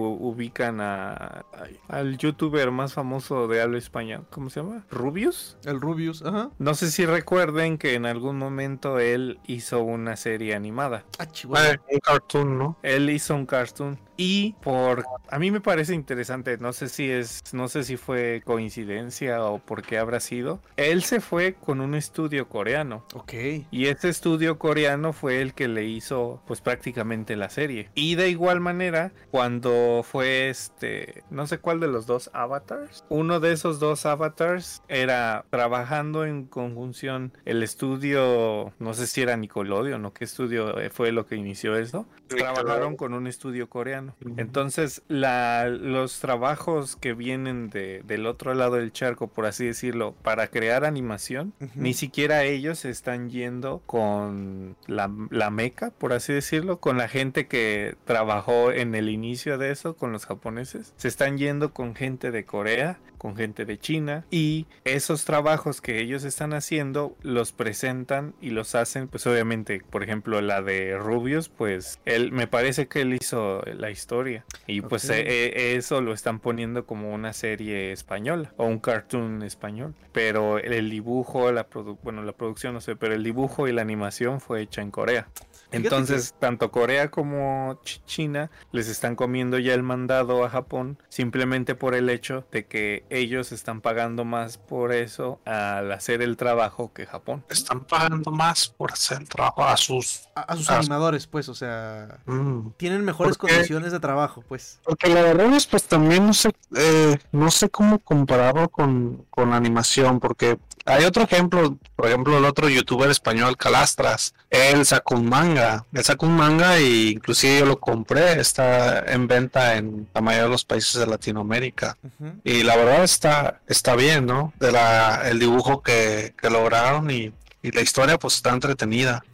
[0.54, 1.44] ubican a,
[1.88, 4.84] al youtuber más famoso de habla español, ¿cómo se llama?
[4.88, 5.58] Rubius.
[5.64, 6.50] El Rubius, ajá.
[6.58, 11.04] No sé si recuerden que en algún momento él hizo una serie animada.
[11.18, 11.72] Ah, chihuahua.
[11.72, 12.78] Eh, un cartoon, ¿no?
[12.82, 17.42] Él hizo un cartoon Y por a mí me parece interesante, no sé si es
[17.52, 20.60] no sé si fue coincidencia o por qué habrá sido.
[20.76, 23.32] Él se fue con un estudio coreano Ok.
[23.70, 27.90] y ese estudio coreano fue el que le hizo pues prácticamente la serie.
[27.94, 33.40] Y de igual manera, cuando fue este, no sé cuál de los dos avatars, uno
[33.40, 40.04] de esos dos avatars era trabajando en conjunción el estudio, no sé si era Nickelodeon
[40.04, 42.06] o qué estudio fue lo que inició eso.
[42.28, 44.03] Trabajaron con un estudio coreano.
[44.36, 50.14] Entonces, la, los trabajos que vienen de, del otro lado del charco, por así decirlo,
[50.22, 56.78] para crear animación, ni siquiera ellos están yendo con la, la meca, por así decirlo,
[56.80, 60.92] con la gente que trabajó en el inicio de eso, con los japoneses.
[60.96, 65.98] Se están yendo con gente de Corea, con gente de China y esos trabajos que
[66.02, 71.48] ellos están haciendo los presentan y los hacen, pues obviamente, por ejemplo, la de Rubius,
[71.48, 76.12] pues él me parece que él hizo la historia y pues eh, eh, eso lo
[76.12, 81.96] están poniendo como una serie española o un cartoon español, pero el dibujo, la produ-
[82.02, 85.28] bueno, la producción no sé, pero el dibujo y la animación fue hecha en Corea.
[85.76, 91.74] Entonces, tanto Corea como Ch- China les están comiendo ya el mandado a Japón simplemente
[91.74, 96.92] por el hecho de que ellos están pagando más por eso al hacer el trabajo
[96.92, 97.44] que Japón.
[97.48, 100.22] Están pagando más por hacer el trabajo a sus...
[100.34, 102.70] A, a sus animadores, pues, o sea, Mm.
[102.76, 104.80] tienen mejores condiciones de trabajo, pues.
[104.84, 109.50] Porque la verdad es pues también no sé, eh, no sé cómo compararlo con, con
[109.50, 115.14] la animación, porque hay otro ejemplo, por ejemplo el otro youtuber español Calastras, él sacó
[115.14, 120.08] un manga, él sacó un manga y inclusive yo lo compré, está en venta en
[120.14, 121.96] la mayoría de los países de Latinoamérica.
[122.44, 124.52] Y la verdad está, está bien, ¿no?
[124.60, 127.32] De la, el dibujo que, que lograron y,
[127.62, 129.24] y la historia pues está entretenida.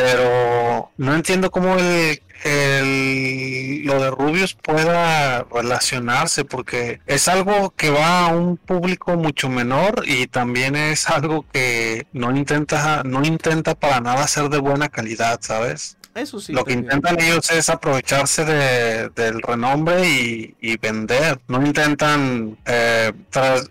[0.00, 7.90] Pero no entiendo cómo el, el- lo de Rubius pueda relacionarse porque es algo que
[7.90, 13.74] va a un público mucho menor y también es algo que no intenta, no intenta
[13.74, 15.96] para nada ser de buena calidad, ¿sabes?
[16.14, 16.52] Eso sí.
[16.52, 16.96] Lo que también.
[16.96, 21.40] intentan ellos es aprovecharse de- del renombre y, y vender.
[21.48, 23.12] No intentan, eh,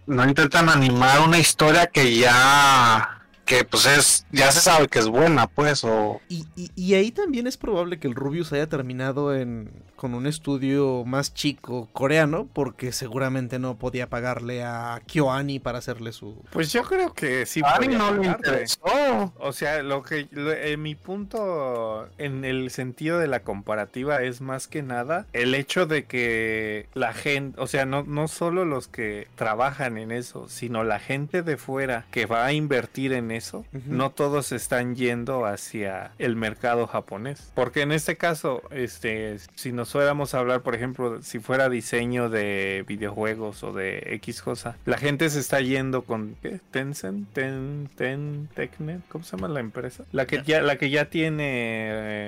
[0.07, 3.16] no intentan animar una historia que ya,
[3.47, 7.11] que pues es, ya se sabe que es buena, pues, o Y, y- y ahí
[7.11, 12.47] también es probable que el Rubius haya terminado en, con un estudio más chico coreano,
[12.53, 16.41] porque seguramente no podía pagarle a KyoAni para hacerle su...
[16.51, 17.61] Pues yo creo que sí.
[17.65, 19.33] a mí podía no le interesó.
[19.39, 24.39] O sea, lo que lo- eh, mi punto en el sentido de la comparativa es
[24.41, 28.87] más que nada el hecho de que la gente, o sea, no, no solo los
[28.87, 33.65] que trabajan en eso, sino la gente de fuera que va a invertir en eso,
[33.85, 37.51] no todos están yendo hacia el mercado japonés.
[37.55, 42.29] Porque en este caso, este, si nos fuéramos a hablar, por ejemplo, si fuera diseño
[42.29, 46.59] de videojuegos o de X cosa, la gente se está yendo con ¿qué?
[46.71, 50.03] Tencent, Ten, Ten, Tecnet, ¿cómo se llama la empresa?
[50.11, 51.45] La que ya, la que ya tiene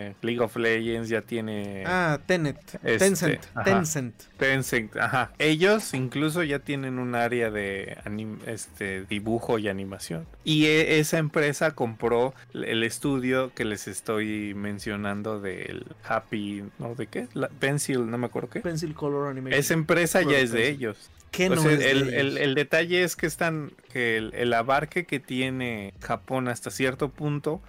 [0.10, 2.58] eh, League of Legends, ya tiene Ah, Tenet.
[2.84, 3.46] Este, Tencent.
[3.54, 3.64] ajá.
[3.64, 4.16] Tencent.
[4.38, 5.32] Tencent, ajá.
[5.40, 10.26] Ellos incluso ya tienen un área de anim- este dibujo y animación.
[10.44, 16.96] Y e- esa empresa compró el estudio que les estoy mencionando del Happy, ¿no?
[16.96, 17.28] ¿De qué?
[17.34, 18.62] La Pencil, no me acuerdo qué.
[18.62, 19.60] Pencil Color Animation.
[19.60, 21.10] Esa empresa ya es de ellos.
[21.32, 25.20] ¿Qué no es el, el- el detalle es que están que el, el abarque que
[25.20, 27.62] tiene Japón hasta cierto punto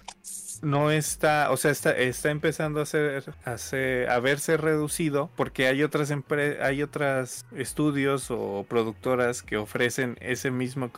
[0.61, 5.67] no está, o sea, está, está empezando a ser, a ser- a verse reducido porque
[5.67, 10.91] hay otras empre- hay otras estudios o productoras que ofrecen ese mismo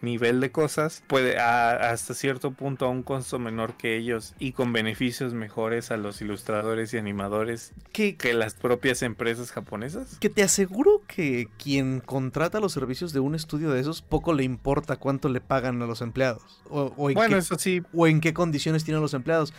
[0.00, 4.52] nivel de cosas, puede a- hasta cierto punto a un costo menor que ellos y
[4.52, 10.16] con beneficios mejores a los ilustradores y animadores que, que las propias empresas japonesas.
[10.20, 14.44] que te aseguro que quien contrata los servicios de un estudio de esos poco le
[14.44, 16.62] importa cuánto le pagan a los empleados.
[16.70, 19.52] O, o en Bueno, qué- eso sí, o en qué condiciones tienen los empleados.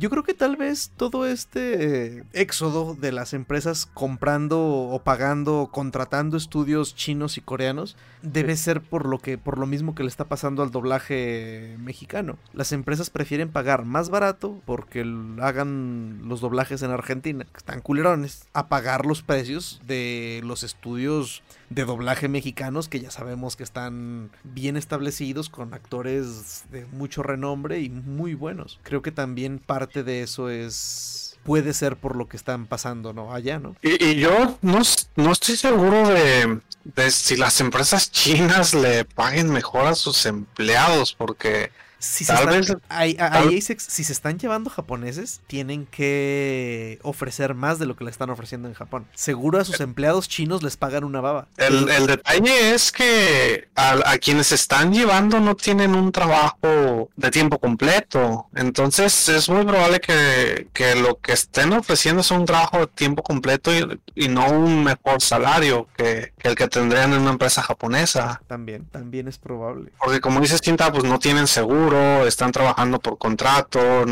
[0.00, 5.58] Yo creo que tal vez todo este eh, éxodo de las empresas comprando o pagando
[5.58, 10.02] o contratando estudios chinos y coreanos debe ser por lo que por lo mismo que
[10.02, 12.38] le está pasando al doblaje mexicano.
[12.54, 15.04] Las empresas prefieren pagar más barato porque
[15.42, 21.42] hagan los doblajes en Argentina, que están culerones, a pagar los precios de los estudios
[21.70, 27.80] de doblaje mexicanos que ya sabemos que están bien establecidos con actores de mucho renombre
[27.80, 28.80] y muy buenos.
[28.82, 33.32] Creo que también parte de eso es puede ser por lo que están pasando, ¿no?
[33.32, 33.74] Allá, ¿no?
[33.82, 34.82] Y, yo no,
[35.16, 41.14] no estoy seguro de, de si las empresas chinas le paguen mejor a sus empleados,
[41.14, 41.70] porque
[42.00, 47.78] Si se, están, vez- tal- se- si se están llevando japoneses, tienen que ofrecer más
[47.78, 49.06] de lo que le están ofreciendo en Japón.
[49.14, 51.46] Seguro a sus empleados chinos les pagan una baba.
[51.58, 57.30] El, el detalle es que a, a quienes están llevando no tienen un trabajo de
[57.30, 58.46] tiempo completo.
[58.54, 63.22] Entonces es muy probable que, que lo que estén ofreciendo es un trabajo de tiempo
[63.22, 67.62] completo y, y no un mejor salario que, que el que tendrían en una empresa
[67.62, 68.40] japonesa.
[68.46, 69.92] También, también es probable.
[70.02, 71.89] Porque como dices, Tinta, pues no tienen seguro,
[72.26, 74.04] están trabajando por contrato,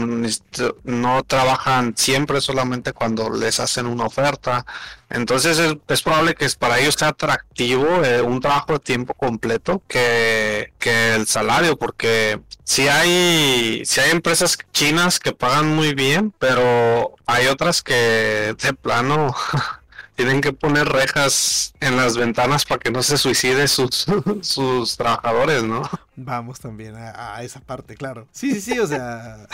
[0.84, 4.64] no trabajan siempre solamente cuando les hacen una oferta.
[5.10, 9.82] Entonces es, es probable que para ellos sea atractivo eh, un trabajo de tiempo completo
[9.88, 16.34] que, que el salario, porque si hay, si hay empresas chinas que pagan muy bien,
[16.38, 19.34] pero hay otras que de plano
[20.18, 24.04] tienen que poner rejas en las ventanas para que no se suicide sus,
[24.40, 25.88] sus trabajadores, ¿no?
[26.16, 28.26] Vamos también a, a esa parte, claro.
[28.32, 29.46] Sí, sí, sí, o sea.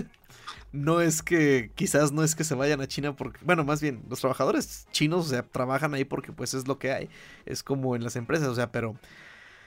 [0.72, 4.02] no es que, quizás no es que se vayan a China porque, bueno, más bien,
[4.08, 7.10] los trabajadores chinos, o sea, trabajan ahí porque pues es lo que hay.
[7.44, 8.96] Es como en las empresas, o sea, pero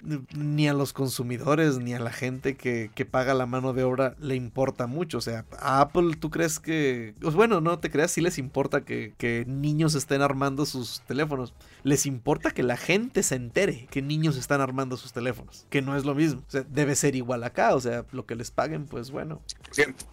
[0.04, 4.16] ni a los consumidores ni a la gente que, que paga la mano de obra
[4.20, 5.18] le importa mucho.
[5.18, 7.16] O sea, a Apple, ¿tú crees que...
[7.22, 11.54] pues bueno, no te creas, sí les importa que, que niños estén armando sus teléfonos.
[11.84, 15.66] Les importa que la gente se entere que niños están armando sus teléfonos.
[15.70, 16.42] Que no es lo mismo.
[16.48, 17.76] O sea, debe ser igual acá.
[17.76, 19.42] O sea, lo que les paguen, pues bueno.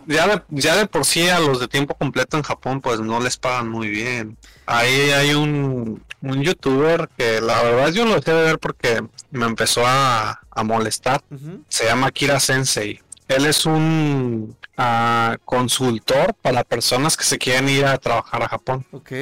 [0.07, 3.21] Ya de, ya de por sí a los de tiempo completo en Japón pues no
[3.21, 4.37] les pagan muy bien.
[4.67, 9.47] Ahí hay un, un youtuber que la verdad yo lo dejé de ver porque me
[9.47, 11.23] empezó a, a molestar.
[11.69, 13.01] Se llama Kira Sensei.
[13.29, 18.87] Él es un ah, consultor para personas que se quieren ir a trabajar a Japón.
[18.91, 19.13] Ok.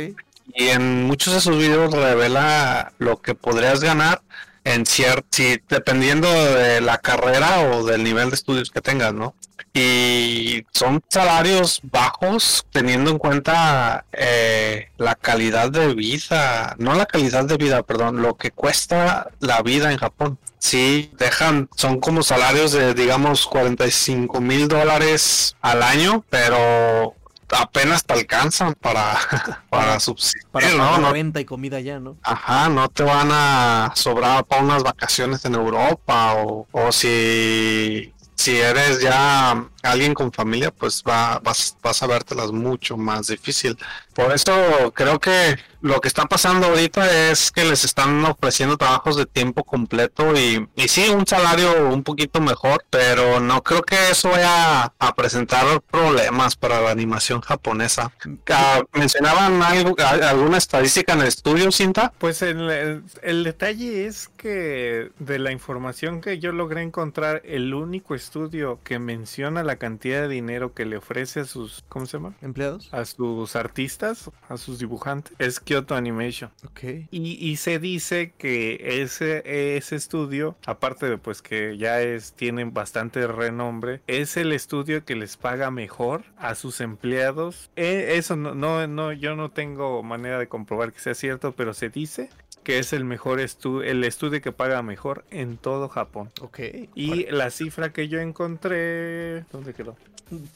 [0.54, 4.22] Y en muchos de sus videos revela lo que podrías ganar
[4.66, 9.36] en cierto, si, dependiendo de la carrera o del nivel de estudios que tengas, ¿no?
[9.72, 17.44] Y son salarios bajos teniendo en cuenta eh, la calidad de vida, no la calidad
[17.44, 20.38] de vida, perdón, lo que cuesta la vida en Japón.
[20.58, 27.14] Sí, dejan, son como salarios de, digamos, 45 mil dólares al año, pero
[27.50, 29.16] apenas te alcanzan para,
[29.70, 31.16] para subsistir, Para ¿no?
[31.16, 32.16] y comida ya, ¿no?
[32.22, 38.56] Ajá, no te van a sobrar para unas vacaciones en Europa o, o si, si
[38.56, 43.76] eres ya alguien con familia, pues va, vas, vas a vértelas mucho más difícil.
[44.14, 44.52] Por eso
[44.94, 49.62] creo que lo que está pasando ahorita es que les están ofreciendo trabajos de tiempo
[49.64, 54.84] completo y, y sí, un salario un poquito mejor, pero no creo que eso vaya
[54.98, 58.12] a presentar problemas para la animación japonesa.
[58.50, 62.12] Ah, ¿Mencionaban algo, alguna estadística en el estudio, Cinta?
[62.18, 67.74] Pues el, el- el detalle es que de la información que yo logré encontrar, el
[67.74, 72.18] único estudio que menciona la cantidad de dinero que le ofrece a sus, ¿cómo se
[72.18, 72.34] llama?
[72.42, 72.92] ¿Empleados?
[72.92, 76.50] A sus artistas, a sus dibujantes, es Kyoto Animation.
[76.64, 76.80] Ok.
[77.10, 82.72] Y, y se dice que ese, ese estudio, aparte de pues que ya es, tienen
[82.72, 87.70] bastante renombre, es el estudio que les paga mejor a sus empleados.
[87.76, 91.74] Eh, eso no, no, no, yo no tengo manera de comprobar que sea cierto, pero
[91.74, 92.30] se dice
[92.66, 96.32] que es el mejor estudio, el estudio que paga mejor en todo Japón.
[96.40, 96.58] Ok.
[96.96, 99.96] Y la cifra que yo encontré, ¿dónde quedó?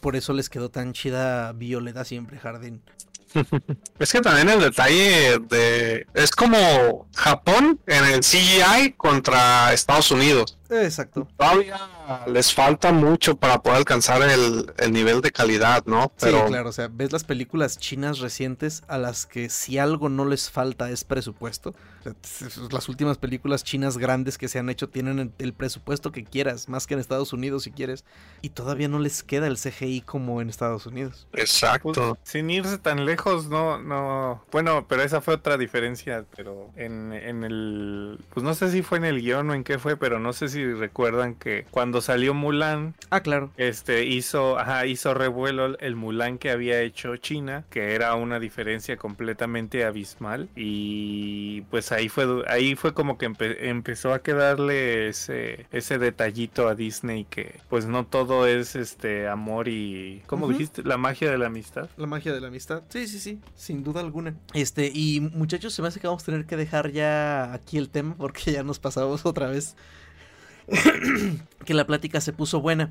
[0.00, 2.82] Por eso les quedó tan chida Violeta siempre, Jardín.
[4.00, 6.08] Es que también el detalle de...
[6.12, 10.58] Es como Japón en el CGI contra Estados Unidos.
[10.70, 11.26] Exacto.
[11.36, 11.78] Todavía
[12.26, 16.12] les falta mucho para poder alcanzar el, el nivel de calidad, ¿no?
[16.20, 20.08] Pero Sí, claro, o sea, ves las películas chinas recientes a las que si algo
[20.08, 21.74] no les falta es presupuesto.
[22.70, 26.86] Las últimas películas chinas grandes que se han hecho tienen el, presupuesto que quieras, más
[26.86, 28.04] que en Estados Unidos si quieres,
[28.40, 31.26] y todavía no les queda el CGI como en Estados Unidos.
[31.30, 32.16] Pues, Exacto.
[32.22, 34.42] sin irse tan lejos, no, no.
[34.50, 36.24] Bueno, pero esa fue otra diferencia.
[36.34, 38.18] Pero en, en el.
[38.32, 40.48] Pues no sé si fue en el guion o en qué fue, pero no sé
[40.48, 43.50] si recuerdan que cuando salió Mulan, Ah, claro.
[43.56, 48.96] este hizo, ajá, hizo revuelo el Mulan que había hecho China, que era una diferencia
[48.96, 50.48] completamente abismal.
[50.56, 56.68] Y pues ahí fue, ahí fue como que empe- empezó a quedarle ese, ese detallito
[56.68, 60.22] a Disney que pues no todo es este amor y.
[60.26, 60.82] ¿Cómo dijiste?
[60.82, 61.88] La magia de la amistad.
[61.96, 62.82] La magia de la amistad.
[62.88, 64.34] Sí, sí, sí, sin duda alguna.
[64.54, 67.88] Este, y muchachos, se me hace que vamos a tener que dejar ya aquí el
[67.90, 69.76] tema porque ya nos pasamos otra vez.
[71.64, 72.90] que la plática se puso buena.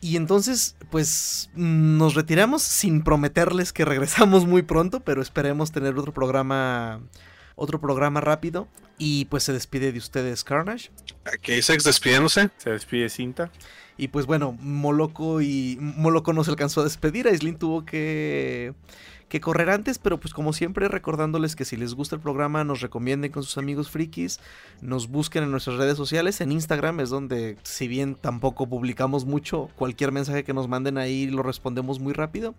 [0.00, 6.12] Y entonces, pues nos retiramos sin prometerles que regresamos muy pronto, pero esperemos tener otro
[6.12, 7.00] programa
[7.56, 8.68] otro programa rápido.
[8.98, 10.90] Y pues se despide de ustedes Carnage.
[11.24, 12.50] Aquí Sex despidiéndose.
[12.58, 13.50] Se despide Cinta.
[13.96, 17.26] Y pues bueno, Moloco y Moloco no se alcanzó a despedir.
[17.26, 18.74] Aislin tuvo que,
[19.34, 22.82] que correr antes, pero pues como siempre recordándoles que si les gusta el programa nos
[22.82, 24.38] recomienden con sus amigos frikis,
[24.80, 29.70] nos busquen en nuestras redes sociales, en Instagram es donde si bien tampoco publicamos mucho,
[29.74, 32.54] cualquier mensaje que nos manden ahí lo respondemos muy rápido.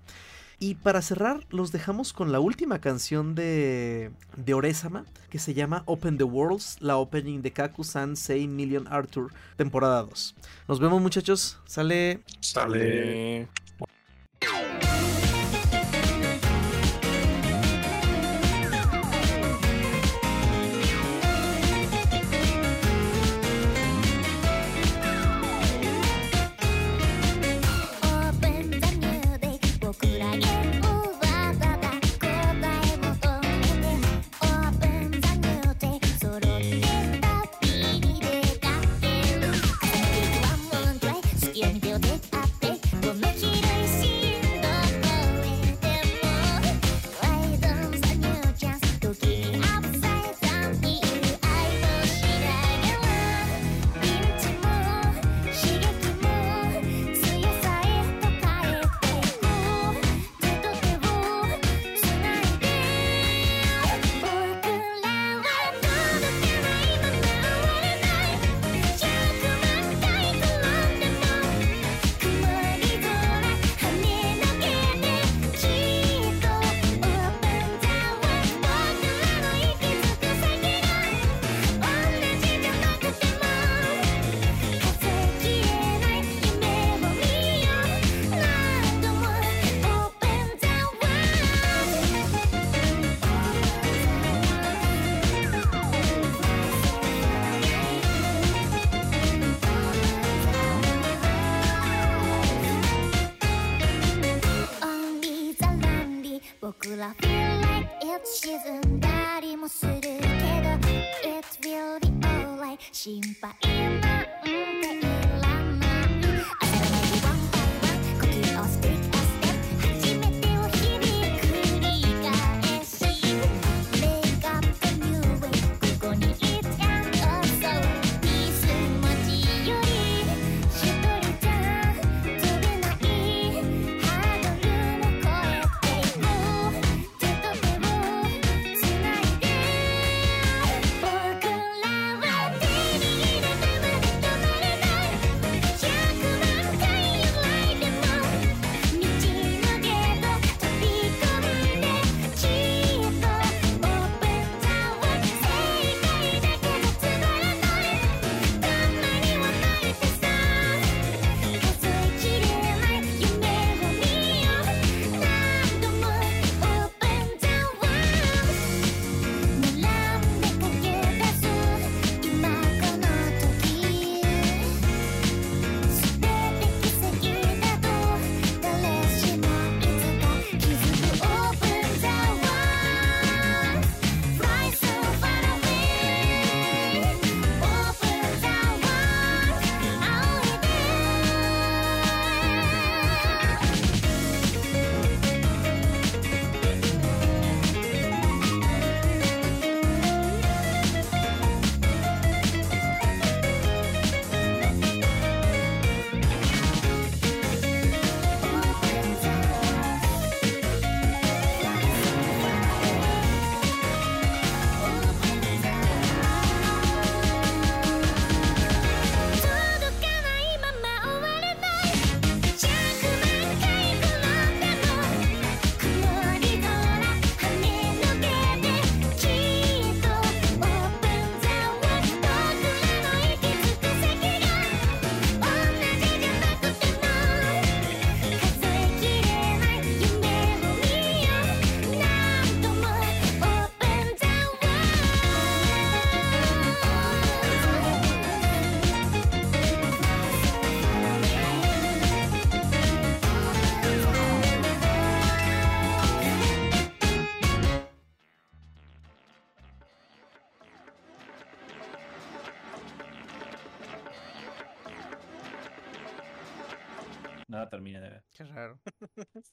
[0.60, 5.84] Y para cerrar, los dejamos con la última canción de, de Oresama, que se llama
[5.86, 10.36] Open the Worlds, la opening de Kaku-san Sei Million Arthur, temporada 2.
[10.68, 11.58] Nos vemos, muchachos.
[11.68, 12.20] Sale.
[12.42, 13.48] Sale.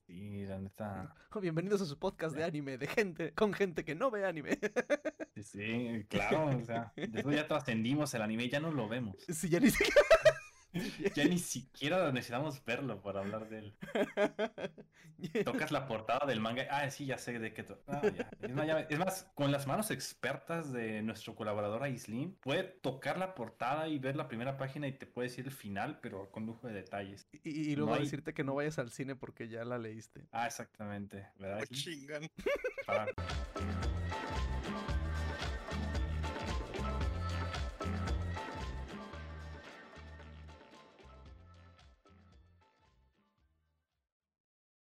[0.06, 1.14] Sí, la neta.
[1.40, 4.58] Bienvenidos a su podcast de anime, de gente, con gente que no ve anime.
[5.34, 9.16] Sí, sí, claro, o sea, después ya trascendimos el anime, ya no lo vemos.
[9.28, 10.00] Sí, ya ni siquiera.
[11.14, 13.74] Ya ni siquiera necesitamos verlo para hablar de él.
[15.44, 16.66] Tocas la portada del manga.
[16.70, 17.62] Ah, sí, ya sé de qué.
[17.62, 18.28] to- ah, ya.
[18.40, 23.18] Es, más, ya- es más, con las manos expertas de nuestro colaborador Aislin, puede tocar
[23.18, 26.46] la portada y ver la primera página y te puede decir el final, pero con
[26.46, 27.28] lujo de detalles.
[27.44, 30.26] Y, y luego No hay- decirte que no vayas al cine porque ya la leíste.
[30.32, 31.28] Ah, exactamente.
[31.38, 31.58] ¿Verdad?
[31.60, 31.80] Aislin?
[31.80, 32.22] chingan.
[32.86, 33.06] Para-